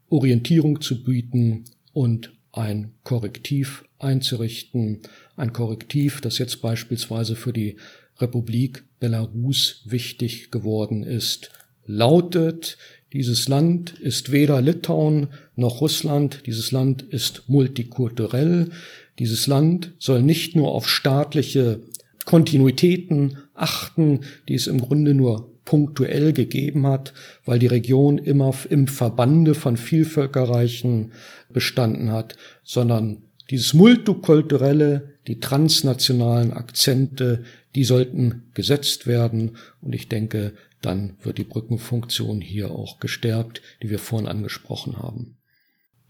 Orientierung 0.09 0.82
zu 0.82 1.03
bieten 1.03 1.66
und 1.93 2.34
ein 2.51 2.91
Korrektiv 3.03 3.84
einzurichten, 3.99 5.01
ein 5.36 5.51
Korrektiv, 5.51 6.22
das 6.22 6.38
jetzt 6.38 6.61
beispielsweise 6.61 7.36
für 7.36 7.53
die 7.53 7.78
Republik 8.20 8.84
Belarus 8.99 9.82
wichtig 9.86 10.51
geworden 10.51 11.03
ist, 11.03 11.51
lautet, 11.86 12.78
dieses 13.13 13.47
Land 13.47 13.97
ist 13.99 14.32
weder 14.32 14.61
Litauen 14.61 15.28
noch 15.55 15.82
Russland, 15.82 16.43
dieses 16.45 16.72
Land 16.72 17.01
ist 17.01 17.43
multikulturell, 17.47 18.72
dieses 19.20 19.47
Land 19.47 19.93
soll 19.99 20.22
nicht 20.22 20.55
nur 20.55 20.74
auf 20.74 20.89
staatliche 20.89 21.82
Kontinuitäten 22.26 23.38
achten, 23.54 24.22
die 24.50 24.56
es 24.56 24.68
im 24.68 24.82
Grunde 24.82 25.14
nur 25.14 25.56
punktuell 25.64 26.32
gegeben 26.34 26.86
hat, 26.86 27.14
weil 27.44 27.60
die 27.60 27.68
Region 27.68 28.18
immer 28.18 28.54
im 28.70 28.88
Verbande 28.88 29.56
von 29.56 29.78
Vielvölkerreichen 29.78 31.12
bestanden 31.50 32.12
hat, 32.12 32.36
sondern 32.64 33.24
dieses 33.50 33.74
multikulturelle, 33.74 35.16
die 35.28 35.40
transnationalen 35.40 36.54
Akzente, 36.54 37.44
die 37.74 37.84
sollten 37.84 38.44
gesetzt 38.54 39.08
werden. 39.08 39.58
Und 39.82 39.94
ich 39.94 40.08
denke, 40.08 40.54
dann 40.82 41.18
wird 41.24 41.40
die 41.40 41.44
Brückenfunktion 41.44 42.42
hier 42.42 42.72
auch 42.72 43.00
gestärkt, 43.00 43.62
die 43.82 43.90
wir 43.90 44.00
vorhin 44.00 44.28
angesprochen 44.28 44.98
haben. 44.98 45.38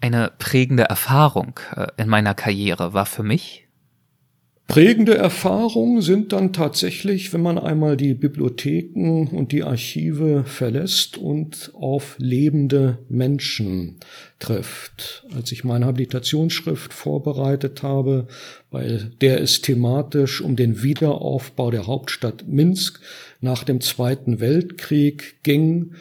Eine 0.02 0.32
prägende 0.38 0.84
Erfahrung 0.84 1.60
äh, 1.76 1.88
in 1.98 2.10
meiner 2.10 2.34
Karriere 2.34 2.94
war 2.94 3.06
für 3.06 3.24
mich, 3.24 3.65
Prägende 4.68 5.16
Erfahrungen 5.16 6.02
sind 6.02 6.34
dann 6.34 6.52
tatsächlich, 6.52 7.32
wenn 7.34 7.42
man 7.42 7.60
einmal 7.60 7.96
die 7.98 8.16
Bibliotheken 8.16 9.28
und 9.28 9.52
die 9.52 9.64
Archive 9.64 10.44
verlässt 10.44 11.18
und 11.18 11.72
auf 11.76 12.16
lebende 12.18 12.98
Menschen 13.08 13.98
trifft. 14.40 15.24
Als 15.36 15.52
ich 15.52 15.64
meine 15.64 15.86
Habilitationsschrift 15.86 16.94
vorbereitet 16.94 17.84
habe, 17.84 18.28
bei 18.72 19.02
der 19.22 19.40
es 19.40 19.62
thematisch 19.62 20.42
um 20.42 20.56
den 20.56 20.82
Wiederaufbau 20.82 21.70
der 21.70 21.86
Hauptstadt 21.86 22.48
Minsk 22.48 23.00
nach 23.42 23.64
dem 23.64 23.82
Zweiten 23.82 24.40
Weltkrieg 24.40 25.44
ging, 25.44 25.94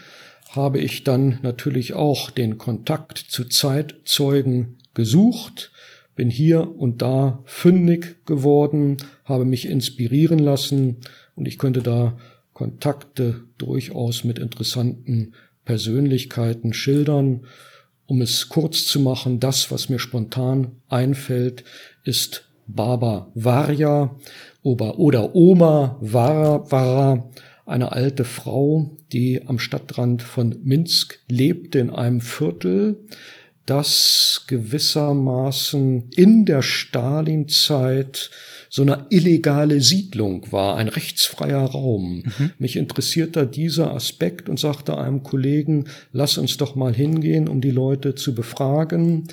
habe 0.49 0.79
ich 0.79 1.05
dann 1.05 1.39
natürlich 1.43 1.93
auch 1.93 2.31
den 2.31 2.57
Kontakt 2.57 3.19
zu 3.19 3.45
Zeitzeugen 3.45 4.79
gesucht, 4.95 5.71
bin 6.15 6.31
hier 6.31 6.77
und 6.79 7.03
da 7.03 7.43
fündig 7.45 8.25
geworden, 8.27 8.99
habe 9.25 9.45
mich 9.45 9.69
inspirieren 9.69 10.39
lassen 10.39 10.99
und 11.35 11.47
ich 11.47 11.59
könnte 11.59 11.83
da 11.83 12.17
Kontakte 12.53 13.45
durchaus 13.59 14.25
mit 14.25 14.39
interessanten 14.39 15.35
Persönlichkeiten 15.65 16.73
schildern. 16.73 17.47
Um 18.07 18.21
es 18.21 18.49
kurz 18.49 18.85
zu 18.85 19.01
machen, 19.01 19.41
das, 19.41 19.71
was 19.71 19.89
mir 19.89 19.99
spontan 19.99 20.73
einfällt, 20.89 21.65
ist 22.05 22.49
Baba 22.67 23.31
Varja 23.35 24.15
oder 24.63 25.35
Oma 25.35 25.99
Vara, 26.01 27.31
eine 27.67 27.93
alte 27.93 28.25
Frau, 28.25 28.97
die 29.13 29.47
am 29.47 29.59
Stadtrand 29.59 30.23
von 30.23 30.57
Minsk 30.63 31.19
lebte 31.29 31.79
in 31.79 31.91
einem 31.91 32.21
Viertel, 32.21 33.01
das 33.67 34.45
gewissermaßen 34.47 36.11
in 36.15 36.45
der 36.45 36.63
Stalinzeit 36.63 38.31
so 38.69 38.83
eine 38.83 39.07
illegale 39.11 39.81
Siedlung 39.81 40.51
war, 40.51 40.77
ein 40.77 40.89
rechtsfreier 40.89 41.65
Raum. 41.65 42.25
Mhm. 42.25 42.51
Mich 42.59 42.77
interessiert 42.77 43.37
da 43.37 43.45
dieser 43.45 43.95
Aspekt 43.95 44.49
und 44.49 44.59
sagte 44.59 44.99
einem 44.99 45.23
Kollegen, 45.23 45.87
lass 46.13 46.39
uns 46.39 46.57
doch 46.57 46.75
mal 46.75 46.93
hingehen, 46.93 47.49
um 47.49 47.61
die 47.61 47.71
Leute 47.71 48.17
zu 48.17 48.35
befragen. 48.35 49.29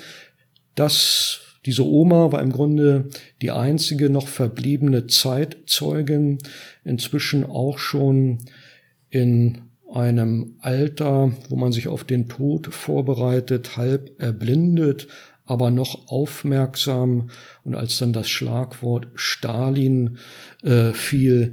Das, 0.76 1.40
diese 1.66 1.84
Oma 1.84 2.30
war 2.32 2.40
im 2.40 2.52
Grunde 2.52 3.08
die 3.42 3.50
einzige 3.50 4.10
noch 4.10 4.28
verbliebene 4.28 5.08
Zeitzeugin, 5.08 6.38
inzwischen 6.84 7.44
auch 7.44 7.78
schon 7.78 8.38
in 9.10 9.71
einem 9.94 10.56
Alter, 10.60 11.32
wo 11.48 11.56
man 11.56 11.72
sich 11.72 11.88
auf 11.88 12.04
den 12.04 12.28
Tod 12.28 12.72
vorbereitet, 12.72 13.76
halb 13.76 14.20
erblindet, 14.20 15.08
aber 15.44 15.70
noch 15.70 16.08
aufmerksam. 16.08 17.30
Und 17.64 17.74
als 17.74 17.98
dann 17.98 18.12
das 18.12 18.28
Schlagwort 18.28 19.08
Stalin 19.14 20.18
äh, 20.62 20.92
fiel, 20.92 21.52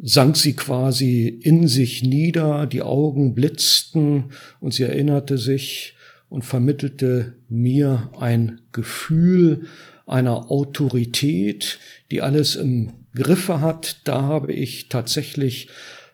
sank 0.00 0.36
sie 0.36 0.54
quasi 0.54 1.26
in 1.28 1.66
sich 1.68 2.02
nieder, 2.02 2.66
die 2.66 2.82
Augen 2.82 3.34
blitzten 3.34 4.32
und 4.60 4.72
sie 4.72 4.84
erinnerte 4.84 5.38
sich 5.38 5.94
und 6.28 6.44
vermittelte 6.44 7.34
mir 7.48 8.10
ein 8.18 8.60
Gefühl 8.72 9.66
einer 10.06 10.50
Autorität, 10.50 11.78
die 12.10 12.22
alles 12.22 12.56
im 12.56 12.92
Griffe 13.14 13.60
hat. 13.60 14.00
Da 14.04 14.22
habe 14.22 14.52
ich 14.52 14.88
tatsächlich 14.88 15.68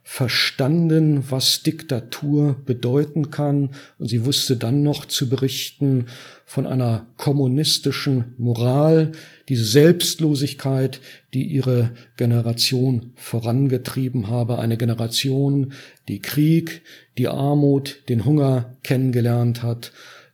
verstanden, 0.06 1.24
was 1.30 1.62
Diktatur 1.62 2.62
bedeuten 2.66 3.30
kann. 3.30 3.70
Und 3.98 4.08
sie 4.08 4.26
wusste 4.26 4.56
dann 4.56 4.82
noch 4.82 5.06
zu 5.06 5.30
berichten 5.30 6.06
von 6.44 6.66
einer 6.66 7.06
kommunistischen 7.16 8.34
Moral, 8.36 9.12
diese 9.48 9.64
Selbstlosigkeit, 9.64 11.00
die 11.32 11.44
ihre 11.46 11.92
Generation 12.18 13.12
vorangetrieben 13.16 14.28
habe. 14.28 14.58
Eine 14.58 14.76
Generation, 14.76 15.72
die 16.06 16.20
Krieg, 16.20 16.82
die 17.16 17.28
Armut, 17.28 18.02
den 18.10 18.26
Hunger 18.26 18.76
kennengelernt 18.82 19.62
hat. 19.62 19.90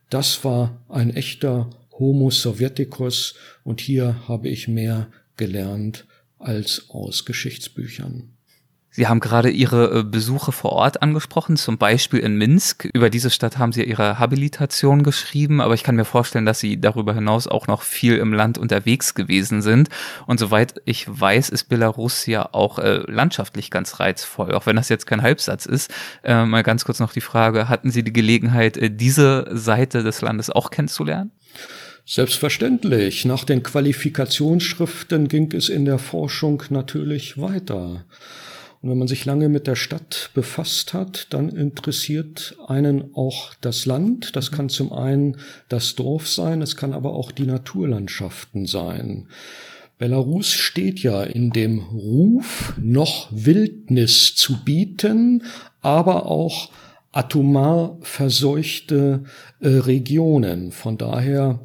Das 0.09 0.43
war 0.43 0.83
ein 0.89 1.15
echter 1.15 1.69
Homo 1.97 2.29
Sovieticus 2.29 3.35
und 3.63 3.79
hier 3.79 4.27
habe 4.27 4.49
ich 4.49 4.67
mehr 4.67 5.07
gelernt 5.37 6.05
als 6.39 6.87
aus 6.89 7.23
Geschichtsbüchern. 7.23 8.33
Sie 8.93 9.07
haben 9.07 9.21
gerade 9.21 9.49
Ihre 9.49 9.99
äh, 9.99 10.03
Besuche 10.03 10.51
vor 10.51 10.73
Ort 10.73 11.01
angesprochen, 11.01 11.55
zum 11.55 11.77
Beispiel 11.77 12.19
in 12.19 12.35
Minsk. 12.35 12.89
Über 12.93 13.09
diese 13.09 13.29
Stadt 13.29 13.57
haben 13.57 13.71
Sie 13.71 13.83
Ihre 13.83 14.19
Habilitation 14.19 15.03
geschrieben, 15.03 15.61
aber 15.61 15.73
ich 15.73 15.83
kann 15.83 15.95
mir 15.95 16.03
vorstellen, 16.03 16.45
dass 16.45 16.59
Sie 16.59 16.79
darüber 16.79 17.13
hinaus 17.13 17.47
auch 17.47 17.67
noch 17.67 17.83
viel 17.83 18.17
im 18.17 18.33
Land 18.33 18.57
unterwegs 18.57 19.15
gewesen 19.15 19.61
sind. 19.61 19.87
Und 20.27 20.41
soweit 20.41 20.81
ich 20.83 21.05
weiß, 21.07 21.47
ist 21.49 21.69
Belarus 21.69 22.25
ja 22.25 22.49
auch 22.51 22.79
äh, 22.79 22.97
landschaftlich 23.09 23.71
ganz 23.71 24.01
reizvoll, 24.01 24.53
auch 24.53 24.65
wenn 24.65 24.75
das 24.75 24.89
jetzt 24.89 25.07
kein 25.07 25.21
Halbsatz 25.21 25.65
ist. 25.65 25.89
Äh, 26.23 26.43
mal 26.43 26.63
ganz 26.63 26.83
kurz 26.83 26.99
noch 26.99 27.13
die 27.13 27.21
Frage, 27.21 27.69
hatten 27.69 27.91
Sie 27.91 28.03
die 28.03 28.13
Gelegenheit, 28.13 28.75
äh, 28.75 28.91
diese 28.91 29.47
Seite 29.53 30.03
des 30.03 30.19
Landes 30.19 30.49
auch 30.49 30.69
kennenzulernen? 30.69 31.31
Selbstverständlich. 32.05 33.23
Nach 33.23 33.45
den 33.45 33.63
Qualifikationsschriften 33.63 35.29
ging 35.29 35.53
es 35.53 35.69
in 35.69 35.85
der 35.85 35.97
Forschung 35.97 36.61
natürlich 36.69 37.39
weiter. 37.39 38.03
Und 38.81 38.89
wenn 38.89 38.97
man 38.97 39.07
sich 39.07 39.25
lange 39.25 39.47
mit 39.47 39.67
der 39.67 39.75
Stadt 39.75 40.31
befasst 40.33 40.93
hat, 40.93 41.27
dann 41.29 41.49
interessiert 41.49 42.57
einen 42.65 43.13
auch 43.13 43.53
das 43.61 43.85
Land. 43.85 44.35
Das 44.35 44.51
kann 44.51 44.69
zum 44.69 44.91
einen 44.91 45.37
das 45.69 45.95
Dorf 45.95 46.27
sein, 46.27 46.63
es 46.63 46.75
kann 46.75 46.93
aber 46.93 47.13
auch 47.13 47.31
die 47.31 47.45
Naturlandschaften 47.45 48.65
sein. 48.65 49.27
Belarus 49.99 50.49
steht 50.49 51.03
ja 51.03 51.21
in 51.21 51.51
dem 51.51 51.77
Ruf, 51.77 52.73
noch 52.81 53.27
Wildnis 53.29 54.33
zu 54.33 54.63
bieten, 54.63 55.43
aber 55.81 56.25
auch 56.25 56.71
atomar 57.11 57.97
verseuchte 58.01 59.25
äh, 59.59 59.67
Regionen. 59.67 60.71
Von 60.71 60.97
daher 60.97 61.59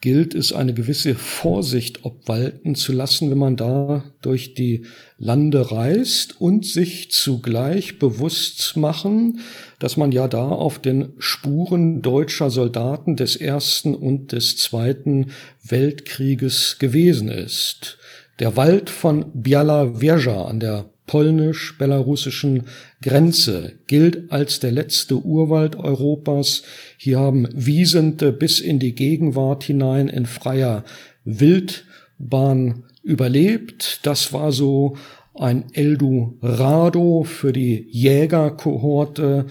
gilt 0.00 0.34
es, 0.34 0.52
eine 0.52 0.74
gewisse 0.74 1.14
Vorsicht 1.14 2.04
obwalten 2.04 2.74
zu 2.74 2.92
lassen, 2.92 3.30
wenn 3.30 3.38
man 3.38 3.56
da 3.56 4.04
durch 4.22 4.54
die 4.54 4.86
Lande 5.18 5.72
reist 5.72 6.40
und 6.40 6.64
sich 6.64 7.10
zugleich 7.10 7.98
bewusst 7.98 8.76
machen, 8.76 9.40
dass 9.80 9.96
man 9.96 10.12
ja 10.12 10.28
da 10.28 10.48
auf 10.48 10.78
den 10.78 11.14
Spuren 11.18 12.00
deutscher 12.00 12.50
Soldaten 12.50 13.16
des 13.16 13.34
Ersten 13.34 13.94
und 13.94 14.32
des 14.32 14.56
Zweiten 14.56 15.32
Weltkrieges 15.64 16.78
gewesen 16.78 17.28
ist. 17.28 17.98
Der 18.38 18.56
Wald 18.56 18.90
von 18.90 19.32
Biala 19.34 20.00
Wieża 20.00 20.44
an 20.44 20.60
der 20.60 20.90
polnisch-belarussischen 21.08 22.64
Grenze 23.02 23.72
gilt 23.88 24.30
als 24.30 24.60
der 24.60 24.70
letzte 24.70 25.16
Urwald 25.16 25.74
Europas. 25.74 26.62
Hier 26.96 27.18
haben 27.18 27.48
Wiesente 27.52 28.30
bis 28.30 28.60
in 28.60 28.78
die 28.78 28.94
Gegenwart 28.94 29.64
hinein 29.64 30.08
in 30.08 30.26
freier 30.26 30.84
Wildbahn 31.24 32.84
überlebt. 33.02 34.00
Das 34.04 34.32
war 34.32 34.52
so 34.52 34.96
ein 35.34 35.64
Eldorado 35.72 37.24
für 37.24 37.52
die 37.52 37.88
Jägerkohorte 37.90 39.46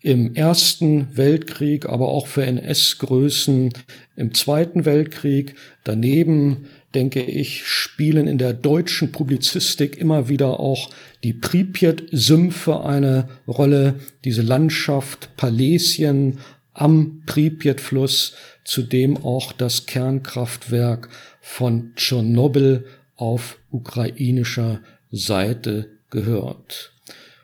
im 0.00 0.34
Ersten 0.34 1.16
Weltkrieg, 1.16 1.86
aber 1.86 2.08
auch 2.08 2.26
für 2.26 2.44
NS-Größen 2.44 3.72
im 4.16 4.34
Zweiten 4.34 4.84
Weltkrieg. 4.84 5.54
Daneben 5.84 6.66
denke 6.94 7.22
ich, 7.22 7.66
spielen 7.66 8.26
in 8.26 8.38
der 8.38 8.52
deutschen 8.52 9.12
Publizistik 9.12 9.98
immer 9.98 10.28
wieder 10.28 10.60
auch 10.60 10.90
die 11.24 11.32
Pripyat-Sümpfe 11.32 12.84
eine 12.84 13.28
Rolle, 13.46 14.00
diese 14.24 14.42
Landschaft 14.42 15.36
Palesien 15.36 16.38
am 16.72 17.22
Pripyat-Fluss, 17.26 18.34
zu 18.64 18.82
dem 18.82 19.16
auch 19.16 19.52
das 19.52 19.86
Kernkraftwerk 19.86 21.08
von 21.40 21.92
Tschernobyl 21.96 22.84
auf 23.16 23.58
ukrainischer 23.70 24.80
Seite 25.10 25.90
gehört. 26.10 26.95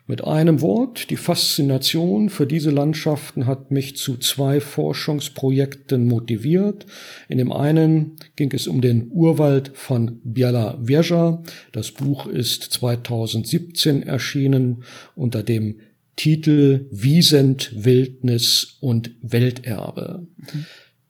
Mit 0.05 0.21
einem 0.21 0.59
Wort, 0.59 1.09
die 1.11 1.15
Faszination 1.15 2.29
für 2.29 2.45
diese 2.45 2.71
Landschaften 2.71 3.45
hat 3.45 3.71
mich 3.71 3.95
zu 3.95 4.17
zwei 4.17 4.59
Forschungsprojekten 4.59 6.05
motiviert. 6.05 6.85
In 7.29 7.37
dem 7.37 7.53
einen 7.53 8.17
ging 8.35 8.51
es 8.51 8.67
um 8.67 8.81
den 8.81 9.09
Urwald 9.11 9.71
von 9.73 10.19
Biala 10.25 10.77
Wieża. 10.81 11.41
Das 11.71 11.91
Buch 11.91 12.27
ist 12.27 12.63
2017 12.63 14.03
erschienen 14.03 14.83
unter 15.15 15.41
dem 15.41 15.79
Titel 16.17 16.85
Wiesent, 16.91 17.71
Wildnis 17.73 18.77
und 18.81 19.11
Welterbe. 19.21 20.27
Mhm. 20.37 20.65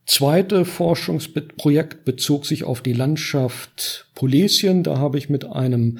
Zweite 0.06 0.66
Forschungsprojekt 0.66 2.04
bezog 2.04 2.46
sich 2.46 2.66
auf 2.66 2.82
die 2.82 2.92
Landschaft 2.92 4.08
Polesien. 4.16 4.84
Da 4.84 4.98
habe 4.98 5.18
ich 5.18 5.30
mit 5.30 5.46
einem 5.46 6.00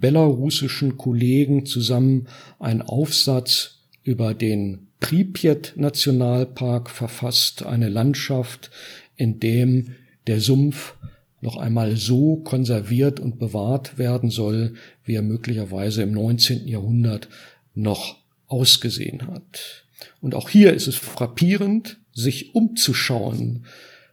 belarussischen 0.00 0.96
Kollegen 0.96 1.66
zusammen 1.66 2.26
einen 2.58 2.82
Aufsatz 2.82 3.80
über 4.02 4.34
den 4.34 4.88
Pripyat 5.00 5.74
Nationalpark 5.76 6.90
verfasst, 6.90 7.64
eine 7.64 7.88
Landschaft, 7.88 8.70
in 9.16 9.40
dem 9.40 9.94
der 10.26 10.40
Sumpf 10.40 10.94
noch 11.40 11.56
einmal 11.56 11.96
so 11.96 12.36
konserviert 12.36 13.20
und 13.20 13.38
bewahrt 13.38 13.98
werden 13.98 14.30
soll, 14.30 14.74
wie 15.04 15.14
er 15.14 15.22
möglicherweise 15.22 16.02
im 16.02 16.12
19. 16.12 16.66
Jahrhundert 16.66 17.28
noch 17.74 18.16
ausgesehen 18.46 19.26
hat. 19.26 19.84
Und 20.20 20.34
auch 20.34 20.48
hier 20.48 20.72
ist 20.72 20.86
es 20.86 20.96
frappierend, 20.96 21.98
sich 22.12 22.54
umzuschauen, 22.54 23.66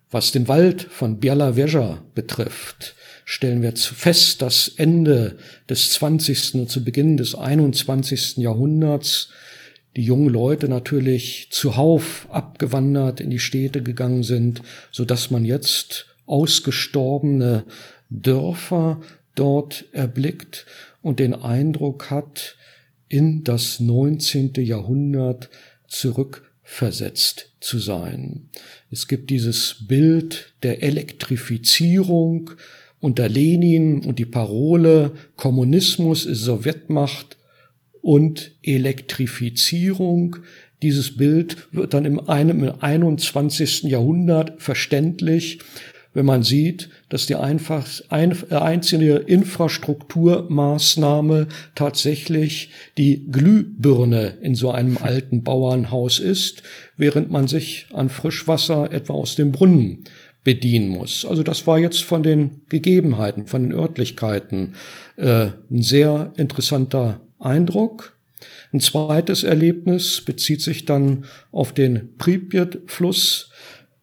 was 0.10 0.32
den 0.32 0.48
Wald 0.48 0.84
von 0.84 1.20
Bielaveja 1.20 2.04
betrifft 2.14 2.96
stellen 3.32 3.62
wir 3.62 3.74
fest, 3.78 4.42
dass 4.42 4.68
Ende 4.68 5.38
des 5.70 5.92
20. 5.92 6.56
und 6.56 6.70
zu 6.70 6.84
Beginn 6.84 7.16
des 7.16 7.34
21. 7.34 8.36
Jahrhunderts 8.36 9.30
die 9.96 10.04
jungen 10.04 10.28
Leute 10.28 10.68
natürlich 10.68 11.48
zuhauf 11.50 12.28
abgewandert 12.30 13.22
in 13.22 13.30
die 13.30 13.40
Städte 13.40 13.84
gegangen 13.84 14.24
sind, 14.24 14.62
so 14.92 15.06
dass 15.06 15.32
man 15.32 15.46
jetzt 15.46 16.08
ausgestorbene 16.26 17.64
Dörfer 18.10 19.00
dort 19.36 19.86
erblickt 19.94 20.66
und 21.02 21.20
den 21.20 21.34
Eindruck 21.34 22.12
hat, 22.12 22.58
in 23.08 23.46
das 23.46 23.80
19. 23.80 24.56
Jahrhundert 24.56 25.50
zurückversetzt 25.88 27.54
zu 27.62 27.80
sein. 27.80 28.50
Es 28.92 29.08
gibt 29.08 29.30
dieses 29.30 29.88
Bild 29.88 30.54
der 30.64 30.84
Elektrifizierung, 30.84 32.52
unter 33.02 33.28
Lenin 33.28 34.06
und 34.06 34.20
die 34.20 34.26
Parole 34.26 35.12
Kommunismus 35.36 36.26
ist 36.26 36.44
Sowjetmacht 36.44 37.36
und 38.02 38.54
Elektrifizierung. 38.64 40.38
Dieses 40.82 41.18
Bild 41.18 41.68
wird 41.72 41.94
dann 41.94 42.06
im, 42.06 42.30
einem, 42.30 42.64
im 42.64 42.74
21. 42.80 43.84
Jahrhundert 43.84 44.62
verständlich, 44.62 45.60
wenn 46.14 46.26
man 46.26 46.44
sieht, 46.44 46.90
dass 47.10 47.26
die 47.26 47.36
einfach, 47.36 47.88
ein, 48.10 48.36
einzige 48.52 49.16
Infrastrukturmaßnahme 49.16 51.48
tatsächlich 51.74 52.72
die 52.98 53.32
Glühbirne 53.32 54.38
in 54.42 54.56
so 54.56 54.72
einem 54.72 54.98
alten 54.98 55.44
Bauernhaus 55.44 56.20
ist, 56.20 56.64
während 56.98 57.32
man 57.32 57.48
sich 57.48 57.86
an 57.94 58.10
Frischwasser 58.10 58.92
etwa 58.92 59.14
aus 59.14 59.36
dem 59.36 59.54
Brunnen 59.54 60.04
bedienen 60.44 60.90
muss. 60.90 61.26
Also 61.26 61.44
das 61.44 61.68
war 61.68 61.78
jetzt 61.78 62.04
von 62.04 62.24
den 62.24 62.62
Gegebenheiten, 62.70 63.48
von 63.48 63.64
den 63.64 63.74
Örtlichkeiten 63.74 64.76
äh, 65.18 65.50
ein 65.70 65.82
sehr 65.82 66.34
interessanter 66.38 67.22
Eindruck. 67.40 68.18
Ein 68.74 68.80
zweites 68.80 69.44
Erlebnis 69.44 70.22
bezieht 70.22 70.62
sich 70.62 70.86
dann 70.86 71.26
auf 71.52 71.74
den 71.74 72.18
Pripyat-Fluss. 72.18 73.52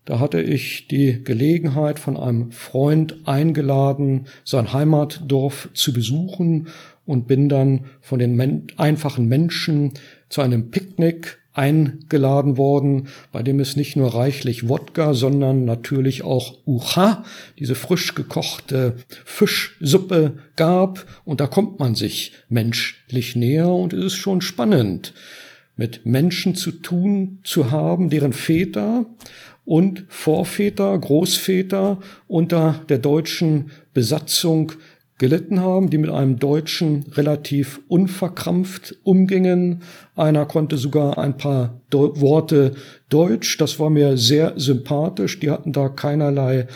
Da 0.05 0.20
hatte 0.20 0.41
ich 0.41 0.89
die 0.89 1.22
Gelegenheit, 1.24 1.99
von 1.99 2.16
einem 2.16 2.53
Freund 2.53 3.16
eingeladen, 3.24 4.26
sein 4.45 4.72
Heimatdorf 4.72 5.68
zu 5.74 5.93
besuchen 5.93 6.68
und 7.05 7.26
bin 7.26 7.49
dann 7.49 7.86
von 8.01 8.18
den 8.18 8.66
einfachen 8.76 9.26
Menschen 9.26 9.93
zu 10.28 10.41
einem 10.41 10.70
Picknick 10.70 11.39
eingeladen 11.59 12.56
worden, 12.56 13.09
bei 13.32 13.42
dem 13.42 13.59
es 13.59 13.74
nicht 13.74 13.96
nur 13.96 14.14
reichlich 14.14 14.68
Wodka, 14.68 15.12
sondern 15.12 15.64
natürlich 15.64 16.22
auch 16.22 16.56
Ucha, 16.66 17.24
diese 17.59 17.74
frisch 17.74 18.14
gekochte 18.14 18.94
Fischsuppe 19.24 20.34
gab. 20.54 21.04
Und 21.24 21.40
da 21.40 21.48
kommt 21.48 21.80
man 21.80 21.96
sich 21.96 22.32
menschlich 22.48 23.34
näher 23.34 23.70
und 23.70 23.92
es 23.92 24.04
ist 24.04 24.14
schon 24.14 24.40
spannend, 24.40 25.14
mit 25.76 26.06
Menschen 26.06 26.54
zu 26.54 26.70
tun 26.70 27.40
zu 27.42 27.72
haben, 27.72 28.09
deren 28.09 28.32
Väter 28.32 29.06
und 29.64 30.04
Vorväter, 30.09 30.96
Großväter 30.96 31.98
unter 32.28 32.84
der 32.88 32.98
deutschen 32.98 33.72
Besatzung 33.92 34.72
gelitten 35.18 35.60
haben, 35.60 35.90
die 35.90 35.98
mit 35.98 36.10
einem 36.10 36.38
Deutschen 36.38 37.04
relativ 37.12 37.80
unverkrampft 37.88 38.96
umgingen. 39.02 39.82
Einer 40.14 40.46
konnte 40.46 40.78
sogar 40.78 41.18
ein 41.18 41.36
paar 41.36 41.80
De 41.92 42.00
Worte 42.00 42.74
Deutsch, 43.08 43.58
das 43.58 43.78
war 43.78 43.90
mir 43.90 44.16
sehr 44.16 44.54
sympathisch, 44.56 45.40
die 45.40 45.50
hatten 45.50 45.72
da 45.72 45.88
keinerlei 45.88 46.66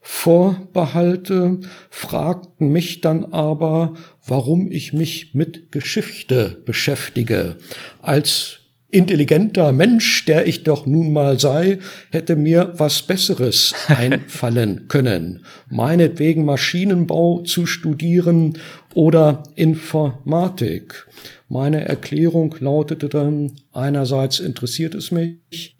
Vorbehalte, 0.00 1.58
fragten 1.90 2.72
mich 2.72 3.02
dann 3.02 3.26
aber, 3.26 3.94
warum 4.26 4.70
ich 4.70 4.92
mich 4.92 5.34
mit 5.34 5.70
Geschichte 5.70 6.62
beschäftige. 6.64 7.56
Als 8.00 8.60
intelligenter 8.90 9.72
Mensch, 9.72 10.24
der 10.24 10.46
ich 10.46 10.62
doch 10.62 10.86
nun 10.86 11.12
mal 11.12 11.38
sei, 11.38 11.78
hätte 12.10 12.36
mir 12.36 12.72
was 12.76 13.02
Besseres 13.02 13.74
einfallen 13.88 14.88
können. 14.88 15.44
Meinetwegen 15.68 16.44
Maschinenbau 16.44 17.42
zu 17.42 17.66
studieren 17.66 18.58
oder 18.94 19.42
Informatik. 19.56 21.06
Meine 21.48 21.86
Erklärung 21.86 22.54
lautete 22.60 23.08
dann, 23.08 23.52
einerseits 23.72 24.40
interessiert 24.40 24.94
es 24.94 25.10
mich, 25.10 25.76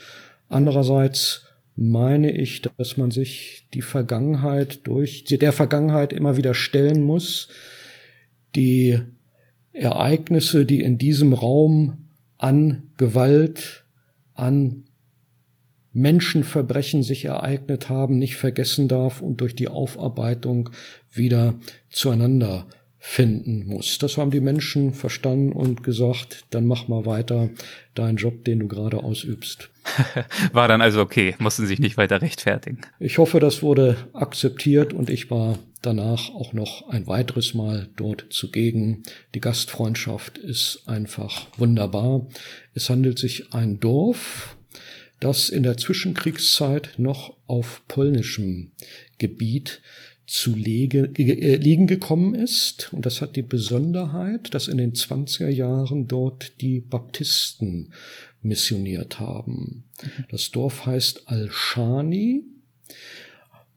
andererseits 0.49 1.45
meine 1.77 2.33
ich, 2.33 2.63
dass 2.63 2.97
man 2.97 3.11
sich 3.11 3.67
die 3.73 3.83
Vergangenheit 3.83 4.81
durch, 4.87 5.25
der 5.25 5.53
Vergangenheit 5.53 6.13
immer 6.13 6.37
wieder 6.37 6.53
stellen 6.53 7.05
muss. 7.05 7.49
Die 8.57 8.99
Ereignisse, 9.73 10.67
die 10.67 10.83
in 10.83 10.99
diesem 10.99 11.33
Raum 11.33 12.08
an 12.39 12.91
Gewalt, 12.97 13.85
an 14.35 14.85
Menschenverbrechen 15.93 17.03
sich 17.03 17.25
ereignet 17.25 17.89
haben, 17.89 18.19
nicht 18.19 18.37
vergessen 18.37 18.89
darf 18.89 19.21
und 19.21 19.41
durch 19.41 19.55
die 19.55 19.69
Aufarbeitung 19.69 20.71
wieder 21.13 21.55
zueinander 21.91 22.67
finden 22.99 23.67
muss. 23.67 23.99
Das 23.99 24.17
haben 24.17 24.31
die 24.31 24.41
Menschen 24.41 24.93
verstanden 24.93 25.53
und 25.53 25.83
gesagt, 25.83 26.47
dann 26.51 26.67
mach 26.67 26.89
mal 26.89 27.07
weiter 27.07 27.51
deinen 27.95 28.17
Job, 28.17 28.45
den 28.45 28.61
du 28.61 28.69
gerade 28.69 29.03
ausübst. 29.03 29.71
War 30.53 30.69
dann 30.69 30.81
also 30.81 31.01
okay, 31.01 31.35
mussten 31.39 31.67
sich 31.67 31.79
nicht 31.79 31.97
weiter 31.97 32.23
rechtfertigen. 32.23 32.81
Ich 32.99 33.19
hoffe, 33.19 33.41
das 33.41 33.63
wurde 33.63 33.97
akzeptiert 34.13 34.93
und 34.93 35.11
ich 35.11 35.31
war 35.31 35.59
danach 35.83 36.31
auch 36.31 36.53
noch 36.53 36.89
ein 36.89 37.07
weiteres 37.07 37.55
Mal 37.55 37.89
dort 37.97 38.27
zugegen. 38.31 39.03
Die 39.35 39.41
Gastfreundschaft 39.41 40.39
ist 40.39 40.83
einfach 40.87 41.47
wunderbar. 41.57 42.27
Es 42.75 42.91
handelt 42.91 43.19
sich 43.19 43.53
ein 43.53 43.81
Dorf, 43.81 44.57
das 45.21 45.49
in 45.49 45.63
der 45.63 45.77
Zwischenkriegszeit 45.77 46.95
noch 46.97 47.37
auf 47.47 47.83
polnischem 47.89 48.73
Gebiet 49.19 49.81
zu 50.29 50.55
lege, 50.55 51.11
äh, 51.17 51.57
liegen 51.57 51.87
gekommen 51.87 52.35
ist. 52.35 52.93
Und 52.93 53.07
das 53.07 53.23
hat 53.23 53.35
die 53.35 53.43
Besonderheit, 53.43 54.53
dass 54.53 54.69
in 54.69 54.77
den 54.77 54.93
20er 54.93 55.49
Jahren 55.49 56.07
dort 56.07 56.61
die 56.61 56.81
Baptisten 56.81 57.93
missioniert 58.43 59.21
haben. 59.21 59.85
Das 60.31 60.51
Dorf 60.51 60.87
heißt 60.87 61.29
Al-Shani 61.29 62.45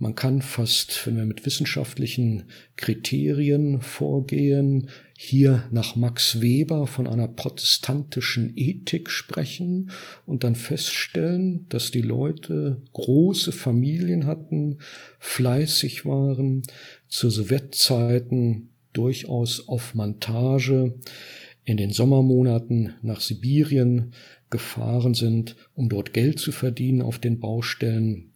man 0.02 0.16
kann 0.16 0.42
fast, 0.42 1.06
wenn 1.06 1.16
wir 1.16 1.26
mit 1.26 1.46
wissenschaftlichen 1.46 2.46
Kriterien 2.76 3.82
vorgehen, 3.82 4.90
hier 5.16 5.66
nach 5.70 5.96
Max 5.96 6.42
Weber 6.42 6.88
von 6.88 7.06
einer 7.06 7.28
protestantischen 7.28 8.54
Ethik 8.56 9.12
sprechen 9.12 9.92
und 10.26 10.44
dann 10.44 10.56
feststellen, 10.56 11.68
dass 11.70 11.92
die 11.92 12.02
Leute 12.02 12.82
große 12.94 13.52
Familien 13.52 14.26
hatten, 14.26 14.80
fleißig 15.20 16.04
waren, 16.04 16.64
zu 17.08 17.30
Sowjetzeiten 17.30 18.70
durchaus 18.94 19.68
auf 19.68 19.94
Montage, 19.94 20.96
in 21.64 21.78
den 21.78 21.92
Sommermonaten 21.92 22.96
nach 23.04 23.22
Sibirien 23.22 24.14
gefahren 24.52 25.16
sind, 25.16 25.56
um 25.74 25.90
dort 25.90 26.14
Geld 26.14 26.40
zu 26.40 26.52
verdienen 26.52 27.02
auf 27.02 27.18
den 27.18 27.40
Baustellen, 27.40 28.32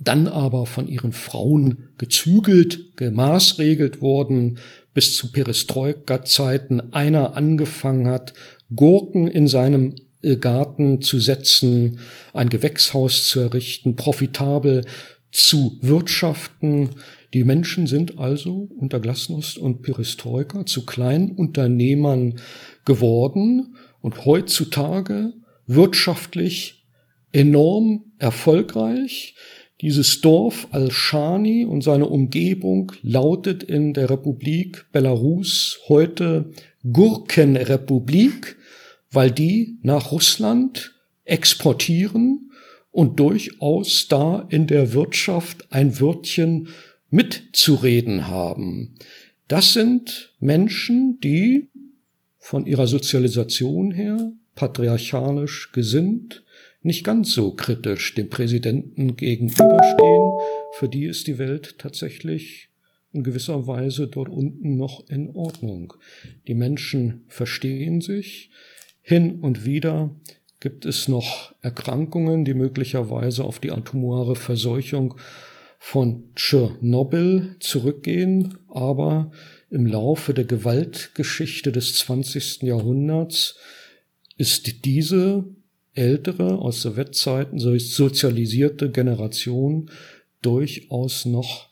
dann 0.00 0.26
aber 0.26 0.66
von 0.66 0.86
ihren 0.86 1.12
Frauen 1.12 1.88
gezügelt, 1.96 2.96
gemaßregelt 2.96 4.00
worden, 4.02 4.58
bis 4.94 5.16
zu 5.16 5.32
Perestroika-Zeiten 5.32 6.92
einer 6.92 7.36
angefangen 7.36 8.06
hat, 8.06 8.34
Gurken 8.74 9.26
in 9.28 9.48
seinem 9.48 9.94
äh, 10.22 10.36
Garten 10.36 11.00
zu 11.00 11.18
setzen, 11.20 12.00
ein 12.34 12.50
Gewächshaus 12.50 13.28
zu 13.28 13.40
errichten, 13.40 13.96
profitabel 13.96 14.84
zu 15.30 15.78
wirtschaften. 15.80 16.90
Die 17.32 17.44
Menschen 17.44 17.86
sind 17.86 18.18
also 18.18 18.68
unter 18.78 19.00
Glasnost 19.00 19.56
und 19.56 19.82
Perestroika 19.82 20.66
zu 20.66 20.84
Kleinunternehmern 20.84 22.40
geworden 22.84 23.76
und 24.00 24.24
heutzutage 24.24 25.32
wirtschaftlich 25.68 26.86
enorm 27.30 28.12
erfolgreich. 28.18 29.36
Dieses 29.80 30.20
Dorf 30.20 30.66
Al-Shani 30.72 31.64
und 31.64 31.84
seine 31.84 32.06
Umgebung 32.06 32.90
lautet 33.02 33.62
in 33.62 33.94
der 33.94 34.10
Republik 34.10 34.86
Belarus 34.90 35.78
heute 35.88 36.50
Gurkenrepublik, 36.92 38.56
weil 39.12 39.30
die 39.30 39.78
nach 39.82 40.10
Russland 40.10 40.96
exportieren 41.24 42.50
und 42.90 43.20
durchaus 43.20 44.08
da 44.08 44.46
in 44.48 44.66
der 44.66 44.92
Wirtschaft 44.94 45.68
ein 45.70 46.00
Wörtchen 46.00 46.68
mitzureden 47.10 48.26
haben. 48.26 48.96
Das 49.46 49.74
sind 49.74 50.34
Menschen, 50.40 51.20
die 51.20 51.68
von 52.38 52.66
ihrer 52.66 52.86
Sozialisation 52.86 53.92
her 53.92 54.32
patriarchalisch 54.58 55.70
gesinnt, 55.70 56.42
nicht 56.82 57.04
ganz 57.04 57.32
so 57.32 57.52
kritisch 57.52 58.16
dem 58.16 58.28
Präsidenten 58.28 59.14
gegenüberstehen. 59.14 60.32
Für 60.72 60.88
die 60.88 61.04
ist 61.04 61.28
die 61.28 61.38
Welt 61.38 61.78
tatsächlich 61.78 62.68
in 63.12 63.22
gewisser 63.22 63.68
Weise 63.68 64.08
dort 64.08 64.28
unten 64.28 64.76
noch 64.76 65.08
in 65.08 65.30
Ordnung. 65.30 65.94
Die 66.48 66.54
Menschen 66.54 67.22
verstehen 67.28 68.00
sich. 68.00 68.50
Hin 69.00 69.38
und 69.42 69.64
wieder 69.64 70.10
gibt 70.58 70.86
es 70.86 71.06
noch 71.06 71.54
Erkrankungen, 71.62 72.44
die 72.44 72.54
möglicherweise 72.54 73.44
auf 73.44 73.60
die 73.60 73.70
atomare 73.70 74.34
Verseuchung 74.34 75.14
von 75.78 76.34
Tschernobyl 76.34 77.54
zurückgehen, 77.60 78.58
aber 78.66 79.30
im 79.70 79.86
Laufe 79.86 80.34
der 80.34 80.46
Gewaltgeschichte 80.46 81.70
des 81.70 81.94
20. 81.94 82.62
Jahrhunderts 82.62 83.54
ist 84.38 84.84
diese 84.84 85.44
ältere, 85.92 86.58
aus 86.58 86.80
Sowjetzeiten 86.80 87.58
sozialisierte 87.58 88.90
Generation 88.90 89.90
durchaus 90.40 91.26
noch 91.26 91.68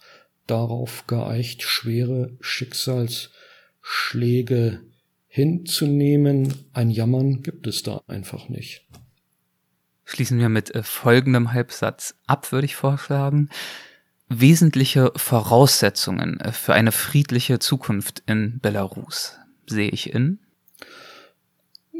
darauf 0.46 1.06
geeicht, 1.06 1.62
schwere 1.62 2.36
Schicksalsschläge 2.40 4.80
hinzunehmen. 5.28 6.54
Ein 6.72 6.90
Jammern 6.90 7.42
gibt 7.42 7.66
es 7.66 7.82
da 7.82 8.02
einfach 8.06 8.48
nicht. 8.48 8.86
Schließen 10.04 10.38
wir 10.38 10.48
mit 10.48 10.74
äh, 10.74 10.82
folgendem 10.82 11.52
Halbsatz 11.52 12.14
ab, 12.26 12.52
würde 12.52 12.64
ich 12.64 12.76
vorschlagen. 12.76 13.50
Wesentliche 14.28 15.12
Voraussetzungen 15.16 16.40
äh, 16.40 16.52
für 16.52 16.72
eine 16.74 16.92
friedliche 16.92 17.58
Zukunft 17.58 18.22
in 18.26 18.60
Belarus 18.60 19.36
sehe 19.66 19.90
ich 19.90 20.12
in 20.12 20.38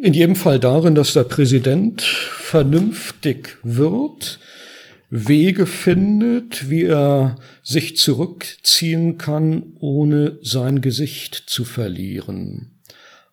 in 0.03 0.15
jedem 0.15 0.37
Fall 0.37 0.61
darin, 0.61 0.95
dass 0.95 1.13
der 1.13 1.25
Präsident 1.25 2.03
vernünftig 2.03 3.59
wird, 3.63 4.39
Wege 5.09 5.67
findet, 5.67 6.69
wie 6.69 6.85
er 6.85 7.37
sich 7.63 7.97
zurückziehen 7.97 9.19
kann, 9.19 9.75
ohne 9.79 10.39
sein 10.43 10.81
Gesicht 10.81 11.35
zu 11.47 11.65
verlieren. 11.65 12.73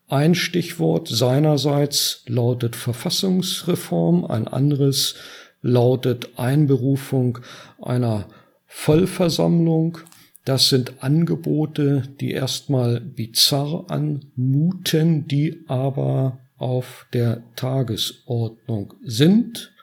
Ein 0.07 0.36
Stichwort 0.36 1.07
seinerseits 1.07 2.24
lautet 2.28 2.76
Verfassungsreform, 2.76 4.26
ein 4.26 4.47
anderes 4.47 5.16
lautet 5.61 6.38
Einberufung 6.38 7.39
einer 7.82 8.28
Vollversammlung. 8.68 9.97
Das 10.45 10.70
sind 10.70 11.01
Angebote, 11.01 12.03
die 12.20 12.32
erstmal 12.32 12.99
bizarr 12.99 13.86
anmuten, 13.89 15.28
die 15.28 15.64
aber 15.68 16.42
auf 16.64 17.05
der 17.11 17.43
Tagesordnung 17.57 18.93
sind. 19.03 19.74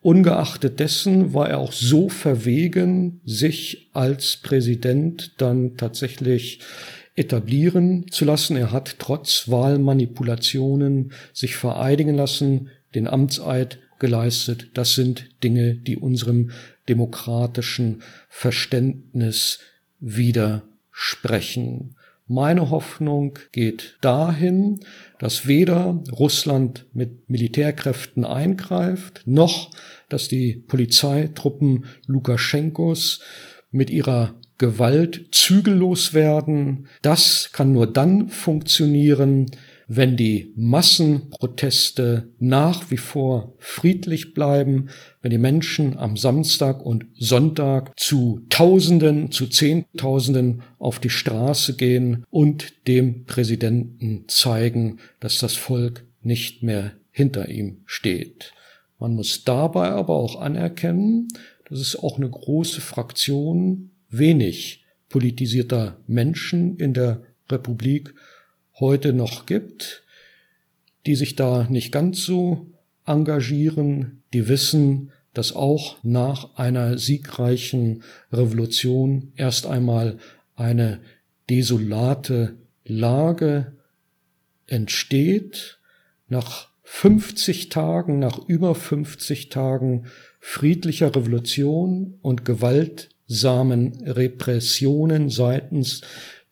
Ungeachtet 0.00 0.78
dessen 0.80 1.34
war 1.34 1.50
er 1.50 1.58
auch 1.58 1.72
so 1.72 2.08
verwegen, 2.08 3.20
sich 3.24 3.88
als 3.92 4.36
Präsident 4.36 5.32
dann 5.38 5.76
tatsächlich 5.76 6.60
etablieren 7.16 8.06
zu 8.10 8.24
lassen. 8.24 8.56
Er 8.56 8.70
hat 8.70 8.96
trotz 8.98 9.48
Wahlmanipulationen 9.48 11.12
sich 11.32 11.56
vereidigen 11.56 12.14
lassen, 12.14 12.70
den 12.94 13.08
Amtseid 13.08 13.78
geleistet. 13.98 14.68
Das 14.74 14.94
sind 14.94 15.30
Dinge, 15.42 15.74
die 15.74 15.96
unserem 15.96 16.50
demokratischen 16.88 18.02
Verständnis 18.28 19.58
widersprechen. 20.00 21.93
Meine 22.26 22.70
Hoffnung 22.70 23.38
geht 23.52 23.98
dahin, 24.00 24.80
dass 25.18 25.46
weder 25.46 26.02
Russland 26.10 26.86
mit 26.94 27.28
Militärkräften 27.28 28.24
eingreift, 28.24 29.22
noch 29.26 29.70
dass 30.08 30.28
die 30.28 30.54
Polizeitruppen 30.54 31.84
Lukaschenkos 32.06 33.20
mit 33.70 33.90
ihrer 33.90 34.34
Gewalt 34.56 35.28
zügellos 35.32 36.14
werden. 36.14 36.86
Das 37.02 37.50
kann 37.52 37.72
nur 37.72 37.92
dann 37.92 38.28
funktionieren, 38.28 39.50
wenn 39.86 40.16
die 40.16 40.52
Massenproteste 40.56 42.28
nach 42.38 42.90
wie 42.90 42.96
vor 42.96 43.54
friedlich 43.58 44.34
bleiben, 44.34 44.88
wenn 45.22 45.30
die 45.30 45.38
Menschen 45.38 45.96
am 45.96 46.16
Samstag 46.16 46.84
und 46.84 47.06
Sonntag 47.14 47.98
zu 47.98 48.40
Tausenden, 48.48 49.30
zu 49.30 49.46
Zehntausenden 49.46 50.62
auf 50.78 50.98
die 50.98 51.10
Straße 51.10 51.76
gehen 51.76 52.24
und 52.30 52.86
dem 52.86 53.24
Präsidenten 53.24 54.24
zeigen, 54.28 54.98
dass 55.20 55.38
das 55.38 55.54
Volk 55.54 56.06
nicht 56.22 56.62
mehr 56.62 56.92
hinter 57.10 57.48
ihm 57.48 57.82
steht. 57.86 58.52
Man 58.98 59.14
muss 59.14 59.44
dabei 59.44 59.90
aber 59.90 60.14
auch 60.14 60.40
anerkennen, 60.40 61.28
dass 61.68 61.80
es 61.80 61.96
auch 61.96 62.16
eine 62.16 62.30
große 62.30 62.80
Fraktion 62.80 63.90
wenig 64.08 64.84
politisierter 65.08 66.00
Menschen 66.06 66.76
in 66.76 66.94
der 66.94 67.22
Republik 67.50 68.14
heute 68.80 69.12
noch 69.12 69.46
gibt, 69.46 70.02
die 71.06 71.14
sich 71.14 71.36
da 71.36 71.66
nicht 71.68 71.92
ganz 71.92 72.24
so 72.24 72.66
engagieren, 73.06 74.22
die 74.32 74.48
wissen, 74.48 75.12
dass 75.32 75.54
auch 75.54 75.96
nach 76.02 76.56
einer 76.56 76.96
siegreichen 76.96 78.02
Revolution 78.32 79.32
erst 79.36 79.66
einmal 79.66 80.18
eine 80.56 81.00
desolate 81.50 82.56
Lage 82.84 83.72
entsteht, 84.66 85.78
nach 86.28 86.68
50 86.84 87.68
Tagen, 87.68 88.18
nach 88.18 88.38
über 88.46 88.74
50 88.74 89.48
Tagen 89.48 90.06
friedlicher 90.38 91.14
Revolution 91.14 92.18
und 92.22 92.44
gewaltsamen 92.44 94.04
Repressionen 94.04 95.30
seitens 95.30 96.02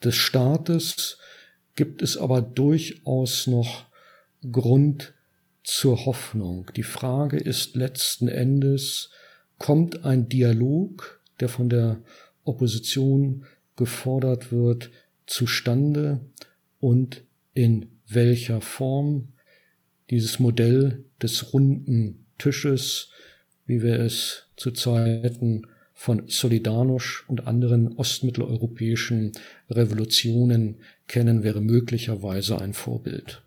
des 0.03 0.17
Staates 0.17 1.19
gibt 1.75 2.03
es 2.03 2.17
aber 2.17 2.43
durchaus 2.43 3.47
noch 3.47 3.87
Grund 4.51 5.15
zur 5.65 6.07
Hoffnung. 6.07 6.71
Die 6.77 6.83
Frage 6.83 7.39
ist 7.39 7.77
letzten 7.77 8.29
Endes, 8.29 9.11
kommt 9.59 10.05
ein 10.05 10.29
Dialog, 10.29 11.21
der 11.41 11.49
von 11.49 11.69
der 11.69 12.03
Opposition 12.45 13.45
gefordert 13.77 14.53
wird, 14.53 14.91
zustande 15.27 16.21
und 16.81 17.23
in 17.55 18.01
welcher 18.09 18.61
Form 18.61 19.29
dieses 20.11 20.39
Modell 20.41 21.05
des 21.23 21.53
runden 21.53 22.27
Tisches, 22.39 23.09
wie 23.67 23.83
wir 23.83 24.01
es 24.01 24.49
zu 24.57 24.73
Zeiten 24.73 25.67
von 25.95 26.27
Solidarność 26.27 27.25
und 27.29 27.47
anderen 27.47 27.97
ostmitteleuropäischen 27.97 29.33
Revolutionen 29.71 30.81
kennen, 31.09 31.43
wäre 31.43 31.61
möglicherweise 31.61 32.61
ein 32.61 32.75
Vorbild. 32.75 33.42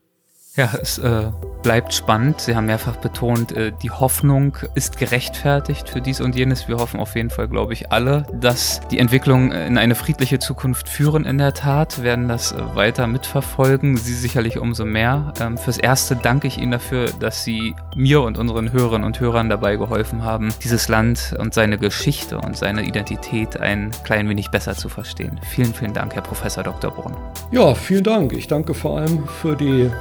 Ja, 0.55 0.69
es 0.81 0.97
äh, 0.99 1.31
bleibt 1.63 1.93
spannend. 1.93 2.39
Sie 2.39 2.55
haben 2.55 2.67
mehrfach 2.67 2.95
betont, 2.95 3.51
äh, 3.51 3.73
die 3.83 3.91
Hoffnung 3.91 4.55
ist 4.73 4.97
gerechtfertigt 4.97 5.89
für 5.89 5.99
dies 5.99 6.21
und 6.21 6.33
jenes. 6.33 6.69
Wir 6.69 6.77
hoffen 6.77 7.01
auf 7.01 7.15
jeden 7.15 7.29
Fall, 7.29 7.49
glaube 7.49 7.73
ich, 7.73 7.91
alle, 7.91 8.25
dass 8.31 8.79
die 8.89 8.99
Entwicklung 8.99 9.51
in 9.51 9.77
eine 9.77 9.95
friedliche 9.95 10.39
Zukunft 10.39 10.87
führen. 10.87 11.25
In 11.25 11.39
der 11.39 11.53
Tat 11.53 12.03
werden 12.03 12.29
das 12.29 12.53
äh, 12.53 12.57
weiter 12.73 13.05
mitverfolgen. 13.05 13.97
Sie 13.97 14.13
sicherlich 14.13 14.57
umso 14.57 14.85
mehr. 14.85 15.33
Ähm, 15.41 15.57
fürs 15.57 15.77
Erste 15.77 16.15
danke 16.15 16.47
ich 16.47 16.57
Ihnen 16.57 16.71
dafür, 16.71 17.09
dass 17.19 17.43
Sie 17.43 17.75
mir 17.93 18.21
und 18.21 18.37
unseren 18.37 18.71
Hörerinnen 18.71 19.05
und 19.05 19.19
Hörern 19.19 19.49
dabei 19.49 19.75
geholfen 19.75 20.23
haben, 20.23 20.53
dieses 20.63 20.87
Land 20.87 21.35
und 21.37 21.53
seine 21.53 21.77
Geschichte 21.77 22.37
und 22.37 22.55
seine 22.55 22.83
Identität 22.83 23.59
ein 23.59 23.91
klein 24.05 24.29
wenig 24.29 24.51
besser 24.51 24.73
zu 24.75 24.87
verstehen. 24.87 25.37
Vielen, 25.49 25.73
vielen 25.73 25.93
Dank, 25.93 26.15
Herr 26.15 26.21
Professor 26.21 26.63
Dr. 26.63 26.91
Brunn. 26.91 27.17
Ja, 27.51 27.75
vielen 27.75 28.05
Dank. 28.05 28.31
Ich 28.31 28.47
danke 28.47 28.73
vor 28.73 28.99
allem 28.99 29.27
für 29.27 29.57
die 29.57 29.91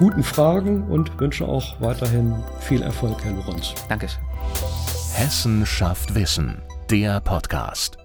guten 0.00 0.22
Fragen 0.22 0.84
und 0.84 1.20
wünsche 1.20 1.46
auch 1.46 1.78
weiterhin 1.78 2.34
viel 2.60 2.80
Erfolg, 2.80 3.22
Herr 3.22 3.32
Lorenz. 3.32 3.74
Dankeschön. 3.86 4.22
Hessen 5.12 5.66
schafft 5.66 6.14
Wissen, 6.14 6.62
der 6.88 7.20
Podcast. 7.20 7.99